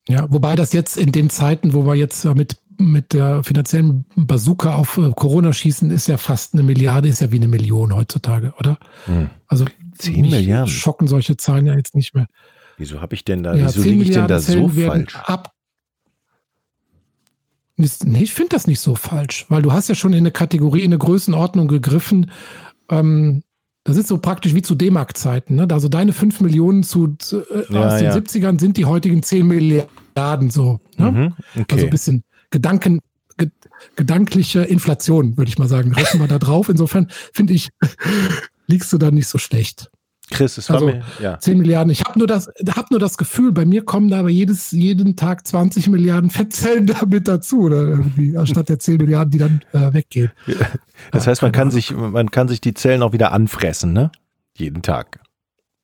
Ja, 0.09 0.27
wobei 0.31 0.57
das 0.57 0.73
jetzt 0.73 0.97
in 0.97 1.13
den 1.13 1.31
Zeiten, 1.31 1.75
wo 1.75 1.85
wir 1.85 1.95
jetzt 1.95 2.25
mit, 2.25 2.57
mit 2.79 3.13
der 3.13 3.45
finanziellen 3.45 4.07
Bazooka 4.17 4.75
auf 4.75 4.97
äh, 4.97 5.11
Corona 5.15 5.53
schießen, 5.53 5.91
ist 5.91 6.09
ja 6.09 6.17
fast 6.17 6.55
eine 6.55 6.63
Milliarde, 6.63 7.09
ist 7.09 7.21
ja 7.21 7.31
wie 7.31 7.37
eine 7.37 7.49
Million 7.49 7.95
heutzutage, 7.95 8.55
oder? 8.59 8.79
Hm. 9.05 9.31
Also 9.47 9.67
10 9.99 10.23
mich 10.23 10.31
Milliarden. 10.31 10.69
schocken 10.69 11.09
solche 11.09 11.37
Zahlen 11.37 11.67
ja 11.67 11.75
jetzt 11.75 11.95
nicht 11.95 12.15
mehr. 12.15 12.27
Wieso 12.79 13.01
habe 13.01 13.15
ich 13.15 13.25
denn 13.25 13.43
da, 13.43 13.55
ja, 13.55 13.67
wieso 13.67 13.83
10 13.83 13.91
liege 13.91 14.03
ich 14.05 14.11
denn 14.13 14.29
da 14.29 14.41
so 14.41 14.53
Zellen 14.53 14.77
werden 14.77 15.09
falsch? 15.09 15.29
ab. 15.29 15.53
Nee, 17.77 18.23
ich 18.23 18.33
finde 18.33 18.51
das 18.51 18.67
nicht 18.67 18.81
so 18.81 18.97
falsch, 18.97 19.47
weil 19.49 19.63
du 19.63 19.73
hast 19.73 19.89
ja 19.89 19.95
schon 19.95 20.13
in 20.13 20.19
eine 20.19 20.33
Kategorie, 20.33 20.81
in 20.81 20.87
eine 20.87 20.99
Größenordnung 20.99 21.69
gegriffen. 21.69 22.31
Ähm, 22.91 23.43
das 23.89 23.97
ist 23.97 24.09
so 24.09 24.19
praktisch 24.19 24.55
wie 24.55 24.61
zu 24.61 24.75
D-Mark-Zeiten. 24.75 25.55
Ne? 25.55 25.67
Also 25.73 25.89
deine 25.89 26.13
5 26.13 26.41
Millionen 26.43 26.83
zu, 26.83 27.17
zu, 27.19 27.39
äh, 27.51 27.65
Ja, 27.73 27.87
aus 27.87 27.97
den 27.99 28.05
ja. 28.05 28.15
70ern 28.15 28.61
sind 28.61 28.77
die 28.77 28.85
heutigen 28.85 29.23
10 29.23 29.47
Milliarden 29.47 30.51
so. 30.51 30.81
Ne? 30.99 31.11
Mhm, 31.11 31.21
Also 31.21 31.61
okay. 31.63 31.85
ein 31.85 31.91
bisschen 31.91 32.23
Gedanken, 32.51 33.01
ge 33.39 33.49
gedankliche 33.97 34.61
Inflation, 34.61 35.39
würde 35.39 35.49
ich 35.49 35.59
mal 35.59 35.69
sagen. 35.69 35.95
Rechnen 35.95 36.23
wir 36.23 36.29
da 36.29 36.39
drauf. 36.39 36.69
Insofern 36.69 37.09
finde 37.33 37.55
ich, 37.55 37.71
liegst 38.67 38.93
du 38.93 38.99
da 38.99 39.11
nicht 39.11 39.27
so 39.27 39.39
schlecht. 39.39 39.91
Chris, 40.31 40.59
es 40.59 40.69
war 40.69 40.77
also- 40.77 40.87
mir, 40.89 41.03
ja. 41.21 41.39
10 41.39 41.59
Milliarden. 41.59 41.91
Ich 41.91 42.03
habe 42.05 42.19
nur, 42.19 42.29
das- 42.29 42.51
hab 42.77 42.91
nur 42.91 43.01
das 43.01 43.17
Gefühl, 43.19 43.53
bei 43.53 43.65
mir 43.65 43.85
kommen 43.85 44.09
da 44.11 44.21
aber 44.21 44.29
jedes, 44.29 44.71
jeden 44.73 45.17
Tag 45.17 45.47
20 45.47 45.89
Milliarden 45.89 46.31
Fettzellen 46.31 46.87
damit 47.01 47.27
dazu, 47.29 47.61
oder 47.63 47.79
irgendwie, 47.83 48.37
anstatt 48.37 48.69
der 48.69 48.79
10 48.79 48.99
Milliarden, 48.99 49.31
die 49.31 49.39
dann 49.39 49.61
äh, 49.73 49.93
weggehen. 49.95 50.31
Das 51.13 51.27
heißt, 51.27 51.43
man 51.43 51.53
kann 51.53 51.71
sich, 51.71 51.93
man 51.95 52.31
kann 52.31 52.49
sich 52.49 52.61
die 52.61 52.75
Zellen 52.75 53.03
auch 53.03 53.13
wieder 53.13 53.33
anfressen, 53.33 53.93
ne? 53.93 54.11
Jeden 54.57 54.83
Tag. 54.83 55.21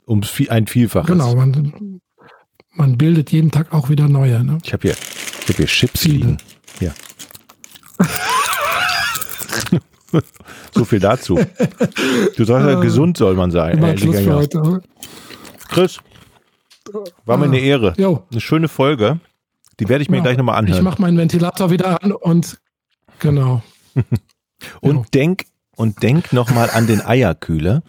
Um 0.06 0.22
ein 0.50 0.66
Vielfaches. 0.66 1.08
Genau, 1.10 1.34
man, 1.34 2.00
man 2.72 2.98
bildet 2.98 3.30
jeden 3.32 3.50
Tag 3.50 3.72
auch 3.72 3.88
wieder 3.88 4.08
neue. 4.08 4.44
Ne? 4.44 4.58
Ich 4.62 4.72
habe 4.72 4.82
hier, 4.88 4.96
ich 5.42 5.48
habe 5.48 5.56
hier 5.56 5.66
Chips 5.66 6.00
Viele. 6.00 6.14
liegen. 6.14 6.36
Ja. 6.80 6.92
so 10.74 10.84
viel 10.84 11.00
dazu. 11.00 11.36
Du 12.36 12.44
sagst 12.44 12.66
ja, 12.68 12.76
Ah. 12.78 12.80
gesund 12.80 13.16
soll 13.16 13.34
man 13.34 13.50
sein. 13.50 13.82
Äh, 13.82 13.96
Schluss 13.98 14.18
für 14.20 14.34
heute. 14.34 14.82
Chris, 15.68 15.98
war 17.24 17.36
mir 17.38 17.44
Ah. 17.44 17.48
eine 17.48 17.58
Ehre. 17.60 17.94
Jo, 17.96 18.24
Eine 18.30 18.40
schöne 18.40 18.68
Folge. 18.68 19.18
Die 19.80 19.88
werde 19.88 20.02
ich 20.02 20.10
mir 20.10 20.18
Ja, 20.18 20.22
gleich 20.22 20.36
nochmal 20.38 20.54
ich 20.54 20.68
anhören. 20.68 20.84
mache 20.84 21.00
meinen 21.02 21.18
Ventilator 21.18 21.70
wieder 21.70 22.02
an 22.02 22.12
und 22.12 22.58
genau. 23.18 23.62
Und 24.80 24.96
Ja. 24.96 25.02
denk, 25.12 25.44
und 25.76 26.02
denk 26.02 26.32
nochmal 26.32 26.70
an 26.72 26.86
den 26.86 27.04
Eierkühler, 27.04 27.82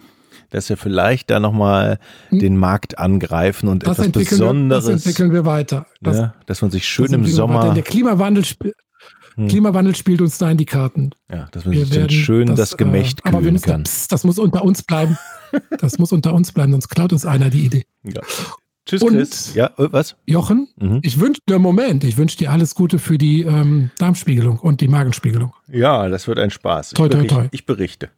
dass 0.50 0.68
wir 0.68 0.76
vielleicht 0.76 1.30
da 1.30 1.40
nochmal 1.40 1.98
den 2.30 2.56
Markt 2.58 2.98
angreifen 2.98 3.68
und 3.68 3.82
Hm. 3.84 3.88
Das 3.88 3.98
etwas 3.98 4.06
entwickeln, 4.06 4.30
wir, 4.40 4.46
das 4.46 4.84
Besonderes. 4.84 4.88
entwickeln 4.88 5.32
wir 5.32 5.44
weiter. 5.46 5.86
Das, 6.02 6.16
ja, 6.18 6.34
dass 6.46 6.60
man 6.62 6.70
sich 6.70 6.86
schön 6.86 7.12
im. 7.12 7.24
Sommer, 7.26 7.72
Der 7.72 7.82
Klimawandel, 7.82 8.44
Hm. 9.36 9.48
Klimawandel 9.48 9.94
spielt 9.94 10.20
uns 10.20 10.38
da 10.38 10.50
in 10.50 10.56
die 10.58 10.64
Karten. 10.64 11.10
ja, 11.30 11.48
dass 11.52 11.64
man 11.64 11.74
Wir 11.74 11.90
werden 11.90 12.10
schön 12.10 12.54
das, 12.56 12.76
Gemächt 12.76 13.20
äh, 13.20 13.28
aber 13.28 13.32
wir 13.38 13.40
kühlen 13.42 13.52
müssen, 13.54 13.66
kann. 13.66 13.82
psst, 13.84 14.10
das 14.12 14.24
muss 14.24 14.38
unter 14.38 14.64
uns 14.64 14.82
bleiben. 14.82 15.16
Das 15.78 15.98
muss 15.98 16.10
unter 16.12 16.34
uns 16.34 16.50
bleiben, 16.52 16.72
sonst 16.72 16.88
klaut 16.88 17.12
uns 17.12 17.24
einer 17.24 17.50
die 17.50 17.64
Idee. 17.66 17.84
Ja. 18.02 18.20
Tschüss, 18.84 19.00
Und- 19.02 19.12
Chris. 19.14 19.54
Ja, 19.54 19.66
äh, 19.78 19.88
was? 19.92 20.16
Jochen, 20.26 20.68
Mhm. 20.76 20.98
ich 21.02 21.18
wünsche 21.20 21.40
dir 21.48 21.58
Moment, 21.60 22.02
ich 22.04 22.16
wünsche 22.16 22.36
dir 22.36 22.50
alles 22.50 22.74
Gute 22.74 22.98
für 22.98 23.16
die 23.16 23.42
ähm, 23.42 23.90
Darmspiegelung 23.98 24.58
und 24.58 24.80
die 24.80 24.88
Magenspiegelung. 24.88 25.54
Ja, 25.68 26.08
das 26.08 26.26
wird 26.28 26.40
ein 26.40 26.50
Spaß. 26.50 26.88
Ich 26.88 26.94
Toi, 26.94 27.08
toi, 27.08 27.26
toi. 27.26 27.46
Ich 27.52 27.64
berichte. 27.64 28.10